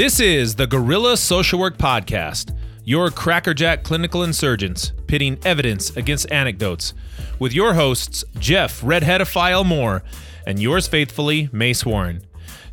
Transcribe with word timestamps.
This 0.00 0.18
is 0.18 0.54
the 0.54 0.66
Gorilla 0.66 1.14
Social 1.18 1.58
Work 1.58 1.76
Podcast, 1.76 2.56
your 2.86 3.10
crackerjack 3.10 3.82
clinical 3.82 4.22
insurgents 4.22 4.92
pitting 5.06 5.38
evidence 5.44 5.94
against 5.94 6.32
anecdotes, 6.32 6.94
with 7.38 7.52
your 7.52 7.74
hosts, 7.74 8.24
Jeff 8.38 8.80
Redheadophile 8.80 9.66
Moore, 9.66 10.02
and 10.46 10.58
yours 10.58 10.88
faithfully, 10.88 11.50
Mace 11.52 11.84
Warren. 11.84 12.22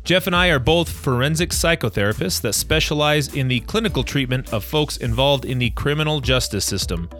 Jeff 0.04 0.26
and 0.26 0.34
I 0.34 0.48
are 0.48 0.58
both 0.58 0.88
forensic 0.88 1.50
psychotherapists 1.50 2.40
that 2.40 2.54
specialize 2.54 3.34
in 3.34 3.48
the 3.48 3.60
clinical 3.60 4.04
treatment 4.04 4.50
of 4.50 4.64
folks 4.64 4.96
involved 4.96 5.44
in 5.44 5.58
the 5.58 5.68
criminal 5.68 6.22
justice 6.22 6.64
system. 6.64 7.10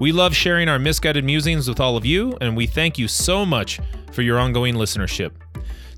We 0.00 0.10
love 0.10 0.34
sharing 0.34 0.68
our 0.68 0.80
misguided 0.80 1.24
musings 1.24 1.68
with 1.68 1.78
all 1.78 1.96
of 1.96 2.04
you, 2.04 2.36
and 2.40 2.56
we 2.56 2.66
thank 2.66 2.98
you 2.98 3.06
so 3.06 3.46
much 3.46 3.78
for 4.10 4.22
your 4.22 4.40
ongoing 4.40 4.74
listenership. 4.74 5.30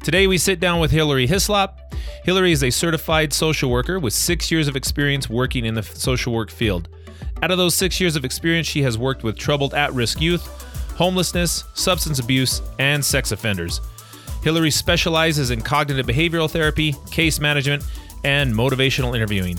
Today, 0.02 0.26
we 0.26 0.38
sit 0.38 0.60
down 0.60 0.80
with 0.80 0.90
Hillary 0.90 1.26
Hislop. 1.26 1.94
Hillary 2.22 2.52
is 2.52 2.62
a 2.62 2.70
certified 2.70 3.32
social 3.32 3.70
worker 3.70 3.98
with 3.98 4.12
six 4.12 4.50
years 4.50 4.68
of 4.68 4.76
experience 4.76 5.28
working 5.28 5.64
in 5.64 5.74
the 5.74 5.82
social 5.82 6.32
work 6.32 6.50
field. 6.50 6.88
Out 7.42 7.50
of 7.50 7.58
those 7.58 7.74
six 7.74 8.00
years 8.00 8.16
of 8.16 8.24
experience, 8.24 8.66
she 8.66 8.82
has 8.82 8.96
worked 8.96 9.22
with 9.22 9.36
troubled 9.36 9.74
at 9.74 9.92
risk 9.92 10.20
youth, 10.20 10.46
homelessness, 10.96 11.64
substance 11.74 12.18
abuse, 12.18 12.62
and 12.78 13.04
sex 13.04 13.32
offenders. 13.32 13.80
Hillary 14.42 14.70
specializes 14.70 15.50
in 15.50 15.60
cognitive 15.60 16.06
behavioral 16.06 16.50
therapy, 16.50 16.94
case 17.10 17.40
management, 17.40 17.84
and 18.24 18.54
motivational 18.54 19.14
interviewing. 19.14 19.58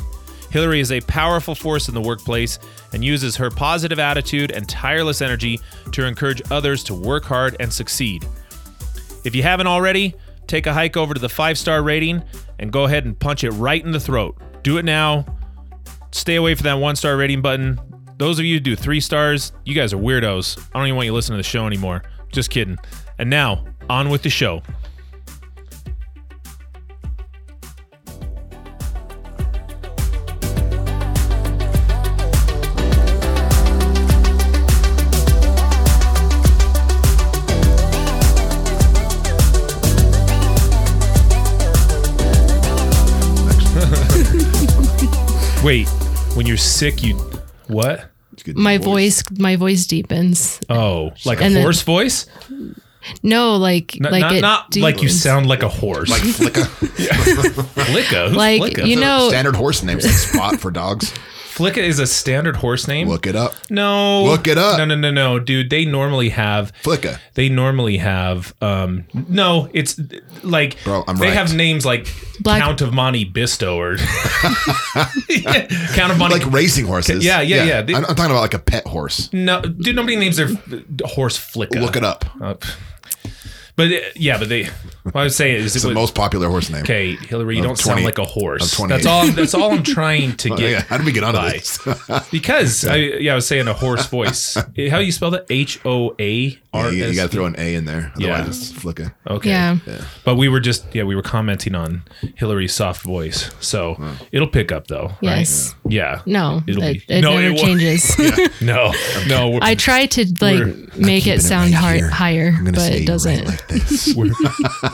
Hillary 0.50 0.80
is 0.80 0.92
a 0.92 1.02
powerful 1.02 1.56
force 1.56 1.90
in 1.90 1.94
the 1.94 2.02
workplace 2.02 2.58
and 2.94 3.04
uses 3.04 3.36
her 3.36 3.52
positive 3.52 4.00
attitude 4.00 4.52
and 4.52 4.68
tireless 4.68 5.22
energy 5.22 5.60
to 5.92 6.06
encourage 6.06 6.42
others 6.52 6.84
to 6.86 6.94
work 6.94 7.26
hard 7.26 7.58
and 7.60 7.72
succeed. 7.72 8.26
If 9.24 9.36
you 9.36 9.44
haven't 9.44 9.68
already, 9.68 10.16
take 10.48 10.66
a 10.66 10.74
hike 10.74 10.98
over 10.98 11.14
to 11.14 11.20
the 11.20 11.30
five 11.30 11.58
star 11.58 11.84
rating 11.84 12.24
and 12.60 12.72
go 12.72 12.86
ahead 12.86 13.06
and 13.06 13.18
punch 13.20 13.44
it 13.44 13.52
right 13.52 13.84
in 13.84 13.92
the 13.92 14.00
throat. 14.00 14.38
Do 14.64 14.78
it 14.78 14.86
now. 14.86 15.26
Stay 16.12 16.36
away 16.36 16.56
from 16.56 16.64
that 16.64 16.76
one 16.76 16.96
star 16.96 17.18
rating 17.18 17.42
button. 17.42 17.80
Those 18.18 18.40
of 18.40 18.46
you 18.46 18.56
who 18.56 18.60
do 18.60 18.76
three 18.76 19.00
stars, 19.00 19.52
you 19.66 19.76
guys 19.76 19.94
are 19.94 19.98
weirdos. 19.98 20.58
I 20.74 20.80
don't 20.80 20.88
even 20.88 20.96
want 20.96 21.06
you 21.06 21.12
to 21.12 21.16
listen 21.16 21.34
to 21.34 21.38
the 21.38 21.44
show 21.44 21.68
anymore. 21.68 22.04
Just 22.32 22.50
kidding. 22.50 22.78
And 23.20 23.30
now, 23.30 23.64
on 23.90 24.10
with 24.10 24.24
the 24.24 24.30
show. 24.30 24.62
Wait, 45.68 45.90
when 46.36 46.46
you're 46.46 46.56
sick, 46.56 47.04
you 47.04 47.16
what? 47.68 48.06
My 48.56 48.78
voice 48.78 49.22
my 49.38 49.58
voice 49.58 49.86
deepens 49.86 50.62
Oh, 50.70 51.12
like 51.26 51.42
a 51.42 51.44
And 51.44 51.56
then- 51.58 51.62
horse 51.64 51.82
voice? 51.82 52.26
no 53.22 53.58
like 53.58 53.96
N- 53.98 54.10
like 54.10 54.22
not 54.22 54.32
it 54.34 54.42
not 54.42 54.76
like 54.78 54.96
you 54.96 55.02
deepens. 55.10 55.22
sound 55.22 55.48
like 55.48 55.64
a 55.64 55.68
horse. 55.68 56.10
Like 56.10 56.22
Flicka. 56.22 56.64
Flicka. 57.76 58.28
Who's 58.30 58.38
like 58.38 58.62
Flicka? 58.62 58.86
you 58.88 58.96
know 58.98 59.28
Standard 59.28 59.58
horse 59.58 59.84
names 59.84 60.06
like 60.06 60.14
Spot 60.14 60.58
for 60.58 60.72
dogs. 60.72 61.14
Flicka 61.58 61.78
is 61.78 61.98
a 61.98 62.06
standard 62.06 62.56
horse 62.58 62.88
name. 62.88 63.08
Look 63.10 63.26
it 63.26 63.36
up. 63.36 63.54
No. 63.72 64.24
Look 64.26 64.48
it 64.48 64.58
up. 64.60 64.78
No, 64.78 64.86
no, 64.86 64.96
no, 64.96 65.10
no, 65.12 65.40
dude. 65.40 65.70
They 65.72 65.86
normally 65.86 66.30
have. 66.30 66.72
Flicka. 66.84 67.20
They 67.34 67.50
normally 67.50 67.98
have. 67.98 68.54
Um. 68.62 69.06
No, 69.28 69.68
it's 69.74 70.00
like 70.44 70.78
Bro, 70.84 71.04
I'm 71.08 71.18
they 71.18 71.28
right. 71.28 71.34
have 71.36 71.56
names 71.56 71.84
like 71.86 72.08
Black- 72.42 72.62
Count 72.62 72.82
of 72.82 72.94
Monte 72.94 73.32
Bisto 73.32 73.76
or 73.76 73.98
Count 75.96 76.12
of 76.12 76.18
Monte. 76.18 76.36
Like 76.40 76.52
racing 76.52 76.86
horses. 76.86 77.26
Yeah, 77.26 77.42
yeah, 77.42 77.64
yeah. 77.64 77.82
They- 77.82 77.96
I'm, 77.96 78.06
I'm 78.06 78.16
talking 78.16 78.32
about 78.32 78.42
like 78.42 78.54
a 78.54 78.60
pet 78.60 78.86
horse. 78.86 79.32
no, 79.34 79.62
dude. 79.62 79.96
Nobody 79.96 80.16
names 80.16 80.38
their 80.38 80.50
horse 81.06 81.38
Flicka. 81.38 81.82
Look 81.82 81.96
it 81.96 82.04
up. 82.04 82.26
Uh, 82.42 82.54
but 83.76 83.92
uh, 83.92 83.98
yeah, 84.16 84.38
but 84.38 84.50
they. 84.50 84.70
What 85.12 85.22
I 85.22 85.24
was 85.24 85.36
saying 85.36 85.56
is 85.58 85.76
It's 85.76 85.84
it 85.86 85.88
the 85.88 85.94
most 85.94 86.16
popular 86.16 86.48
horse 86.50 86.70
name. 86.70 86.82
Okay, 86.84 87.16
Hillary, 87.16 87.58
you 87.58 87.64
don't 87.64 87.78
sound 87.78 88.04
like 88.04 88.18
a 88.18 88.26
horse. 88.26 88.78
That's 88.78 89.06
all. 89.06 89.28
That's 89.32 89.54
all 89.54 89.72
I'm 89.72 89.84
trying 89.84 90.36
to 90.38 90.50
get. 90.56 90.60
yeah. 90.72 90.82
How 90.82 90.98
did 90.98 91.06
we 91.06 91.12
get 91.12 91.24
on 91.24 91.34
by. 91.34 91.52
this? 91.54 91.80
Because 92.32 92.86
I, 92.86 92.96
yeah, 92.96 93.32
I 93.34 93.36
was 93.36 93.48
saying 93.48 93.68
a 93.68 93.74
hoarse 93.74 94.06
voice. 94.08 94.54
How 94.56 95.00
do 95.00 95.04
you 95.04 95.12
spell 95.12 95.32
that? 95.32 95.46
H 95.50 95.80
O 95.86 96.16
A 96.20 96.58
R 96.74 96.92
you, 96.92 97.16
got 97.16 97.24
to 97.24 97.28
throw 97.30 97.46
an 97.46 97.56
A 97.58 97.74
in 97.76 97.86
there. 97.86 98.12
Otherwise, 98.16 98.20
Yeah. 98.20 98.48
it's 98.48 98.72
Flicka. 98.72 99.14
Okay. 99.28 99.50
yeah 99.50 99.78
But 100.24 100.36
we 100.36 100.48
were 100.50 100.60
just 100.60 100.94
yeah 100.94 101.04
we 101.04 101.16
were 101.16 101.22
commenting 101.24 101.74
on 101.74 102.04
Hillary's 102.36 102.74
soft 102.74 103.02
voice, 103.04 103.50
so 103.60 103.98
it'll 104.32 104.48
pick 104.48 104.72
up 104.72 104.88
though. 104.88 105.14
yes 105.22 105.74
Right? 105.86 105.94
Yeah. 105.94 106.22
no 106.26 106.62
It'll 106.68 106.84
it, 106.84 107.08
be- 107.08 107.14
it 107.16 107.22
No, 107.22 107.32
never 107.40 107.48
it 107.48 107.50
won't. 107.52 107.60
changes 107.80 108.62
No. 108.62 108.94
No. 109.28 109.50
We're, 109.50 109.60
i 109.62 109.74
try 109.76 110.06
to 110.08 110.26
like 110.42 110.96
make 110.98 111.26
it 111.28 111.42
sound 111.42 111.72
right 111.72 111.80
hi- 111.80 111.96
here. 111.98 112.10
higher 112.10 112.54
but 112.64 112.78
it 112.92 113.08
doesn't 113.08 113.38
right 113.40 113.48
like 113.48 113.68
this. 113.70 114.14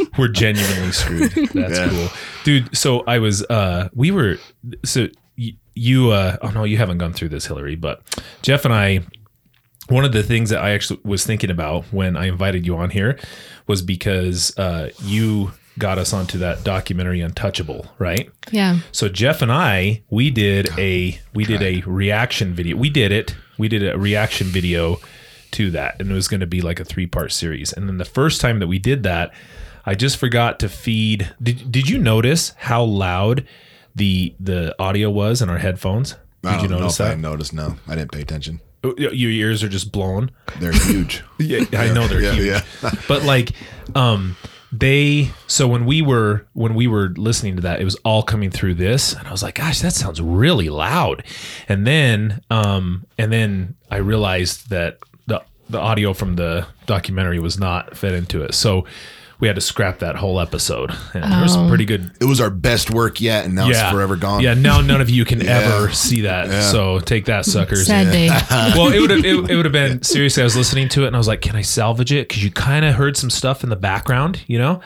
We're, 0.03 0.07
we're 0.17 0.27
genuinely 0.27 0.91
screwed. 0.91 1.31
That's 1.31 1.53
Yeah. 1.79 1.89
cool, 1.89 2.09
dude. 2.43 2.75
So 2.77 3.01
I 3.07 3.19
was 3.19 3.43
uh 3.43 3.89
we 3.93 4.11
were 4.11 4.37
so 4.83 5.07
y- 5.37 5.53
you 5.75 6.11
uh 6.11 6.37
oh 6.41 6.49
no 6.51 6.63
you 6.63 6.77
haven't 6.77 6.97
gone 6.99 7.13
through 7.13 7.29
this 7.29 7.45
Hillary, 7.47 7.75
but 7.75 8.01
Jeff 8.41 8.65
and 8.65 8.73
I 8.73 9.01
one 9.89 10.05
of 10.05 10.13
the 10.13 10.23
things 10.23 10.49
that 10.49 10.61
I 10.61 10.71
actually 10.71 11.01
was 11.03 11.25
thinking 11.25 11.49
about 11.49 11.83
when 11.91 12.15
I 12.15 12.27
invited 12.27 12.65
you 12.65 12.77
on 12.77 12.89
here 12.89 13.19
was 13.67 13.81
because 13.81 14.57
uh, 14.57 14.89
you 15.03 15.51
got 15.77 15.97
us 15.97 16.13
onto 16.13 16.37
that 16.37 16.63
documentary 16.63 17.19
Untouchable, 17.19 17.87
right? 17.99 18.29
yeah 18.51 18.77
So 18.93 19.09
Jeff 19.09 19.41
and 19.41 19.51
I, 19.51 20.03
we 20.09 20.29
did 20.29 20.69
a 20.77 21.19
we 21.33 21.43
did 21.43 21.61
a 21.61 21.81
reaction 21.85 22.53
video. 22.53 22.77
We 22.77 22.89
did 22.89 23.11
it. 23.11 23.35
We 23.57 23.67
did 23.67 23.83
a 23.85 23.97
reaction 23.97 24.47
video 24.47 24.99
to 25.51 25.69
that, 25.71 25.99
and 25.99 26.09
it 26.09 26.13
was 26.13 26.27
going 26.29 26.39
to 26.39 26.47
be 26.47 26.61
like 26.61 26.79
a 26.79 26.85
three 26.85 27.05
part 27.07 27.31
series. 27.33 27.73
And 27.73 27.87
then 27.89 27.97
the 27.97 28.05
first 28.05 28.39
time 28.39 28.59
that 28.59 28.67
we 28.67 28.79
did 28.79 29.03
that, 29.03 29.33
I 29.85 29.95
just 29.95 30.17
forgot 30.17 30.59
to 30.59 30.69
feed. 30.69 31.33
Did 31.41 31.71
Did 31.71 31.89
you 31.89 31.97
notice 31.97 32.53
how 32.57 32.83
loud 32.83 33.45
the 33.95 34.33
the 34.39 34.75
audio 34.79 35.09
was 35.09 35.41
in 35.41 35.49
our 35.49 35.57
headphones? 35.59 36.15
Did 36.41 36.61
you 36.61 36.67
notice 36.67 36.99
if 36.99 37.11
I 37.11 37.15
noticed. 37.15 37.53
No, 37.53 37.75
I 37.87 37.95
didn't 37.95 38.11
pay 38.11 38.21
attention. 38.21 38.59
Oh, 38.83 38.93
Your 38.97 39.31
ears 39.31 39.63
are 39.63 39.69
just 39.69 39.93
blown. 39.93 40.29
They're 40.59 40.73
huge. 40.73 41.23
Yeah, 41.39 41.63
I 41.73 41.93
know 41.93 42.07
they're 42.07 42.21
yeah, 42.21 42.31
huge. 42.33 42.63
yeah. 42.83 42.91
but 43.07 43.23
like 43.23 43.51
um 43.95 44.35
they 44.73 45.29
so 45.47 45.67
when 45.67 45.85
we 45.85 46.01
were 46.01 46.45
when 46.53 46.73
we 46.73 46.87
were 46.87 47.09
listening 47.15 47.55
to 47.57 47.61
that 47.61 47.79
it 47.79 47.83
was 47.85 47.95
all 48.03 48.23
coming 48.23 48.49
through 48.49 48.73
this 48.73 49.13
and 49.13 49.27
i 49.27 49.31
was 49.31 49.43
like 49.43 49.55
gosh 49.55 49.81
that 49.81 49.93
sounds 49.93 50.19
really 50.21 50.69
loud 50.69 51.23
and 51.69 51.85
then 51.85 52.41
um 52.49 53.05
and 53.17 53.31
then 53.31 53.75
i 53.91 53.97
realized 53.97 54.69
that 54.69 54.97
the 55.27 55.43
the 55.69 55.79
audio 55.79 56.11
from 56.13 56.37
the 56.37 56.65
documentary 56.87 57.39
was 57.39 57.59
not 57.59 57.95
fed 57.95 58.13
into 58.13 58.41
it 58.41 58.53
so 58.55 58.83
we 59.43 59.47
had 59.47 59.55
to 59.55 59.61
scrap 59.61 59.99
that 59.99 60.15
whole 60.15 60.39
episode 60.39 60.89
and 61.13 61.31
there 61.31 61.41
was 61.41 61.51
some 61.53 61.67
pretty 61.67 61.83
good 61.85 62.09
It 62.21 62.25
was 62.25 62.39
our 62.41 62.49
best 62.49 62.89
work 62.91 63.19
yet, 63.19 63.43
and 63.45 63.53
now 63.53 63.67
yeah 63.67 63.83
it's 63.83 63.91
forever 63.91 64.15
gone. 64.15 64.41
yeah 64.41 64.53
now 64.53 64.79
none 64.81 65.01
of 65.01 65.09
you 65.09 65.25
can 65.25 65.41
Yeah. 65.45 65.59
ever 65.59 65.91
see 65.91 66.21
that 66.21 66.47
Yeah. 66.47 66.61
so 66.61 66.99
take 66.99 67.25
that 67.25 67.45
suckers 67.45 67.85
sad 67.87 68.11
day 68.11 68.27
well, 68.75 68.91
it 68.91 68.99
would 69.01 69.09
have 69.09 69.19
it, 69.25 69.49
it 69.51 69.55
would 69.55 69.65
have 69.65 69.71
been 69.73 70.01
seriously. 70.01 70.41
I 70.41 70.45
was 70.45 70.55
listening 70.55 70.87
to 70.89 71.03
it 71.03 71.07
and 71.07 71.15
I 71.15 71.19
was 71.19 71.27
like, 71.27 71.41
"Can 71.41 71.55
I 71.55 71.61
salvage 71.61 72.11
it?" 72.13 72.27
Because 72.29 72.43
you 72.43 72.51
kind 72.51 72.85
of 72.85 72.95
heard 72.95 73.17
some 73.17 73.29
stuff 73.29 73.63
in 73.63 73.69
the 73.69 73.75
background, 73.75 74.41
you 74.47 74.57
know. 74.57 74.79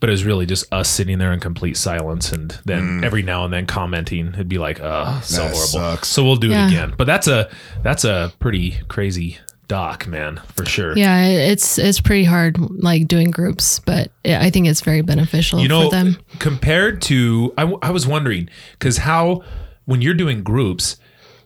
But 0.00 0.08
it 0.08 0.12
was 0.12 0.24
really 0.24 0.46
just 0.46 0.72
us 0.72 0.88
sitting 0.88 1.18
there 1.18 1.32
in 1.32 1.40
complete 1.40 1.76
silence, 1.76 2.32
and 2.32 2.58
then 2.64 3.04
every 3.04 3.22
now 3.22 3.44
and 3.44 3.52
then 3.52 3.66
commenting. 3.66 4.28
It'd 4.28 4.48
be 4.48 4.58
like, 4.58 4.80
"Uh, 4.80 5.20
so 5.20 5.42
Mm. 5.42 5.44
That 5.44 5.52
horrible." 5.52 5.56
sucks. 5.68 6.08
So 6.08 6.24
we'll 6.24 6.36
do 6.36 6.48
Yeah. 6.48 6.64
it 6.64 6.68
again. 6.68 6.94
But 6.96 7.06
that's 7.06 7.28
a 7.28 7.48
that's 7.82 8.04
a 8.04 8.32
pretty 8.40 8.78
crazy 8.88 9.38
doc, 9.70 10.08
man, 10.08 10.40
for 10.56 10.66
sure. 10.66 10.96
yeah 10.96 11.26
it's 11.26 11.78
it's 11.78 12.00
pretty 12.00 12.24
hard 12.24 12.58
like 12.82 13.06
doing 13.06 13.30
groups 13.30 13.78
but 13.78 14.10
i 14.24 14.50
think 14.50 14.66
it's 14.66 14.80
very 14.80 15.00
beneficial 15.00 15.60
you 15.60 15.68
know, 15.68 15.84
for 15.84 15.96
them 15.96 16.18
compared 16.40 17.00
to, 17.02 17.54
I, 17.56 17.62
w- 17.62 17.78
I 17.80 17.90
was 17.92 18.04
wondering 18.04 18.48
because 18.72 18.98
how 18.98 19.42
when 19.84 20.02
you're 20.02 20.14
doing 20.14 20.42
groups, 20.42 20.96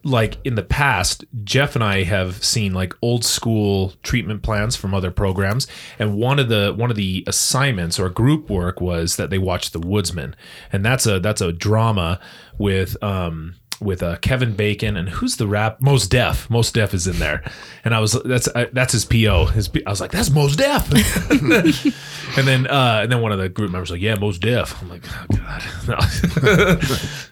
like 0.06 0.38
in 0.44 0.55
the 0.55 0.62
past, 0.62 1.25
Jeff 1.44 1.75
and 1.75 1.85
I 1.85 2.05
have 2.05 2.43
seen 2.44 2.73
like 2.75 2.94
old 3.03 3.25
school 3.25 3.93
treatment 4.03 4.43
plans 4.43 4.76
from 4.76 4.94
other 4.94 5.11
programs, 5.11 5.67
and 5.99 6.17
one 6.17 6.38
of 6.38 6.49
the 6.49 6.75
one 6.76 6.91
of 6.91 6.97
the 6.97 7.25
assignments 7.26 7.99
or 7.99 8.09
group 8.11 8.50
work 8.50 8.81
was 8.81 9.17
that 9.17 9.31
they 9.31 9.38
watched 9.38 9.73
The 9.73 9.81
Woodsman, 9.81 10.35
and 10.73 10.85
that's 10.85 11.06
a 11.06 11.21
that's 11.21 11.41
a 11.41 11.53
drama 11.53 12.21
with 12.59 13.03
um 13.03 13.55
with 13.85 14.03
uh, 14.03 14.17
Kevin 14.17 14.55
Bacon 14.57 14.97
and 14.97 15.09
who's 15.09 15.37
the 15.37 15.47
rap 15.47 15.81
Mos 15.81 16.07
Def 16.09 16.49
Mos 16.51 16.73
Def 16.73 16.93
is 16.95 17.07
in 17.07 17.19
there, 17.19 17.43
and 17.85 17.95
I 17.95 18.01
was 18.01 18.13
that's 18.25 18.49
uh, 18.49 18.67
that's 18.73 18.93
his 18.93 19.05
PO. 19.05 19.47
His 19.47 19.69
P- 19.69 19.85
I 19.87 19.91
was 19.91 20.01
like 20.01 20.11
that's 20.11 20.31
Mos 20.31 20.57
Def, 20.57 20.91
and 22.39 22.47
then 22.49 22.67
uh, 22.67 23.01
and 23.03 23.13
then 23.13 23.21
one 23.21 23.33
of 23.33 23.39
the 23.39 23.49
group 23.49 23.71
members 23.71 23.91
was 23.91 23.97
like 23.99 24.03
yeah 24.03 24.15
Most 24.17 24.41
Def. 24.41 24.81
I'm 24.83 24.89
like 24.89 25.05
oh 25.07 25.27
god, 25.37 26.83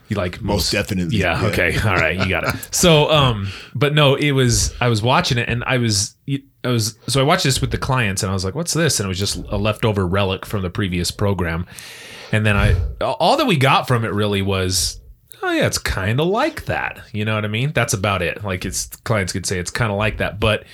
you 0.08 0.16
like 0.16 0.42
Most 0.42 0.70
definitely. 0.72 1.16
yeah, 1.18 1.40
Yeah. 1.40 1.48
okay. 1.48 1.78
All 1.84 1.96
right. 1.96 2.18
You 2.18 2.28
got 2.28 2.44
it. 2.44 2.68
So, 2.74 3.10
um, 3.10 3.48
but 3.74 3.94
no, 3.94 4.14
it 4.14 4.32
was, 4.32 4.74
I 4.80 4.88
was 4.88 5.02
watching 5.02 5.38
it 5.38 5.48
and 5.48 5.64
I 5.64 5.78
was, 5.78 6.14
I 6.64 6.68
was 6.68 6.96
so 7.06 7.20
I 7.20 7.24
watched 7.24 7.44
this 7.44 7.60
with 7.60 7.70
the 7.70 7.78
clients 7.78 8.22
and 8.22 8.30
I 8.30 8.32
was 8.34 8.44
like, 8.44 8.54
"What's 8.54 8.72
this?" 8.74 9.00
And 9.00 9.06
it 9.06 9.08
was 9.08 9.18
just 9.18 9.36
a 9.48 9.56
leftover 9.56 10.06
relic 10.06 10.46
from 10.46 10.62
the 10.62 10.70
previous 10.70 11.10
program. 11.10 11.66
And 12.30 12.46
then 12.46 12.56
I 12.56 12.76
all 13.00 13.36
that 13.36 13.46
we 13.46 13.56
got 13.56 13.88
from 13.88 14.04
it 14.04 14.12
really 14.12 14.42
was, 14.42 15.00
"Oh 15.42 15.50
yeah, 15.52 15.66
it's 15.66 15.78
kind 15.78 16.20
of 16.20 16.26
like 16.28 16.64
that." 16.66 17.00
You 17.12 17.24
know 17.24 17.34
what 17.34 17.44
I 17.44 17.48
mean? 17.48 17.72
That's 17.72 17.92
about 17.94 18.22
it. 18.22 18.44
Like 18.44 18.64
it's 18.64 18.86
clients 19.04 19.32
could 19.32 19.46
say 19.46 19.58
it's 19.58 19.70
kind 19.70 19.90
of 19.92 19.98
like 19.98 20.18
that, 20.18 20.38
but 20.40 20.64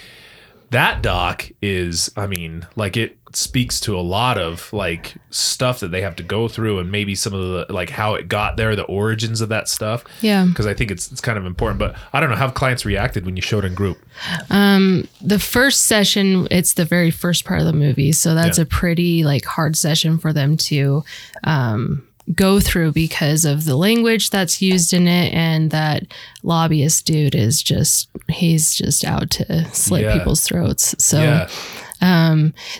that 0.70 1.00
doc 1.00 1.48
is 1.62 2.12
i 2.14 2.26
mean 2.26 2.66
like 2.76 2.94
it 2.94 3.16
speaks 3.32 3.80
to 3.80 3.98
a 3.98 4.02
lot 4.02 4.36
of 4.36 4.70
like 4.70 5.14
stuff 5.30 5.80
that 5.80 5.88
they 5.90 6.02
have 6.02 6.14
to 6.14 6.22
go 6.22 6.46
through 6.46 6.78
and 6.78 6.92
maybe 6.92 7.14
some 7.14 7.32
of 7.32 7.40
the 7.40 7.72
like 7.72 7.88
how 7.88 8.12
it 8.14 8.28
got 8.28 8.58
there 8.58 8.76
the 8.76 8.82
origins 8.82 9.40
of 9.40 9.48
that 9.48 9.66
stuff 9.66 10.04
Yeah. 10.20 10.44
because 10.44 10.66
i 10.66 10.74
think 10.74 10.90
it's 10.90 11.10
it's 11.10 11.22
kind 11.22 11.38
of 11.38 11.46
important 11.46 11.78
but 11.78 11.96
i 12.12 12.20
don't 12.20 12.28
know 12.28 12.36
how 12.36 12.50
clients 12.50 12.84
reacted 12.84 13.24
when 13.24 13.34
you 13.34 13.40
showed 13.40 13.64
in 13.64 13.74
group 13.74 13.96
the 14.50 15.38
first 15.40 15.86
session 15.86 16.46
it's 16.50 16.74
the 16.74 16.84
very 16.84 17.10
first 17.10 17.46
part 17.46 17.60
of 17.60 17.66
the 17.66 17.72
movie 17.72 18.12
so 18.12 18.34
that's 18.34 18.58
Yeah. 18.58 18.62
a 18.64 18.66
pretty 18.66 19.24
like 19.24 19.46
hard 19.46 19.74
session 19.74 20.18
for 20.18 20.34
them 20.34 20.58
to 20.58 21.02
um, 21.44 22.06
go 22.34 22.60
through 22.60 22.92
because 22.92 23.44
of 23.44 23.64
the 23.64 23.76
language 23.76 24.30
that's 24.30 24.60
used 24.60 24.92
in 24.92 25.08
it 25.08 25.32
and 25.32 25.70
that 25.70 26.04
lobbyist 26.42 27.06
dude 27.06 27.34
is 27.34 27.62
just 27.62 28.08
he's 28.28 28.74
just 28.74 29.04
out 29.04 29.30
to 29.30 29.64
slit 29.74 30.02
Yeah. 30.02 30.18
people's 30.18 30.42
throats. 30.42 30.94
So 31.02 31.20
yeah. 31.22 31.48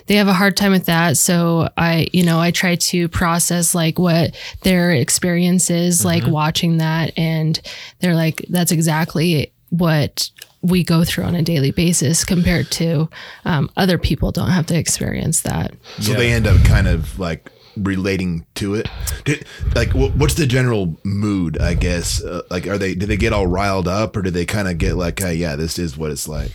they 0.07 0.15
have 0.15 0.27
a 0.27 0.33
hard 0.33 0.55
time 0.55 0.71
with 0.71 0.85
that. 0.85 1.17
So 1.17 1.69
i 1.77 2.07
you 2.13 2.23
know 2.23 2.39
i 2.39 2.51
try 2.51 2.75
to 2.75 3.07
process 3.09 3.73
like 3.75 3.97
what 3.99 4.35
their 4.61 4.91
experience 4.91 5.69
is 5.69 6.05
like 6.05 6.25
watching 6.27 6.77
that. 6.77 7.11
And 7.17 7.59
they're 7.99 8.15
like 8.15 8.45
that's 8.49 8.71
exactly 8.71 9.51
what 9.69 10.29
we 10.61 10.83
go 10.83 11.03
through 11.03 11.23
on 11.23 11.35
a 11.35 11.41
daily 11.41 11.71
basis 11.71 12.25
compared 12.25 12.69
to 12.71 13.07
um, 13.45 13.69
other 13.77 13.97
people 13.97 14.31
don't 14.31 14.49
have 14.49 14.65
to 14.65 14.77
experience 14.77 15.41
that. 15.41 15.73
So 15.99 16.11
Yeah. 16.11 16.17
they 16.17 16.31
end 16.33 16.47
up 16.47 16.57
kind 16.65 16.87
of 16.87 17.17
like 17.17 17.49
relating 17.83 18.45
to 18.55 18.75
it. 18.75 18.87
Did, 19.25 19.45
like, 19.75 19.89
wh- 19.91 20.15
what's 20.17 20.35
the 20.35 20.45
general 20.45 20.97
mood? 21.03 21.57
I 21.59 21.73
guess. 21.73 22.23
Uh, 22.23 22.41
like, 22.49 22.67
are 22.67 22.77
they? 22.77 22.95
Do 22.95 23.05
they 23.05 23.17
get 23.17 23.33
all 23.33 23.47
riled 23.47 23.87
up, 23.87 24.15
or 24.15 24.21
do 24.21 24.29
they 24.31 24.45
kind 24.45 24.67
of 24.67 24.77
get 24.77 24.95
like, 24.95 25.19
hey, 25.19 25.33
yeah, 25.35 25.55
this 25.55 25.77
is 25.79 25.97
what 25.97 26.11
it's 26.11 26.27
like? 26.27 26.51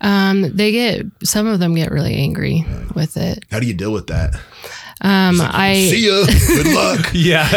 um, 0.00 0.42
they 0.56 0.72
get 0.72 1.06
some 1.22 1.46
of 1.46 1.58
them 1.60 1.74
get 1.74 1.90
really 1.90 2.14
angry 2.16 2.64
with 2.94 3.16
it 3.16 3.44
How 3.50 3.60
do 3.60 3.66
you 3.66 3.74
deal 3.74 3.92
with 3.92 4.08
that? 4.08 4.34
um, 5.02 5.38
i 5.42 5.74
See 5.90 6.06
ya. 6.06 6.24
Good 6.46 6.74
luck. 6.74 7.10
yeah, 7.14 7.48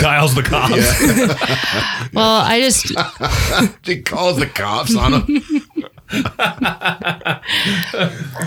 dials 0.00 0.34
the 0.34 0.42
cops 0.42 2.12
well 2.14 2.40
i 2.42 2.60
just 2.60 2.86
She 3.84 4.02
calls 4.02 4.38
the 4.38 4.46
cops 4.46 4.94
on 4.96 5.12
them. 5.12 5.42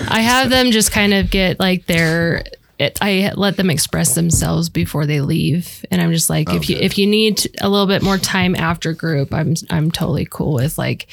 I 0.10 0.22
have 0.22 0.50
them 0.50 0.72
just 0.72 0.92
kind 0.92 1.14
of 1.14 1.30
get 1.30 1.60
like 1.60 1.86
their. 1.88 2.44
It, 2.80 3.00
I 3.02 3.32
let 3.36 3.58
them 3.58 3.70
express 3.72 4.14
themselves 4.14 4.70
before 4.70 5.06
they 5.08 5.22
leave, 5.22 5.84
and 5.90 6.00
I'm 6.02 6.12
just 6.12 6.30
like, 6.30 6.48
if 6.54 6.70
you 6.70 6.78
if 6.78 6.98
you 6.98 7.08
need 7.08 7.42
a 7.60 7.70
little 7.70 7.88
bit 7.88 8.04
more 8.04 8.18
time 8.20 8.56
after 8.56 8.94
group, 8.94 9.34
I'm 9.34 9.56
I'm 9.72 9.90
totally 9.90 10.28
cool 10.30 10.54
with 10.54 10.78
like, 10.78 11.08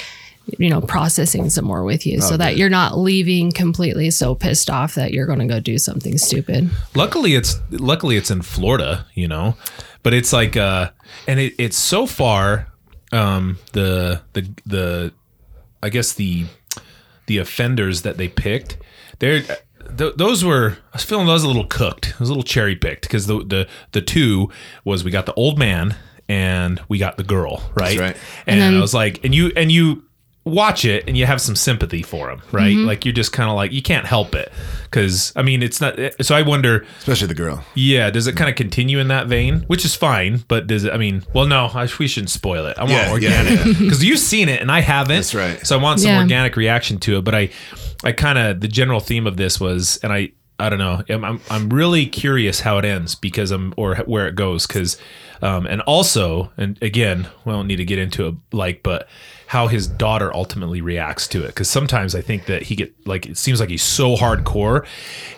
you 0.59 0.69
know, 0.69 0.83
processing 0.83 1.49
some 1.49 1.65
more 1.65 1.83
with 1.83 2.05
you, 2.07 2.21
so 2.21 2.37
that 2.37 2.59
you're 2.59 2.69
not 2.69 2.99
leaving 2.99 3.51
completely 3.51 4.11
so 4.11 4.35
pissed 4.35 4.69
off 4.69 4.95
that 4.97 5.15
you're 5.15 5.25
going 5.27 5.39
to 5.39 5.47
go 5.47 5.59
do 5.59 5.79
something 5.79 6.19
stupid. 6.19 6.69
luckily 6.95 7.35
it's 7.35 7.59
luckily 7.71 8.17
it's 8.17 8.31
in 8.31 8.43
florida 8.43 9.07
you 9.15 9.27
know 9.27 9.57
but 10.03 10.13
it's 10.13 10.33
like 10.35 10.57
uh 10.59 10.91
and 11.27 11.41
it, 11.41 11.55
it's 11.59 11.79
so 11.79 12.07
far 12.07 12.67
um 13.13 13.59
the 13.73 14.21
the 14.35 14.47
the 14.67 15.13
i 15.83 15.89
guess 15.89 16.13
the 16.13 16.45
the 17.27 17.39
offenders 17.39 18.03
that 18.03 18.19
they 18.19 18.29
picked 18.29 18.77
they're 19.19 19.43
th- 19.97 20.15
those 20.17 20.45
were 20.45 20.79
i 20.93 20.97
was 20.97 21.05
feeling 21.05 21.27
those 21.27 21.45
a 21.45 21.47
little 21.47 21.67
cooked 21.67 22.09
it 22.11 22.21
was 22.21 22.29
a 22.29 22.33
little 22.33 22.43
cherry 22.45 22.77
picked 22.77 23.03
because 23.03 23.27
the 23.27 23.39
the 23.45 23.69
the 23.93 24.01
two 24.01 24.51
was 24.85 25.05
we 25.05 25.11
got 25.11 25.27
the 25.27 25.35
old 25.35 25.59
man 25.59 25.97
and 26.29 26.81
we 26.89 26.99
got 26.99 27.17
the 27.17 27.25
girl 27.25 27.63
right 27.75 27.99
right. 27.99 28.17
and, 28.47 28.61
then- 28.61 28.75
i 28.75 28.81
was 28.81 28.95
like 28.95 29.23
and 29.25 29.35
you 29.35 29.53
and 29.57 29.71
you 29.71 30.03
watch 30.47 30.85
it 30.85 31.05
and 31.09 31.17
you 31.17 31.25
have 31.25 31.41
some 31.41 31.57
sympathy 31.57 32.03
for 32.03 32.31
him 32.31 32.43
right 32.53 32.77
mm-hmm. 32.77 32.87
like 32.87 33.07
you're 33.07 33.15
just 33.15 33.33
kind 33.33 33.49
of 33.49 33.57
like 33.57 33.73
you 33.73 33.81
can't 33.81 34.05
help 34.05 34.35
it 34.35 34.53
because 34.83 35.33
i 35.37 35.43
mean 35.43 35.63
it's 35.63 35.81
not 35.81 35.99
eh, 35.99 36.11
so 36.21 36.35
i 36.35 36.43
wonder 36.43 36.85
Especially 36.99 37.27
the 37.29 37.35
girl. 37.35 37.65
yeah, 37.75 38.11
does 38.11 38.27
it 38.27 38.35
mm. 38.35 38.39
kind 38.39 38.51
of 38.51 38.57
continue 38.57 38.99
in 38.99 39.09
that 39.09 39.27
vein, 39.27 39.61
which 39.69 39.85
is 39.85 39.95
fine? 39.95 40.45
But 40.49 40.67
does 40.67 40.85
it? 40.85 40.93
I 40.93 40.97
mean, 40.97 41.23
well, 41.35 41.47
no, 41.47 41.67
I, 41.67 41.89
we 41.99 42.09
shouldn't 42.09 42.31
spoil 42.31 42.67
it. 42.67 42.79
I 42.79 42.83
want 42.83 42.93
Yeah, 42.93 43.07
yeah, 43.07 43.13
organic 43.13 43.79
because 43.79 44.03
you've 44.09 44.19
seen 44.19 44.49
it 44.49 44.61
and 44.61 44.71
I 44.73 44.81
haven't. 44.81 45.17
That's 45.17 45.35
right. 45.35 45.67
So 45.67 45.79
I 45.79 45.83
want 45.83 46.01
some 46.01 46.11
Yeah. 46.11 46.21
organic 46.21 46.57
reaction 46.57 46.99
to 47.01 47.19
it. 47.19 47.25
But 47.25 47.35
I, 47.35 47.51
I 48.05 48.13
kind 48.13 48.39
of 48.39 48.61
the 48.61 48.69
general 48.69 49.01
theme 49.01 49.27
of 49.27 49.37
this 49.37 49.59
was, 49.59 49.99
and 50.03 50.13
I, 50.13 50.33
I 50.59 50.69
don't 50.69 50.79
know, 50.79 51.03
I'm, 51.09 51.25
I'm, 51.25 51.41
I'm 51.51 51.69
really 51.71 52.07
curious 52.07 52.61
how 52.61 52.79
it 52.79 52.85
ends 52.85 53.15
because 53.15 53.51
I'm 53.51 53.75
or 53.77 53.97
where 53.97 54.29
it 54.29 54.37
goes 54.37 54.67
because, 54.67 54.99
um, 55.43 55.67
and 55.67 55.81
also, 55.83 56.53
and 56.57 56.81
again, 56.83 57.27
we 57.45 57.53
don't 57.53 57.67
need 57.67 57.77
to 57.77 57.85
get 57.85 57.99
into 57.99 58.29
it, 58.29 58.35
like, 58.53 58.83
but 58.83 59.09
how 59.47 59.67
his 59.67 59.87
daughter 59.87 60.35
ultimately 60.35 60.81
reacts 60.81 61.29
to 61.29 61.43
it 61.43 61.49
because 61.49 61.69
sometimes 61.69 62.15
I 62.15 62.21
think 62.21 62.47
that 62.47 62.63
he 62.63 62.77
get 62.77 63.07
like 63.07 63.27
it 63.27 63.37
seems 63.37 63.61
like 63.61 63.69
he's 63.69 63.83
so 63.83 64.17
hardcore, 64.17 64.87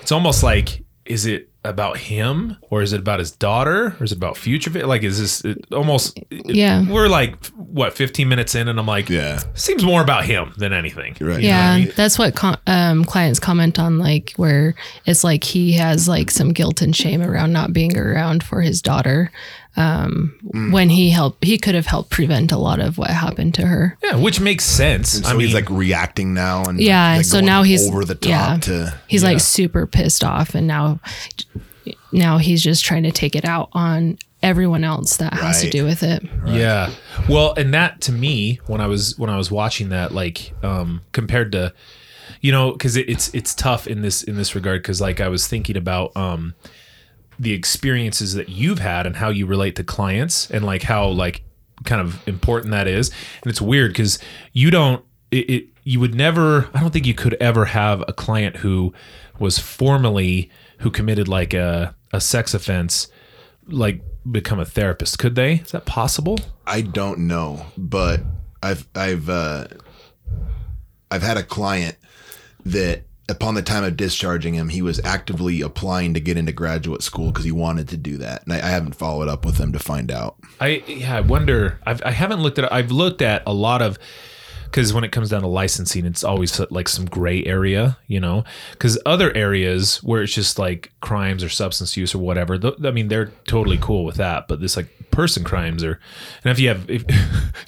it's 0.01 0.13
almost 0.13 0.43
like 0.43 0.85
is 1.05 1.27
it 1.27 1.51
about 1.69 1.99
him 1.99 2.57
or 2.71 2.83
is 2.83 2.93
it 2.93 3.01
about 3.01 3.19
his 3.19 3.31
daughter 3.31 3.97
or 3.99 4.05
is 4.05 4.13
it 4.13 4.17
about 4.19 4.37
future 4.37 4.71
like 4.87 5.03
is 5.03 5.19
this 5.19 5.45
it 5.45 5.65
almost 5.73 6.19
Yeah. 6.31 6.85
we're 6.91 7.09
like 7.09 7.45
what 7.57 7.93
15 7.95 8.29
minutes 8.29 8.55
in 8.55 8.69
and 8.69 8.79
i'm 8.79 8.87
like 8.87 9.09
Yeah. 9.09 9.41
seems 9.55 9.85
more 9.85 10.01
about 10.03 10.25
him 10.25 10.53
than 10.57 10.73
anything 10.73 11.17
You're 11.21 11.31
right. 11.31 11.41
Yeah, 11.43 11.85
that's 11.97 12.19
what 12.19 12.35
con- 12.35 12.59
um, 12.67 13.05
clients 13.05 13.39
comment 13.39 13.79
on, 13.79 13.99
like 13.99 14.33
where 14.37 14.75
it's 15.05 15.23
like 15.25 15.45
he 15.45 15.73
has 15.73 16.09
like 16.09 16.31
some 16.31 16.53
guilt 16.53 16.83
and 16.83 16.95
shame 16.95 17.23
around 17.23 17.53
not 17.53 17.73
being 17.73 17.97
around 17.97 18.43
for 18.43 18.61
his 18.61 18.81
daughter. 18.83 19.31
Um, 19.79 20.35
When 20.73 20.89
he 20.89 21.11
helped, 21.11 21.45
he 21.45 21.59
could 21.59 21.75
have 21.75 21.85
helped 21.87 22.09
prevent 22.11 22.51
a 22.51 22.57
lot 22.57 22.81
of 22.81 22.97
what 22.97 23.11
happened 23.11 23.53
to 23.55 23.67
her. 23.67 23.97
yeah 24.03 24.17
which 24.17 24.41
makes 24.41 24.65
sense 24.65 25.11
So 25.23 25.29
i 25.29 25.33
mean 25.33 25.43
he's 25.43 25.55
like 25.55 25.69
reacting 25.69 26.33
now, 26.33 26.65
and 26.65 26.81
Yeah, 26.81 27.17
like, 27.17 27.27
so 27.27 27.41
now 27.41 27.63
he's 27.63 27.87
over 27.89 28.05
the 28.05 28.15
top 28.15 28.29
yeah, 28.31 28.57
to. 28.63 28.99
he's 29.07 29.23
Yeah. 29.23 29.29
like 29.31 29.41
super 29.41 29.87
pissed 29.87 30.25
off, 30.25 30.55
and 30.55 30.67
now 30.67 31.01
now 32.13 32.39
he's 32.39 32.63
just 32.63 32.85
trying 32.85 33.03
to 33.03 33.13
take 33.13 33.37
it 33.37 33.45
out 33.45 33.69
on 33.73 34.19
everyone 34.43 34.85
else 34.85 35.17
that 35.19 35.33
has 35.35 35.61
to 35.63 35.71
do 35.71 35.85
with 35.85 36.03
it. 36.03 36.23
Yeah. 36.47 36.91
Well, 37.29 37.55
and 37.57 37.75
that 37.75 38.01
to 38.03 38.13
me, 38.13 38.61
when 38.67 38.81
I 38.81 38.87
was 38.87 39.19
when 39.19 39.31
I 39.31 39.37
was 39.37 39.51
watching 39.51 39.91
that, 39.91 40.13
like 40.13 40.53
um, 40.63 41.03
compared 41.13 41.53
to, 41.53 41.73
you 42.41 42.53
know, 42.53 42.73
because 42.73 42.97
it, 42.97 43.09
it's 43.09 43.33
it's 43.35 43.55
tough 43.55 43.87
in 43.87 44.03
this 44.03 44.23
in 44.23 44.37
this 44.37 44.55
regard 44.55 44.83
because 44.83 45.01
like 45.01 45.21
I 45.21 45.29
was 45.29 45.47
thinking 45.47 45.77
about 45.77 46.17
um, 46.17 46.55
the 47.39 47.53
experiences 47.53 48.35
that 48.35 48.49
you've 48.49 48.79
had 48.79 49.07
and 49.07 49.17
how 49.17 49.29
you 49.29 49.47
relate 49.47 49.77
to 49.77 49.85
clients 49.85 50.51
and 50.51 50.65
like 50.65 50.83
how 50.83 51.09
like 51.09 51.43
kind 51.85 52.01
of 52.01 52.27
important 52.27 52.71
that 52.73 52.89
is, 52.89 53.11
and 53.43 53.51
it's 53.51 53.61
weird 53.61 53.93
because 53.93 54.19
you 54.53 54.71
don't 54.71 55.05
it, 55.31 55.51
it 55.51 55.69
you 55.85 56.01
would 56.01 56.15
never 56.15 56.69
I 56.75 56.81
don't 56.81 56.93
think 56.93 57.07
you 57.07 57.15
could 57.15 57.35
ever 57.35 57.67
have 57.67 58.03
a 58.09 58.13
client 58.13 58.57
who 58.57 58.93
was 59.39 59.59
formally 59.59 60.51
who 60.79 60.91
committed 60.91 61.29
like 61.29 61.55
a 61.55 61.95
a 62.13 62.21
sex 62.21 62.55
offense 62.55 63.09
like 63.69 64.01
become 64.31 64.59
a 64.59 64.65
therapist. 64.65 65.19
Could 65.19 65.35
they? 65.35 65.55
Is 65.55 65.73
that 65.73 65.87
possible? 65.87 66.39
I 66.67 66.81
don't 66.81 67.21
know, 67.21 67.67
but 67.77 68.21
I've 68.63 68.87
I've 68.95 69.29
uh, 69.29 69.67
I've 71.11 71.23
had 71.23 71.37
a 71.37 71.43
client 71.43 71.97
that 72.65 73.05
upon 73.29 73.55
the 73.55 73.63
time 73.63 73.85
of 73.85 73.97
discharging 73.97 74.55
him, 74.55 74.69
he 74.69 74.83
was 74.83 75.01
actively 75.05 75.61
applying 75.61 76.15
to 76.15 76.21
get 76.21 76.37
into 76.37 76.53
graduate 76.53 77.03
school 77.03 77.29
because 77.29 77.45
he 77.45 77.53
wanted 77.53 77.89
to 77.89 77.97
do 77.97 78.17
that, 78.19 78.45
and 78.45 78.53
I, 78.53 78.57
I 78.57 78.71
haven't 78.71 78.95
followed 78.95 79.29
up 79.29 79.45
with 79.45 79.59
him 79.59 79.73
to 79.73 79.79
find 79.79 80.11
out. 80.11 80.37
I 80.61 80.83
yeah, 80.87 81.17
I 81.17 81.21
wonder. 81.21 81.81
I've, 81.85 82.03
I 82.05 82.11
haven't 82.11 82.41
looked 82.41 82.59
at. 82.59 82.73
I've 82.73 82.91
looked 82.91 83.23
at 83.23 83.43
a 83.47 83.53
lot 83.53 83.83
of 83.83 83.99
because 84.67 84.93
when 84.93 85.03
it 85.05 85.13
comes 85.13 85.31
down 85.31 85.41
to 85.41 85.49
licensing, 85.49 86.05
it's 86.07 86.23
always 86.23 86.61
like 86.71 86.89
some 86.89 87.07
gray 87.07 87.45
area, 87.45 87.97
you 88.07 88.21
know. 88.21 88.45
Because 88.73 88.99
other 89.07 89.35
areas 89.35 90.03
where 90.03 90.23
it's 90.23 90.35
just 90.35 90.59
like 90.59 90.93
crimes 91.01 91.43
or 91.43 91.49
substance 91.49 91.97
use 91.97 92.15
or 92.15 92.19
whatever, 92.19 92.59
th- 92.59 92.75
I 92.85 92.91
mean, 92.91 93.09
they're 93.09 93.33
totally 93.47 93.79
cool 93.79 94.05
with 94.05 94.17
that. 94.17 94.49
But 94.49 94.61
this 94.61 94.77
like 94.77 94.89
person 95.11 95.45
crimes 95.45 95.83
or, 95.83 95.99
and 96.45 96.51
if 96.53 96.59
you 96.61 96.69
have, 96.69 96.91
if, 96.91 97.05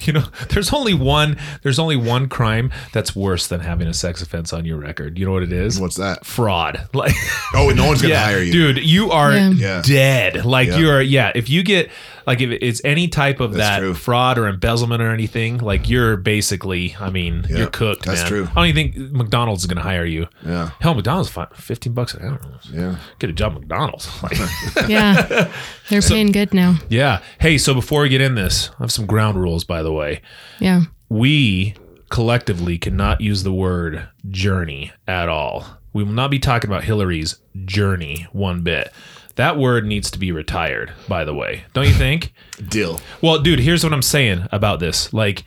you 0.07 0.13
know, 0.13 0.23
there's 0.49 0.71
only 0.71 0.93
one. 0.93 1.37
There's 1.63 1.79
only 1.79 1.95
one 1.97 2.29
crime 2.29 2.71
that's 2.93 3.15
worse 3.15 3.47
than 3.47 3.59
having 3.61 3.87
a 3.87 3.93
sex 3.93 4.21
offense 4.21 4.53
on 4.53 4.65
your 4.65 4.77
record. 4.77 5.17
You 5.17 5.25
know 5.25 5.31
what 5.31 5.43
it 5.43 5.51
is? 5.53 5.79
What's 5.79 5.95
that? 5.97 6.25
Fraud. 6.25 6.87
Like. 6.93 7.13
Oh, 7.55 7.69
no 7.69 7.87
one's 7.87 8.01
gonna 8.01 8.13
yeah, 8.13 8.25
hire 8.25 8.41
you, 8.41 8.51
dude. 8.51 8.77
You 8.83 9.11
are 9.11 9.31
Yeah. 9.31 9.49
Yeah. 9.51 9.81
dead. 9.85 10.45
Like 10.45 10.67
Yeah. 10.67 10.77
you're, 10.77 11.01
yeah. 11.01 11.31
If 11.33 11.49
you 11.49 11.63
get 11.63 11.89
like 12.29 12.41
if 12.41 12.51
it's 12.61 12.79
any 12.85 13.07
type 13.07 13.39
of 13.39 13.53
That's 13.53 13.67
that 13.67 13.79
true. 13.79 13.93
fraud 13.93 14.37
or 14.37 14.47
embezzlement 14.47 15.01
or 15.01 15.11
anything, 15.11 15.57
like 15.57 15.89
you're 15.89 16.15
basically, 16.15 16.95
I 16.99 17.09
mean, 17.09 17.45
Yeah, 17.49 17.57
you're 17.57 17.67
cooked. 17.69 18.05
that's 18.05 18.21
man. 18.21 18.27
true. 18.29 18.47
I 18.51 18.53
don't 18.53 18.67
even 18.67 18.91
think 18.93 19.11
McDonald's 19.13 19.63
is 19.63 19.67
going 19.67 19.77
to 19.77 19.83
hire 19.83 20.05
you. 20.05 20.27
Yeah. 20.45 20.69
Hell, 20.79 20.93
McDonald's 20.93 21.29
fi- 21.29 21.47
fifteen 21.53 21.93
bucks 21.93 22.13
an 22.13 22.25
hour. 22.27 22.39
Yeah. 22.71 22.97
Get 23.19 23.29
a 23.29 23.33
job 23.33 23.53
at 23.53 23.59
McDonald's. 23.61 24.07
Yeah, 24.87 25.51
they're 25.89 26.01
paying 26.01 26.31
good 26.31 26.53
now. 26.53 26.77
yeah. 26.89 27.21
Hey, 27.39 27.57
so 27.57 27.73
before 27.73 28.03
we 28.03 28.09
get 28.09 28.21
in 28.21 28.35
this, 28.35 28.69
I 28.79 28.83
have 28.83 28.91
some 28.91 29.05
ground 29.05 29.39
rules, 29.41 29.63
by 29.63 29.81
the 29.83 29.91
way. 29.91 30.21
Yeah. 30.59 30.83
We 31.09 31.73
collectively 32.09 32.77
cannot 32.77 33.21
use 33.21 33.43
the 33.43 33.53
word 33.53 34.07
journey 34.29 34.91
at 35.07 35.29
all. 35.29 35.65
We 35.93 36.03
will 36.03 36.11
not 36.13 36.31
be 36.31 36.39
talking 36.39 36.69
about 36.69 36.83
Hillary's 36.83 37.39
journey 37.65 38.27
one 38.31 38.61
bit. 38.61 38.91
That 39.39 39.57
word 39.57 39.85
needs 39.85 40.11
to 40.11 40.19
be 40.19 40.33
retired, 40.33 40.91
by 41.07 41.23
the 41.23 41.33
way. 41.33 41.63
Don't 41.73 41.87
you 41.87 41.93
think? 41.93 42.33
Deal. 42.67 42.99
Well, 43.21 43.41
dude, 43.41 43.59
here's 43.59 43.85
what 43.85 43.93
I'm 43.93 44.01
saying 44.01 44.45
about 44.51 44.81
this. 44.81 45.13
Like, 45.13 45.45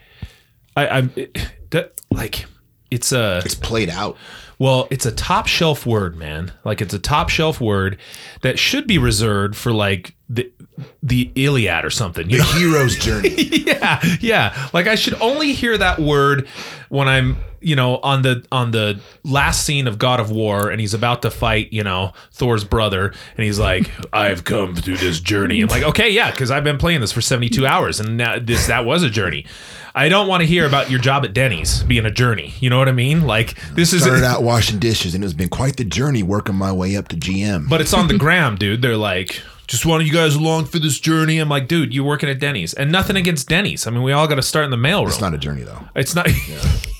I, 0.75 0.87
I'm 0.87 1.13
that 1.69 2.01
like 2.09 2.45
it's 2.89 3.11
a 3.11 3.43
It's 3.45 3.53
played 3.53 3.91
out. 3.91 4.17
well, 4.57 4.87
it's 4.89 5.05
a 5.05 5.11
top 5.11 5.45
shelf 5.45 5.85
word, 5.85 6.15
man. 6.15 6.53
Like 6.63 6.81
it's 6.81 6.95
a 6.95 6.97
top 6.97 7.29
shelf 7.29 7.61
word 7.61 7.99
that 8.41 8.57
should 8.57 8.87
be 8.87 8.97
reserved 8.97 9.55
for 9.55 9.71
like 9.71 10.15
the 10.27 10.51
the 11.01 11.31
Iliad 11.35 11.85
or 11.85 11.89
something. 11.89 12.29
You 12.29 12.37
The 12.37 12.43
know? 12.43 12.59
hero's 12.59 12.95
journey. 12.97 13.29
yeah, 13.65 13.99
yeah. 14.19 14.69
Like 14.73 14.87
I 14.87 14.95
should 14.95 15.15
only 15.21 15.53
hear 15.53 15.77
that 15.77 15.99
word 15.99 16.47
when 16.89 17.07
I'm, 17.07 17.37
you 17.59 17.75
know, 17.75 17.97
on 17.97 18.21
the 18.23 18.45
on 18.51 18.71
the 18.71 18.99
last 19.23 19.65
scene 19.65 19.87
of 19.87 19.97
God 19.97 20.19
of 20.19 20.31
War, 20.31 20.69
and 20.69 20.81
he's 20.81 20.93
about 20.93 21.21
to 21.21 21.31
fight, 21.31 21.71
you 21.71 21.83
know, 21.83 22.11
Thor's 22.31 22.63
brother, 22.63 23.13
and 23.37 23.45
he's 23.45 23.59
like, 23.59 23.89
"I've 24.13 24.43
come 24.43 24.75
through 24.75 24.97
this 24.97 25.19
journey." 25.19 25.61
I'm 25.61 25.69
like, 25.69 25.83
okay, 25.83 26.09
yeah, 26.09 26.31
because 26.31 26.51
I've 26.51 26.63
been 26.63 26.77
playing 26.77 27.01
this 27.01 27.11
for 27.11 27.21
72 27.21 27.65
hours, 27.65 27.99
and 27.99 28.17
now 28.17 28.37
this 28.39 28.67
that 28.67 28.85
was 28.85 29.03
a 29.03 29.09
journey. 29.09 29.45
I 29.95 30.09
don't 30.09 30.27
want 30.27 30.41
to 30.41 30.47
hear 30.47 30.65
about 30.65 30.89
your 30.89 30.99
job 30.99 31.23
at 31.23 31.33
Denny's 31.33 31.83
being 31.83 32.03
a 32.05 32.09
journey. 32.11 32.55
You 32.59 32.71
know 32.71 32.79
what 32.79 32.89
I 32.89 32.93
mean? 32.93 33.27
Like 33.27 33.55
this 33.75 33.93
is 33.93 34.01
Started 34.01 34.23
out 34.25 34.41
washing 34.43 34.79
dishes, 34.79 35.13
and 35.15 35.23
it's 35.23 35.33
been 35.33 35.49
quite 35.49 35.77
the 35.77 35.85
journey 35.85 36.23
working 36.23 36.55
my 36.55 36.71
way 36.71 36.95
up 36.97 37.07
to 37.09 37.15
GM. 37.15 37.69
But 37.69 37.79
it's 37.79 37.93
on 37.93 38.07
the 38.07 38.17
gram, 38.17 38.55
dude. 38.55 38.81
They're 38.81 38.97
like, 38.97 39.41
just 39.73 39.87
want 39.87 40.05
you 40.05 40.11
guys 40.13 40.35
along 40.35 40.65
for 40.65 40.77
this 40.77 40.99
journey. 40.99 41.39
I'm 41.39 41.49
like, 41.49 41.67
dude, 41.67 41.95
you're 41.95 42.05
working 42.05 42.29
at 42.29 42.39
Denny's, 42.39 42.75
and 42.75 42.91
nothing 42.91 43.15
against 43.15 43.49
Denny's. 43.49 43.87
I 43.87 43.89
mean, 43.89 44.03
we 44.03 44.11
all 44.11 44.27
got 44.27 44.35
to 44.35 44.43
start 44.43 44.65
in 44.65 44.69
the 44.71 44.77
mailroom. 44.77 45.07
it's 45.07 45.19
not 45.19 45.33
a 45.33 45.37
journey 45.39 45.63
though. 45.63 45.79
It's 45.95 46.13
not. 46.15 46.27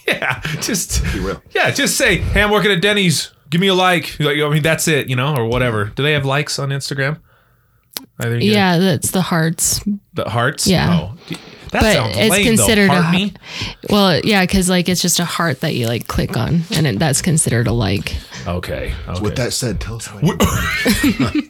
Yeah, 0.08 0.42
just 0.60 1.02
Be 1.14 1.20
real. 1.22 1.42
yeah, 1.52 1.72
just 1.72 1.98
say, 1.98 2.18
hey, 2.18 2.42
I'm 2.44 2.52
working 2.52 2.72
at 2.72 2.82
Denny's. 2.82 3.32
Give 3.50 3.62
me 3.62 3.68
a 3.68 3.74
like. 3.74 4.20
Like, 4.20 4.38
I 4.38 4.50
mean, 4.50 4.62
that's 4.64 4.88
it, 4.90 5.08
you 5.10 5.16
know, 5.16 5.34
or 5.36 5.46
whatever. 5.46 5.86
Do 5.86 6.04
they 6.04 6.12
have 6.12 6.26
likes 6.26 6.60
on 6.60 6.70
Instagram? 6.70 7.22
I 8.20 8.24
think 8.24 8.44
Yeah, 8.44 8.80
that's 8.80 9.12
the 9.12 9.22
hearts. 9.22 9.80
the 10.14 10.26
hearts. 10.30 10.68
Yeah. 10.68 11.12
Oh, 11.14 11.36
that 11.74 11.82
But 11.82 11.94
sounds 11.94 12.18
it's 12.18 12.30
lame, 12.32 12.46
considered 12.46 12.90
though. 12.90 12.98
a 12.98 13.02
Heart 13.02 13.16
me? 13.16 13.34
Well, 13.90 14.20
yeah, 14.24 14.42
because 14.42 14.70
like 14.70 14.90
it's 14.90 15.02
just 15.02 15.20
a 15.20 15.26
heart 15.26 15.62
that 15.62 15.76
you 15.76 15.88
like 15.88 16.08
click 16.08 16.36
on, 16.38 16.62
and 16.74 16.88
it, 16.88 17.00
that's 17.00 17.22
considered 17.22 17.68
a 17.68 17.74
like. 17.74 18.16
Okay. 18.48 18.94
okay. 19.08 19.22
With 19.22 19.36
that 19.38 19.54
said, 19.54 19.80
tell 19.80 19.96
us 19.96 20.08
how 20.08 20.20
you 20.20 20.38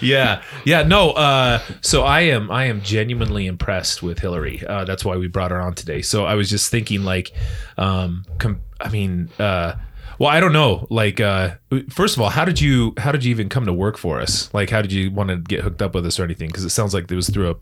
yeah 0.00 0.42
yeah 0.64 0.82
no 0.82 1.10
uh 1.10 1.60
so 1.80 2.02
i 2.02 2.20
am 2.20 2.50
i 2.50 2.64
am 2.64 2.80
genuinely 2.82 3.46
impressed 3.46 4.02
with 4.02 4.18
hillary 4.18 4.62
uh 4.66 4.84
that's 4.84 5.04
why 5.04 5.16
we 5.16 5.28
brought 5.28 5.50
her 5.50 5.60
on 5.60 5.74
today 5.74 6.02
so 6.02 6.24
i 6.24 6.34
was 6.34 6.48
just 6.48 6.70
thinking 6.70 7.04
like 7.04 7.32
um 7.76 8.24
com- 8.38 8.60
i 8.80 8.88
mean 8.88 9.28
uh 9.38 9.74
well 10.22 10.30
i 10.30 10.38
don't 10.38 10.52
know 10.52 10.86
like 10.88 11.18
uh 11.20 11.50
first 11.90 12.16
of 12.16 12.22
all 12.22 12.30
how 12.30 12.44
did 12.44 12.60
you 12.60 12.94
how 12.98 13.10
did 13.10 13.24
you 13.24 13.30
even 13.32 13.48
come 13.48 13.66
to 13.66 13.72
work 13.72 13.98
for 13.98 14.20
us 14.20 14.52
like 14.54 14.70
how 14.70 14.80
did 14.80 14.92
you 14.92 15.10
want 15.10 15.28
to 15.28 15.36
get 15.36 15.60
hooked 15.62 15.82
up 15.82 15.94
with 15.96 16.06
us 16.06 16.20
or 16.20 16.22
anything 16.22 16.46
because 16.46 16.64
it 16.64 16.70
sounds 16.70 16.94
like 16.94 17.10
it 17.10 17.14
was 17.16 17.28
through 17.28 17.50
a 17.50 17.54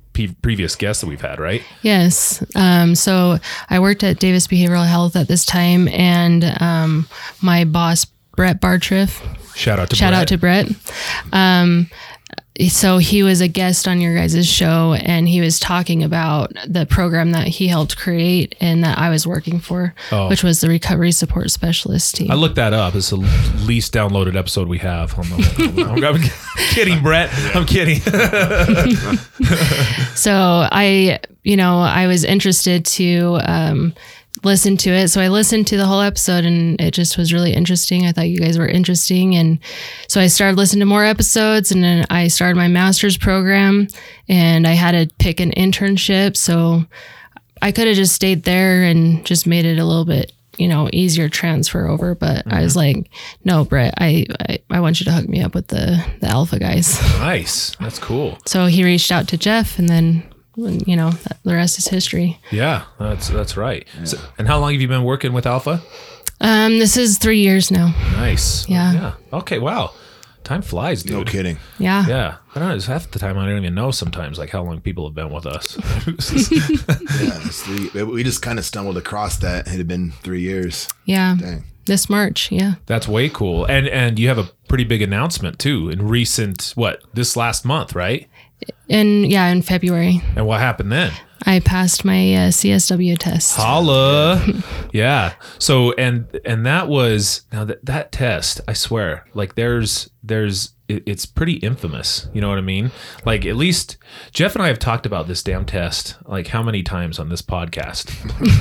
previous 0.42 0.76
guest 0.76 1.00
that 1.00 1.06
we've 1.06 1.22
had 1.22 1.40
right 1.40 1.62
Yes. 1.82 2.44
Um, 2.54 2.94
so 2.94 3.38
I 3.70 3.80
worked 3.80 4.04
at 4.04 4.18
Davis 4.18 4.46
Behavioral 4.46 4.86
Health 4.86 5.16
at 5.16 5.28
this 5.28 5.46
time, 5.46 5.88
and 5.88 6.44
um, 6.60 7.08
my 7.40 7.64
boss 7.64 8.04
Brett 8.36 8.60
Bartriff. 8.60 9.20
shout 9.56 9.78
out 9.78 9.88
to 9.90 9.96
Brett. 9.96 9.98
Shout 9.98 10.10
Brett. 10.10 10.20
out 10.20 10.28
to 10.28 10.38
Brett. 10.38 10.66
Um, 11.32 11.90
so 12.68 12.98
he 12.98 13.22
was 13.22 13.40
a 13.40 13.48
guest 13.48 13.88
on 13.88 14.00
your 14.00 14.14
guys' 14.14 14.46
show, 14.46 14.94
and 14.94 15.28
he 15.28 15.40
was 15.40 15.58
talking 15.58 16.02
about 16.02 16.52
the 16.66 16.84
program 16.86 17.32
that 17.32 17.46
he 17.48 17.68
helped 17.68 17.96
create 17.96 18.54
and 18.60 18.84
that 18.84 18.98
I 18.98 19.08
was 19.10 19.26
working 19.26 19.60
for, 19.60 19.94
Oh. 20.12 20.28
which 20.28 20.42
was 20.42 20.60
the 20.60 20.68
Recovery 20.68 21.12
Support 21.12 21.50
Specialist 21.50 22.16
team. 22.16 22.30
I 22.30 22.34
looked 22.34 22.56
that 22.56 22.72
up. 22.72 22.94
It's 22.94 23.10
the 23.10 23.16
least 23.64 23.94
downloaded 23.94 24.36
episode 24.36 24.68
we 24.68 24.78
have. 24.78 25.18
On 25.18 25.24
the, 25.30 25.84
I'm, 25.88 26.04
I'm 26.04 26.20
kidding, 26.70 27.02
Brett. 27.02 27.30
I'm 27.54 27.64
kidding. 27.66 28.00
So 30.14 30.32
I, 30.70 31.18
you 31.44 31.56
know, 31.56 31.78
I 31.80 32.06
was 32.06 32.24
interested 32.24 32.84
to 32.86 33.38
um, 33.42 33.94
listen 34.42 34.76
to 34.78 34.90
it. 34.90 35.09
So 35.09 35.20
I 35.20 35.28
listened 35.28 35.66
to 35.68 35.76
the 35.76 35.87
whole 35.87 36.00
episode 36.00 36.44
and 36.44 36.80
it 36.80 36.92
just 36.92 37.18
was 37.18 37.32
really 37.32 37.52
interesting. 37.52 38.06
I 38.06 38.12
thought 38.12 38.28
you 38.28 38.38
guys 38.38 38.59
were 38.59 38.68
interesting. 38.68 39.35
And 39.37 39.59
so 40.09 40.20
I 40.20 40.28
started 40.28 40.56
listening 40.56 40.80
to 40.80 40.87
more 40.87 41.04
episodes 41.04 41.73
and 41.73 41.82
then 41.82 42.06
I 42.11 42.28
started 42.28 42.56
my 42.56 42.68
master's 42.68 43.16
program 43.16 43.88
and 44.28 44.66
I 44.66 44.73
had 44.73 44.92
to 44.92 45.14
pick 45.18 45.40
an 45.40 45.52
internship. 45.52 46.37
So 46.37 46.85
I 47.62 47.73
could 47.73 47.87
have 47.87 47.97
just 47.97 48.14
stayed 48.14 48.44
there 48.44 48.82
and 48.82 49.25
just 49.26 49.47
made 49.47 49.64
it 49.64 49.78
a 49.78 49.85
little 49.85 50.04
bit 50.04 50.32
you 50.56 50.66
know 50.68 50.90
easier 50.92 51.28
transfer 51.28 51.87
over 51.87 52.14
but 52.14 52.42
i 52.47 52.61
was 52.61 52.76
mm-hmm. 52.76 52.99
like 52.99 53.11
no 53.44 53.64
brett 53.64 53.94
I, 53.99 54.26
I 54.40 54.59
i 54.68 54.80
want 54.80 55.00
you 55.00 55.04
to 55.04 55.12
hook 55.12 55.28
me 55.28 55.40
up 55.42 55.54
with 55.54 55.68
the 55.68 56.04
the 56.20 56.26
alpha 56.26 56.59
guys 56.59 57.00
nice. 57.18 57.76
That's 57.76 58.00
cool. 58.00 58.37
so 58.47 58.66
he 58.66 58.85
reached 58.85 59.12
out 59.12 59.28
to 59.28 59.38
Jeff, 59.38 59.78
and 59.78 59.88
then 59.88 60.25
you 60.68 60.96
know 60.96 61.10
the 61.44 61.54
rest 61.54 61.78
is 61.78 61.88
history. 61.88 62.38
Yeah, 62.50 62.84
that's 62.98 63.28
that's 63.28 63.56
right. 63.56 63.86
So, 64.04 64.18
and 64.38 64.46
how 64.46 64.58
long 64.58 64.72
have 64.72 64.80
you 64.80 64.88
been 64.88 65.04
working 65.04 65.32
with 65.32 65.46
Alpha? 65.46 65.82
Um, 66.40 66.78
this 66.78 66.96
is 66.96 67.18
three 67.18 67.40
years 67.40 67.70
now. 67.70 67.88
Nice. 68.12 68.68
Yeah. 68.68 68.92
Yeah. 68.92 69.14
Okay. 69.32 69.58
Wow. 69.58 69.92
Time 70.42 70.62
flies, 70.62 71.02
dude. 71.02 71.12
No 71.12 71.24
kidding. 71.24 71.58
Yeah. 71.78 72.06
Yeah. 72.06 72.36
I 72.54 72.58
don't 72.58 72.70
know. 72.70 72.74
It's 72.74 72.86
half 72.86 73.10
the 73.10 73.18
time 73.18 73.36
I 73.38 73.46
don't 73.46 73.58
even 73.58 73.74
know 73.74 73.90
sometimes 73.90 74.38
like 74.38 74.50
how 74.50 74.62
long 74.62 74.80
people 74.80 75.06
have 75.06 75.14
been 75.14 75.30
with 75.30 75.46
us. 75.46 75.76
Yeah, 76.50 77.38
it's 77.44 77.62
three, 77.62 78.02
we 78.04 78.22
just 78.24 78.40
kind 78.42 78.58
of 78.58 78.64
stumbled 78.64 78.96
across 78.96 79.36
that. 79.38 79.66
It 79.66 79.70
had 79.76 79.86
been 79.88 80.12
three 80.22 80.40
years. 80.40 80.88
Yeah. 81.04 81.36
Dang. 81.38 81.64
This 81.86 82.08
March. 82.08 82.50
Yeah. 82.50 82.74
That's 82.86 83.06
way 83.06 83.28
cool. 83.28 83.64
And 83.66 83.86
and 83.88 84.18
you 84.18 84.28
have 84.28 84.38
a 84.38 84.50
pretty 84.68 84.84
big 84.84 85.02
announcement 85.02 85.58
too 85.58 85.88
in 85.90 86.06
recent 86.08 86.72
what 86.74 87.02
this 87.14 87.36
last 87.36 87.64
month, 87.64 87.94
right? 87.94 88.28
And 88.88 89.30
yeah, 89.30 89.46
in 89.48 89.62
February, 89.62 90.20
And 90.36 90.46
what 90.46 90.60
happened 90.60 90.90
then? 90.92 91.12
I 91.46 91.60
passed 91.60 92.04
my 92.04 92.34
uh, 92.34 92.48
CSW 92.50 93.16
test. 93.16 93.56
Holla. 93.56 94.44
yeah. 94.92 95.34
So 95.58 95.92
and 95.92 96.26
and 96.44 96.66
that 96.66 96.88
was 96.88 97.42
now 97.52 97.64
that 97.64 97.84
that 97.86 98.12
test, 98.12 98.60
I 98.68 98.72
swear, 98.74 99.24
like 99.32 99.54
there's 99.54 100.10
there's 100.22 100.74
it, 100.88 101.02
it's 101.06 101.24
pretty 101.24 101.54
infamous. 101.54 102.28
You 102.34 102.40
know 102.42 102.48
what 102.50 102.58
I 102.58 102.62
mean? 102.62 102.90
Like 103.24 103.46
at 103.46 103.56
least 103.56 103.96
Jeff 104.32 104.54
and 104.54 104.62
I 104.62 104.66
have 104.66 104.78
talked 104.78 105.06
about 105.06 105.28
this 105.28 105.42
damn 105.42 105.64
test 105.64 106.16
like 106.26 106.48
how 106.48 106.62
many 106.62 106.82
times 106.82 107.18
on 107.18 107.28
this 107.30 107.40
podcast? 107.42 108.10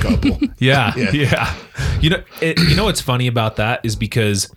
Couple. 0.00 0.48
Yeah, 0.58 0.94
Yeah. 0.96 1.10
yeah. 1.12 1.56
You 2.00 2.10
know, 2.10 2.22
it, 2.40 2.58
you 2.60 2.76
know 2.76 2.84
what's 2.84 3.00
funny 3.02 3.26
about 3.26 3.56
that 3.56 3.80
is 3.84 3.94
because 3.94 4.48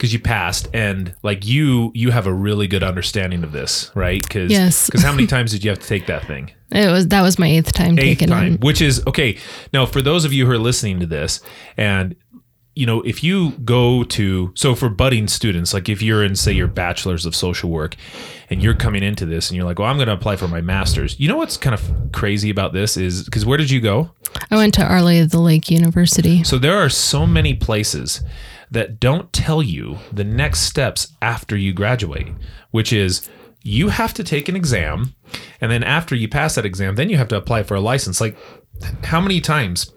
because 0.00 0.14
you 0.14 0.18
passed 0.18 0.66
and 0.72 1.14
like 1.22 1.46
you 1.46 1.92
you 1.94 2.10
have 2.10 2.26
a 2.26 2.32
really 2.32 2.66
good 2.66 2.82
understanding 2.82 3.44
of 3.44 3.52
this, 3.52 3.90
right? 3.94 4.22
Because 4.22 4.50
Yes. 4.50 4.86
Because 4.86 5.02
how 5.02 5.12
many 5.12 5.26
times 5.26 5.52
did 5.52 5.62
you 5.62 5.68
have 5.68 5.78
to 5.78 5.86
take 5.86 6.06
that 6.06 6.26
thing? 6.26 6.52
It 6.72 6.88
was 6.88 7.08
that 7.08 7.22
was 7.22 7.36
my 7.36 7.48
eighth 7.48 7.72
time 7.72 7.98
Eighth 7.98 8.20
taking 8.20 8.28
time, 8.28 8.54
it. 8.54 8.60
which 8.60 8.80
is 8.80 9.04
okay. 9.08 9.36
Now, 9.72 9.86
for 9.86 10.00
those 10.00 10.24
of 10.24 10.32
you 10.32 10.46
who 10.46 10.52
are 10.52 10.58
listening 10.58 11.00
to 11.00 11.06
this, 11.06 11.40
and 11.76 12.14
you 12.74 12.86
know, 12.86 13.00
if 13.02 13.24
you 13.24 13.50
go 13.64 14.04
to 14.04 14.52
so 14.54 14.74
for 14.74 14.88
budding 14.88 15.28
students, 15.28 15.74
like 15.74 15.88
if 15.88 16.00
you're 16.00 16.22
in 16.22 16.36
say 16.36 16.52
your 16.52 16.68
bachelor's 16.68 17.26
of 17.26 17.34
social 17.34 17.70
work, 17.70 17.96
and 18.48 18.62
you're 18.62 18.74
coming 18.74 19.02
into 19.02 19.26
this, 19.26 19.50
and 19.50 19.56
you're 19.56 19.66
like, 19.66 19.78
well, 19.78 19.88
I'm 19.88 19.96
going 19.96 20.08
to 20.08 20.14
apply 20.14 20.36
for 20.36 20.48
my 20.48 20.60
master's. 20.60 21.18
You 21.18 21.28
know 21.28 21.36
what's 21.36 21.56
kind 21.56 21.74
of 21.74 22.12
crazy 22.12 22.50
about 22.50 22.72
this 22.72 22.96
is 22.96 23.24
because 23.24 23.44
where 23.44 23.58
did 23.58 23.70
you 23.70 23.80
go? 23.80 24.10
I 24.50 24.56
went 24.56 24.74
to 24.74 24.84
Our 24.84 25.02
Lady 25.02 25.20
of 25.20 25.30
the 25.30 25.40
Lake 25.40 25.70
University. 25.70 26.44
So 26.44 26.58
there 26.58 26.78
are 26.78 26.88
so 26.88 27.26
many 27.26 27.54
places 27.54 28.22
that 28.70 29.00
don't 29.00 29.32
tell 29.32 29.62
you 29.62 29.98
the 30.12 30.24
next 30.24 30.60
steps 30.60 31.08
after 31.20 31.56
you 31.56 31.72
graduate, 31.72 32.28
which 32.70 32.92
is 32.92 33.28
you 33.62 33.88
have 33.88 34.14
to 34.14 34.24
take 34.24 34.48
an 34.48 34.56
exam 34.56 35.14
and 35.60 35.70
then 35.70 35.82
after 35.82 36.14
you 36.14 36.28
pass 36.28 36.54
that 36.54 36.64
exam, 36.64 36.94
then 36.94 37.10
you 37.10 37.18
have 37.18 37.28
to 37.28 37.36
apply 37.36 37.64
for 37.64 37.74
a 37.74 37.80
license. 37.80 38.20
Like 38.20 38.36
how 39.04 39.20
many 39.20 39.40
times? 39.40 39.92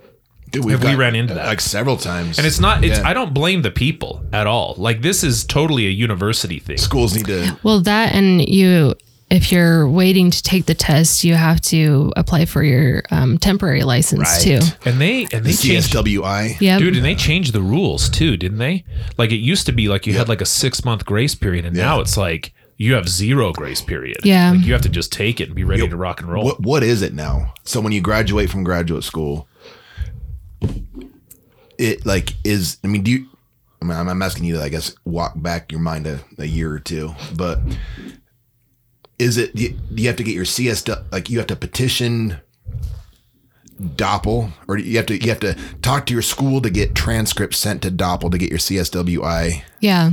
Dude, 0.54 0.64
we've 0.66 0.80
Have 0.80 0.88
we 0.90 0.96
ran 0.96 1.16
into 1.16 1.34
that? 1.34 1.48
Like 1.48 1.60
several 1.62 1.98
times. 1.98 2.38
And 2.38 2.48
it's 2.48 2.60
not 2.60 2.84
it's 2.86 3.00
Yeah. 3.00 3.08
I 3.10 3.14
don't 3.14 3.34
blame 3.34 3.64
the 3.64 3.72
people 3.72 4.24
at 4.32 4.48
all. 4.48 4.76
Like 4.78 5.02
this 5.02 5.24
is 5.24 5.44
totally 5.44 5.88
a 5.88 5.90
university 5.90 6.60
thing. 6.60 6.78
Schools 6.78 7.16
need 7.16 7.26
to. 7.26 7.58
Well, 7.64 7.82
that 7.82 8.14
and 8.14 8.48
you, 8.48 8.94
if 9.32 9.52
you're 9.52 9.90
waiting 9.90 10.30
to 10.30 10.44
take 10.44 10.68
the 10.68 10.76
test, 10.76 11.24
you 11.24 11.34
have 11.34 11.60
to 11.62 12.14
apply 12.16 12.46
for 12.46 12.62
your 12.62 13.02
um, 13.10 13.40
temporary 13.40 13.82
license 13.82 14.22
Right. 14.30 14.42
too. 14.42 14.60
And 14.86 15.02
they 15.02 15.24
and 15.34 15.44
they 15.44 15.54
changed 15.54 15.92
CSWI. 15.94 16.62
Yep. 16.62 16.80
Dude, 16.80 16.96
and 16.98 17.04
they 17.06 17.16
changed 17.16 17.52
the 17.54 17.62
rules 17.62 18.08
too, 18.10 18.38
didn't 18.38 18.60
they? 18.60 18.86
Like 19.18 19.32
it 19.32 19.38
used 19.38 19.66
to 19.66 19.72
be 19.72 19.88
like 19.90 20.06
you 20.06 20.14
had 20.14 20.30
like 20.30 20.42
a 20.42 20.46
six 20.46 20.86
month 20.86 21.04
grace 21.04 21.34
period, 21.34 21.66
and 21.66 21.76
now 21.76 22.00
it's 22.00 22.16
like 22.16 22.54
you 22.78 22.94
have 22.94 23.10
zero 23.10 23.54
grace 23.54 23.82
period. 23.82 24.18
Yeah. 24.24 24.52
like 24.52 24.66
you 24.66 24.74
have 24.74 24.82
to 24.84 24.90
just 24.90 25.12
take 25.12 25.42
it 25.42 25.46
and 25.46 25.56
be 25.56 25.64
ready 25.64 25.88
to 25.88 25.98
rock 25.98 26.22
and 26.22 26.32
roll. 26.32 26.46
What 26.46 26.60
What 26.62 26.84
is 26.84 27.02
it 27.02 27.16
now? 27.16 27.54
So 27.64 27.82
when 27.82 27.92
you 27.92 28.02
graduate 28.02 28.52
from 28.52 28.64
graduate 28.64 29.04
school, 29.04 29.48
it 31.78 32.06
like 32.06 32.34
is. 32.44 32.78
I 32.84 32.88
mean, 32.88 33.04
do 33.04 33.12
you? 33.12 33.28
I 33.82 33.86
mean, 33.86 33.98
I'm 33.98 34.22
asking 34.22 34.46
you 34.46 34.56
to, 34.56 34.64
I 34.64 34.70
guess, 34.70 34.96
walk 35.04 35.34
back 35.36 35.72
your 35.72 35.82
mind 35.82 36.08
a, 36.08 36.20
a 36.38 36.46
year 36.46 36.72
or 36.72 36.80
two, 36.80 37.14
but 37.36 37.60
is 39.20 39.38
it? 39.38 39.56
Do 39.56 39.64
you, 39.64 39.70
do 39.70 40.02
you 40.02 40.08
have 40.08 40.18
to 40.18 40.24
get 40.24 40.36
your 40.36 40.46
CS 40.46 40.88
like 41.12 41.30
you 41.30 41.38
have 41.40 41.48
to 41.48 41.56
petition 41.56 42.40
DOPL, 43.82 44.52
or 44.68 44.78
you 44.78 44.98
have 44.98 45.06
to 45.08 45.18
you 45.18 45.30
have 45.30 45.40
to 45.40 45.58
talk 45.82 46.06
to 46.06 46.14
your 46.14 46.22
school 46.22 46.62
to 46.62 46.70
get 46.70 46.96
transcripts 46.96 47.58
sent 47.58 47.82
to 47.82 47.92
DOPL 47.92 48.32
to 48.32 48.38
get 48.38 48.50
your 48.50 48.60
CSWI. 48.60 49.64
Yeah. 49.80 50.12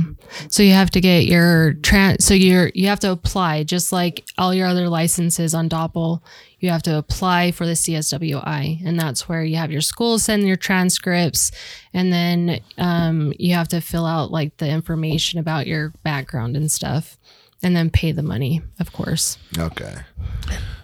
So 0.49 0.63
you 0.63 0.73
have 0.73 0.89
to 0.91 1.01
get 1.01 1.25
your 1.25 1.73
trans. 1.73 2.25
So 2.25 2.33
you're 2.33 2.71
you 2.73 2.87
have 2.87 2.99
to 3.01 3.11
apply 3.11 3.63
just 3.63 3.91
like 3.91 4.25
all 4.37 4.53
your 4.53 4.67
other 4.67 4.89
licenses 4.89 5.53
on 5.53 5.69
DOPL. 5.69 6.21
You 6.59 6.69
have 6.69 6.83
to 6.83 6.97
apply 6.97 7.51
for 7.51 7.65
the 7.65 7.73
CSWI, 7.73 8.85
and 8.85 8.99
that's 8.99 9.27
where 9.27 9.43
you 9.43 9.55
have 9.57 9.71
your 9.71 9.81
school 9.81 10.19
send 10.19 10.47
your 10.47 10.57
transcripts, 10.57 11.51
and 11.93 12.11
then 12.13 12.61
um, 12.77 13.33
you 13.39 13.55
have 13.55 13.67
to 13.69 13.81
fill 13.81 14.05
out 14.05 14.31
like 14.31 14.57
the 14.57 14.69
information 14.69 15.39
about 15.39 15.67
your 15.67 15.93
background 16.03 16.55
and 16.55 16.71
stuff, 16.71 17.17
and 17.63 17.75
then 17.75 17.89
pay 17.89 18.11
the 18.11 18.23
money, 18.23 18.61
of 18.79 18.93
course. 18.93 19.37
Okay. 19.57 19.95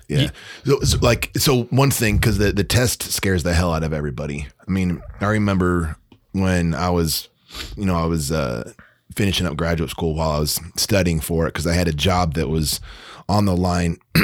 Yeah. 0.07 0.29
So, 0.65 0.79
so, 0.81 0.97
like, 1.01 1.31
so 1.37 1.63
one 1.63 1.91
thing, 1.91 2.17
because 2.17 2.37
the, 2.37 2.51
the 2.51 2.63
test 2.63 3.03
scares 3.03 3.43
the 3.43 3.53
hell 3.53 3.73
out 3.73 3.83
of 3.83 3.91
everybody. 3.93 4.47
I 4.67 4.71
mean, 4.71 5.01
I 5.19 5.25
remember 5.27 5.97
when 6.31 6.73
I 6.73 6.89
was, 6.89 7.27
you 7.75 7.85
know, 7.85 7.95
I 7.95 8.05
was 8.05 8.31
uh, 8.31 8.71
finishing 9.15 9.45
up 9.47 9.57
graduate 9.57 9.89
school 9.89 10.15
while 10.15 10.31
I 10.31 10.39
was 10.39 10.59
studying 10.77 11.19
for 11.19 11.45
it 11.47 11.53
because 11.53 11.67
I 11.67 11.73
had 11.73 11.87
a 11.87 11.93
job 11.93 12.35
that 12.35 12.47
was 12.47 12.79
on 13.27 13.45
the 13.45 13.55
line 13.57 13.97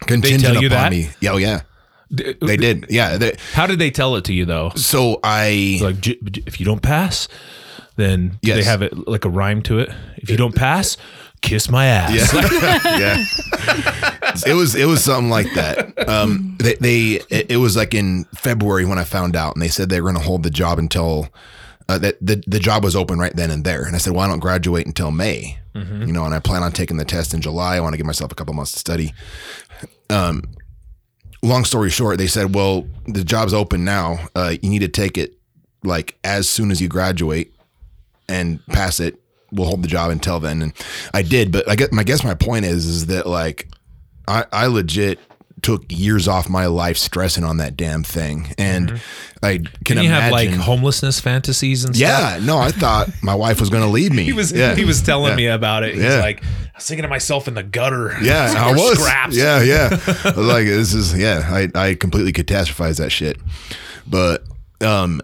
contingent 0.00 0.56
upon 0.56 0.68
that? 0.70 0.90
me. 0.90 1.08
Yeah, 1.20 1.32
oh, 1.32 1.36
yeah. 1.36 1.62
They 2.10 2.56
did. 2.56 2.86
Yeah. 2.88 3.16
They, 3.16 3.36
How 3.52 3.66
did 3.66 3.78
they 3.80 3.90
tell 3.90 4.14
it 4.16 4.24
to 4.26 4.32
you 4.32 4.44
though? 4.44 4.70
so 4.76 5.18
I, 5.24 5.78
Like, 5.82 6.00
j- 6.00 6.18
j- 6.22 6.42
if 6.46 6.60
you 6.60 6.66
don't 6.66 6.82
pass, 6.82 7.26
then 7.96 8.38
do 8.42 8.54
they 8.54 8.62
have 8.62 8.82
it 8.82 9.08
like 9.08 9.24
a 9.24 9.28
rhyme 9.30 9.62
to 9.62 9.78
it. 9.80 9.90
If 10.18 10.30
you 10.30 10.36
don't 10.36 10.54
pass, 10.54 10.96
kiss 11.40 11.70
my 11.70 11.86
ass. 11.86 12.32
yeah. 12.84 13.24
it 14.46 14.54
was 14.54 14.74
it 14.74 14.86
was 14.86 15.02
something 15.04 15.30
like 15.30 15.52
that. 15.54 16.08
Um, 16.08 16.56
they, 16.58 16.74
they 16.74 17.00
it, 17.30 17.52
it 17.52 17.56
was 17.58 17.76
like 17.76 17.94
in 17.94 18.24
February 18.34 18.84
when 18.84 18.98
I 18.98 19.04
found 19.04 19.36
out, 19.36 19.54
and 19.54 19.62
they 19.62 19.68
said 19.68 19.88
they 19.88 20.00
were 20.00 20.10
going 20.10 20.22
to 20.22 20.26
hold 20.26 20.42
the 20.42 20.50
job 20.50 20.78
until 20.78 21.28
uh, 21.88 21.98
that 21.98 22.16
the 22.20 22.42
the 22.46 22.58
job 22.58 22.84
was 22.84 22.96
open 22.96 23.18
right 23.18 23.34
then 23.34 23.50
and 23.50 23.64
there. 23.64 23.84
And 23.84 23.94
I 23.94 23.98
said, 23.98 24.12
well, 24.12 24.22
I 24.22 24.28
don't 24.28 24.40
graduate 24.40 24.86
until 24.86 25.10
May, 25.10 25.58
you 26.06 26.12
know, 26.12 26.24
and 26.24 26.34
I 26.34 26.40
plan 26.40 26.62
on 26.62 26.72
taking 26.72 26.96
the 26.96 27.04
test 27.04 27.34
in 27.34 27.40
July. 27.40 27.76
I 27.76 27.80
want 27.80 27.92
to 27.92 27.96
give 27.96 28.06
myself 28.06 28.32
a 28.32 28.34
couple 28.34 28.54
months 28.54 28.72
to 28.72 28.78
study. 28.78 29.12
Um, 30.10 30.42
long 31.42 31.64
story 31.64 31.90
short, 31.90 32.18
they 32.18 32.26
said, 32.26 32.54
well, 32.54 32.86
the 33.06 33.24
job's 33.24 33.54
open 33.54 33.84
now. 33.84 34.18
Uh, 34.34 34.54
you 34.62 34.70
need 34.70 34.80
to 34.80 34.88
take 34.88 35.16
it 35.18 35.34
like 35.84 36.16
as 36.24 36.48
soon 36.48 36.70
as 36.70 36.80
you 36.80 36.88
graduate 36.88 37.54
and 38.28 38.64
pass 38.66 39.00
it. 39.00 39.20
We'll 39.52 39.66
hold 39.68 39.82
the 39.82 39.88
job 39.88 40.10
until 40.10 40.40
then. 40.40 40.60
And 40.62 40.72
I 41.14 41.22
did, 41.22 41.52
but 41.52 41.68
I 41.68 41.76
get 41.76 41.92
my 41.92 42.02
guess 42.04 42.24
my 42.24 42.34
point 42.34 42.64
is 42.64 42.86
is 42.86 43.06
that 43.06 43.26
like 43.26 43.68
I, 44.28 44.44
I 44.52 44.66
legit 44.66 45.18
took 45.62 45.84
years 45.90 46.28
off 46.28 46.48
my 46.48 46.66
life 46.66 46.96
stressing 46.98 47.42
on 47.42 47.56
that 47.56 47.76
damn 47.76 48.02
thing. 48.02 48.48
And 48.58 49.00
I 49.42 49.58
can 49.84 49.96
you 49.98 50.04
imagine 50.04 50.10
have 50.10 50.32
like 50.32 50.50
homelessness 50.50 51.18
fantasies 51.20 51.84
and 51.84 51.96
stuff? 51.96 52.08
Yeah, 52.38 52.44
no, 52.44 52.58
I 52.58 52.70
thought 52.70 53.08
my 53.22 53.34
wife 53.34 53.58
was 53.60 53.70
gonna 53.70 53.88
leave 53.88 54.12
me. 54.12 54.24
He 54.26 54.32
was 54.32 54.52
yeah. 54.52 54.74
he 54.74 54.84
was 54.84 55.00
telling 55.02 55.30
Yeah. 55.30 55.36
me 55.36 55.46
about 55.46 55.82
it. 55.84 55.94
He's 55.94 56.02
Yeah. 56.04 56.20
like, 56.20 56.42
I 56.44 56.48
was 56.76 56.86
thinking 56.86 57.04
of 57.04 57.10
myself 57.10 57.48
in 57.48 57.54
the 57.54 57.62
gutter. 57.62 58.14
Yeah, 58.22 58.52
I 58.56 58.72
was. 58.72 58.98
scraps. 58.98 59.36
Yeah, 59.36 59.62
yeah. 59.62 59.88
I 60.24 60.32
was 60.36 60.36
like 60.46 60.66
this 60.66 60.92
is 60.92 61.16
yeah. 61.16 61.48
I 61.50 61.68
I 61.74 61.94
completely 61.94 62.32
catastrophized 62.32 62.98
that 62.98 63.10
shit. 63.10 63.38
But 64.06 64.44
um, 64.82 65.20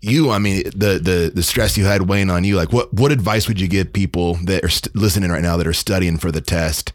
you, 0.00 0.30
I 0.30 0.38
mean, 0.38 0.64
the 0.74 1.00
the 1.02 1.32
the 1.34 1.42
stress 1.42 1.76
you 1.76 1.84
had 1.84 2.08
weighing 2.08 2.30
on 2.30 2.44
you. 2.44 2.56
Like, 2.56 2.72
what 2.72 2.92
what 2.92 3.12
advice 3.12 3.48
would 3.48 3.60
you 3.60 3.68
give 3.68 3.92
people 3.92 4.34
that 4.44 4.64
are 4.64 4.68
st- 4.68 4.94
listening 4.94 5.30
right 5.30 5.42
now 5.42 5.56
that 5.56 5.66
are 5.66 5.72
studying 5.72 6.18
for 6.18 6.30
the 6.30 6.40
test 6.40 6.92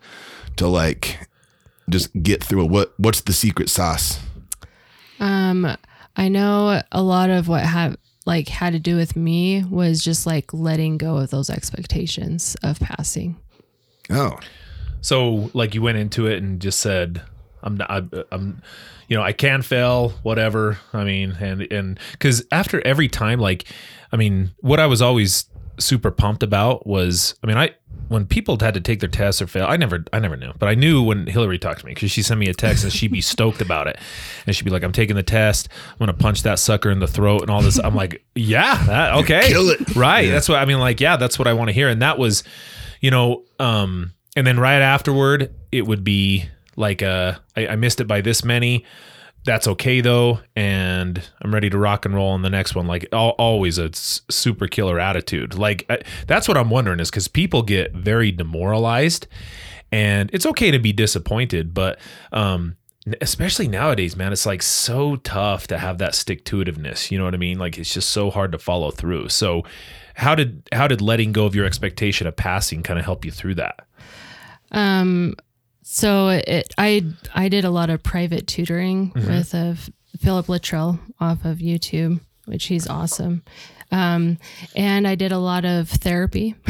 to 0.58 0.68
like 0.68 1.28
just 1.90 2.12
get 2.22 2.44
through 2.44 2.66
it? 2.66 2.72
What 2.72 2.94
what's 2.98 3.22
the 3.22 3.34
secret 3.34 3.70
sauce? 3.70 4.20
Um, 5.20 5.76
I 6.16 6.30
know 6.30 6.82
a 6.92 7.02
lot 7.02 7.30
of 7.30 7.48
what 7.48 7.64
have 7.64 7.98
like 8.26 8.48
had 8.50 8.74
to 8.74 8.80
do 8.80 8.96
with 8.96 9.16
me 9.16 9.64
was 9.64 10.04
just 10.04 10.26
like 10.26 10.54
letting 10.54 10.98
go 10.98 11.18
of 11.18 11.30
those 11.32 11.50
expectations 11.50 12.56
of 12.64 12.80
passing. 12.80 13.38
Oh, 14.10 14.40
So 15.02 15.50
like 15.54 15.74
you 15.74 15.82
went 15.82 15.98
into 15.98 16.28
it 16.28 16.42
and 16.42 16.60
just 16.62 16.80
said, 16.80 17.22
I'm 17.64 17.78
not, 17.78 17.90
I, 17.90 18.04
I'm, 18.32 18.62
you 19.12 19.18
know, 19.18 19.24
I 19.24 19.34
can 19.34 19.62
fail, 19.62 20.12
whatever. 20.24 20.80
I 20.94 21.04
mean, 21.04 21.32
and, 21.42 21.70
and 21.70 22.00
cause 22.20 22.46
after 22.50 22.82
every 22.88 23.10
time, 23.10 23.42
like, 23.42 23.66
I 24.14 24.16
mean, 24.16 24.52
what 24.62 24.80
I 24.80 24.86
was 24.86 25.02
always 25.02 25.50
super 25.80 26.12
pumped 26.12 26.44
about 26.44 26.88
was, 26.88 27.36
I 27.44 27.48
mean, 27.48 27.58
I, 27.58 27.72
when 28.08 28.26
people 28.26 28.58
had 28.62 28.74
to 28.74 28.80
take 28.80 29.02
their 29.02 29.10
tests 29.10 29.42
or 29.42 29.48
fail, 29.48 29.66
I 29.68 29.76
never, 29.76 30.06
I 30.14 30.20
never 30.20 30.38
knew, 30.38 30.54
but 30.58 30.70
I 30.70 30.76
knew 30.76 31.04
when 31.04 31.28
Hillary 31.28 31.60
talked 31.60 31.82
to 31.82 31.86
me 31.86 31.94
because 31.94 32.10
she 32.10 32.22
sent 32.22 32.40
me 32.40 32.48
a 32.48 32.54
text 32.54 32.86
and 32.86 32.94
she'd 32.94 33.12
be 33.12 33.20
stoked 33.22 33.60
about 33.60 33.88
it. 33.88 34.00
And 34.48 34.56
she'd 34.56 34.64
be 34.64 34.72
like, 34.72 34.82
I'm 34.82 34.94
taking 34.94 35.18
the 35.18 35.24
test. 35.24 35.68
I'm 36.00 36.08
to 36.08 36.14
punch 36.14 36.44
that 36.44 36.58
sucker 36.58 36.90
in 36.90 37.00
the 37.00 37.08
throat 37.08 37.42
and 37.42 37.50
all 37.50 37.62
this. 37.62 37.80
I'm 37.80 37.96
like, 37.96 38.24
yeah, 38.36 38.82
that, 38.86 39.16
okay. 39.16 39.50
Kill 39.50 39.72
it. 39.72 39.94
Right. 39.94 40.30
That's 40.30 40.48
what 40.48 40.60
I 40.60 40.64
mean. 40.64 40.80
Like, 40.80 41.02
yeah, 41.02 41.18
that's 41.18 41.38
what 41.38 41.50
I 41.50 41.54
want 41.54 41.68
to 41.68 41.74
hear. 41.74 41.90
And 41.90 42.02
that 42.02 42.18
was, 42.18 42.46
you 43.02 43.12
know, 43.12 43.44
um, 43.60 44.14
and 44.38 44.48
then 44.48 44.58
right 44.58 44.82
afterward, 44.82 45.54
it 45.70 45.86
would 45.86 46.06
be 46.06 46.46
like, 46.76 47.02
uh, 47.02 47.36
I, 47.56 47.68
I 47.68 47.76
missed 47.76 48.02
it 48.02 48.06
by 48.06 48.22
this 48.22 48.44
many. 48.44 48.86
That's 49.44 49.68
okay 49.68 50.02
though, 50.02 50.40
and 50.56 51.28
I'm 51.42 51.52
ready 51.52 51.70
to 51.72 51.78
rock 51.78 52.06
and 52.06 52.14
roll 52.14 52.30
on 52.30 52.44
the 52.44 52.50
next 52.50 52.76
one. 52.76 52.86
Like 52.86 53.08
al- 53.12 53.30
always, 53.40 53.80
a 53.80 53.90
super 53.94 54.68
killer 54.68 55.00
attitude. 55.00 55.56
Like 55.56 55.86
I, 55.90 56.00
that's 56.28 56.48
what 56.48 56.58
I'm 56.58 56.70
wondering 56.70 57.00
is 57.00 57.10
because 57.10 57.28
people 57.28 57.64
get 57.64 57.92
very 57.94 58.32
demoralized, 58.32 59.26
and 59.92 60.30
it's 60.32 60.46
okay 60.46 60.70
to 60.70 60.78
be 60.78 60.94
disappointed, 60.94 61.74
but 61.74 62.00
um, 62.32 62.78
especially 63.20 63.68
nowadays, 63.68 64.16
man, 64.16 64.32
it's 64.32 64.46
like 64.46 64.62
so 64.62 65.16
tough 65.18 65.68
to 65.68 65.78
have 65.78 65.98
that 65.98 66.14
stick 66.14 66.46
to 66.46 66.58
itiveness. 66.58 67.10
You 67.10 67.18
know 67.18 67.26
what 67.26 67.34
I 67.34 67.38
mean? 67.38 67.58
Like 67.58 67.78
it's 67.78 67.94
just 67.94 68.10
so 68.10 68.30
hard 68.30 68.52
to 68.52 68.60
follow 68.60 68.92
through. 68.92 69.30
So, 69.30 69.64
how 70.16 70.36
did 70.36 70.68
how 70.72 70.88
did 70.88 71.02
letting 71.02 71.32
go 71.32 71.46
of 71.46 71.56
your 71.56 71.66
expectation 71.66 72.28
of 72.28 72.36
passing 72.36 72.84
kind 72.84 73.00
of 73.00 73.06
help 73.06 73.26
you 73.26 73.32
through 73.32 73.56
that? 73.56 73.88
Um, 74.72 75.36
so 75.84 76.30
it, 76.30 76.74
I 76.78 77.04
I 77.34 77.50
did 77.50 77.66
a 77.66 77.70
lot 77.70 77.90
of 77.90 78.04
private 78.04 78.48
tutoring 78.48 79.12
with 79.16 79.54
uh, 79.56 79.76
Philip 80.20 80.50
Luttrell 80.50 81.00
off 81.20 81.46
of 81.46 81.58
YouTube, 81.58 82.20
which 82.46 82.66
he's 82.66 82.88
awesome. 82.88 83.44
Um, 83.92 84.38
and 84.76 85.08
I 85.08 85.16
did 85.16 85.32
a 85.32 85.40
lot 85.40 85.66
of 85.66 85.90
therapy. 85.90 86.56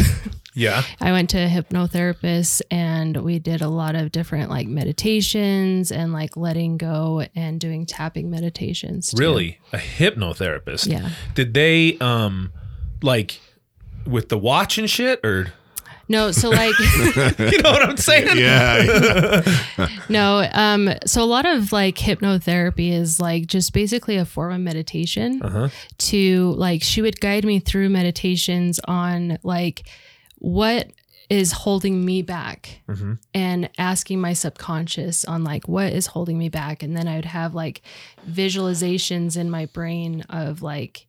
Yeah. 0.53 0.83
I 0.99 1.11
went 1.11 1.29
to 1.31 1.37
a 1.37 1.47
hypnotherapist 1.47 2.61
and 2.69 3.17
we 3.17 3.39
did 3.39 3.61
a 3.61 3.69
lot 3.69 3.95
of 3.95 4.11
different 4.11 4.49
like 4.49 4.67
meditations 4.67 5.91
and 5.91 6.11
like 6.11 6.35
letting 6.35 6.77
go 6.77 7.25
and 7.35 7.59
doing 7.59 7.85
tapping 7.85 8.29
meditations. 8.29 9.11
too. 9.11 9.17
Really? 9.17 9.59
A 9.71 9.77
hypnotherapist? 9.77 10.91
Yeah. 10.91 11.09
Did 11.35 11.53
they 11.53 11.97
um 11.99 12.51
like 13.01 13.39
with 14.05 14.29
the 14.29 14.37
watch 14.37 14.77
and 14.77 14.89
shit 14.89 15.19
or 15.23 15.53
No, 16.11 16.31
so 16.31 16.49
like 16.49 16.77
you 17.39 17.61
know 17.63 17.71
what 17.71 17.81
I'm 17.89 17.97
saying? 17.97 18.37
yeah. 18.37 19.87
no, 20.09 20.47
um 20.53 20.89
so 21.05 21.23
a 21.23 21.29
lot 21.37 21.45
of 21.45 21.71
like 21.71 21.95
hypnotherapy 21.97 22.91
is 22.91 23.19
like 23.19 23.47
just 23.47 23.73
basically 23.73 24.17
a 24.17 24.25
form 24.25 24.53
of 24.53 24.59
meditation 24.61 25.41
Uh-huh. 25.41 25.69
to 26.11 26.51
like 26.57 26.83
she 26.83 27.01
would 27.01 27.19
guide 27.19 27.45
me 27.45 27.59
through 27.59 27.89
meditations 27.89 28.79
on 28.87 29.37
like 29.43 29.87
what 30.39 30.91
is 31.29 31.51
holding 31.53 32.03
me 32.03 32.21
back 32.21 32.81
Mm-hmm. 32.89 33.13
and 33.33 33.69
asking 33.77 34.19
my 34.19 34.33
subconscious 34.33 35.23
on 35.23 35.43
like 35.45 35.65
what 35.67 35.93
is 35.93 36.07
holding 36.07 36.37
me 36.37 36.49
back 36.49 36.83
and 36.83 36.97
then 36.97 37.07
i 37.07 37.15
would 37.15 37.23
have 37.39 37.55
like 37.55 37.81
visualizations 38.29 39.37
in 39.37 39.49
my 39.49 39.65
brain 39.67 40.21
of 40.29 40.61
like 40.61 41.07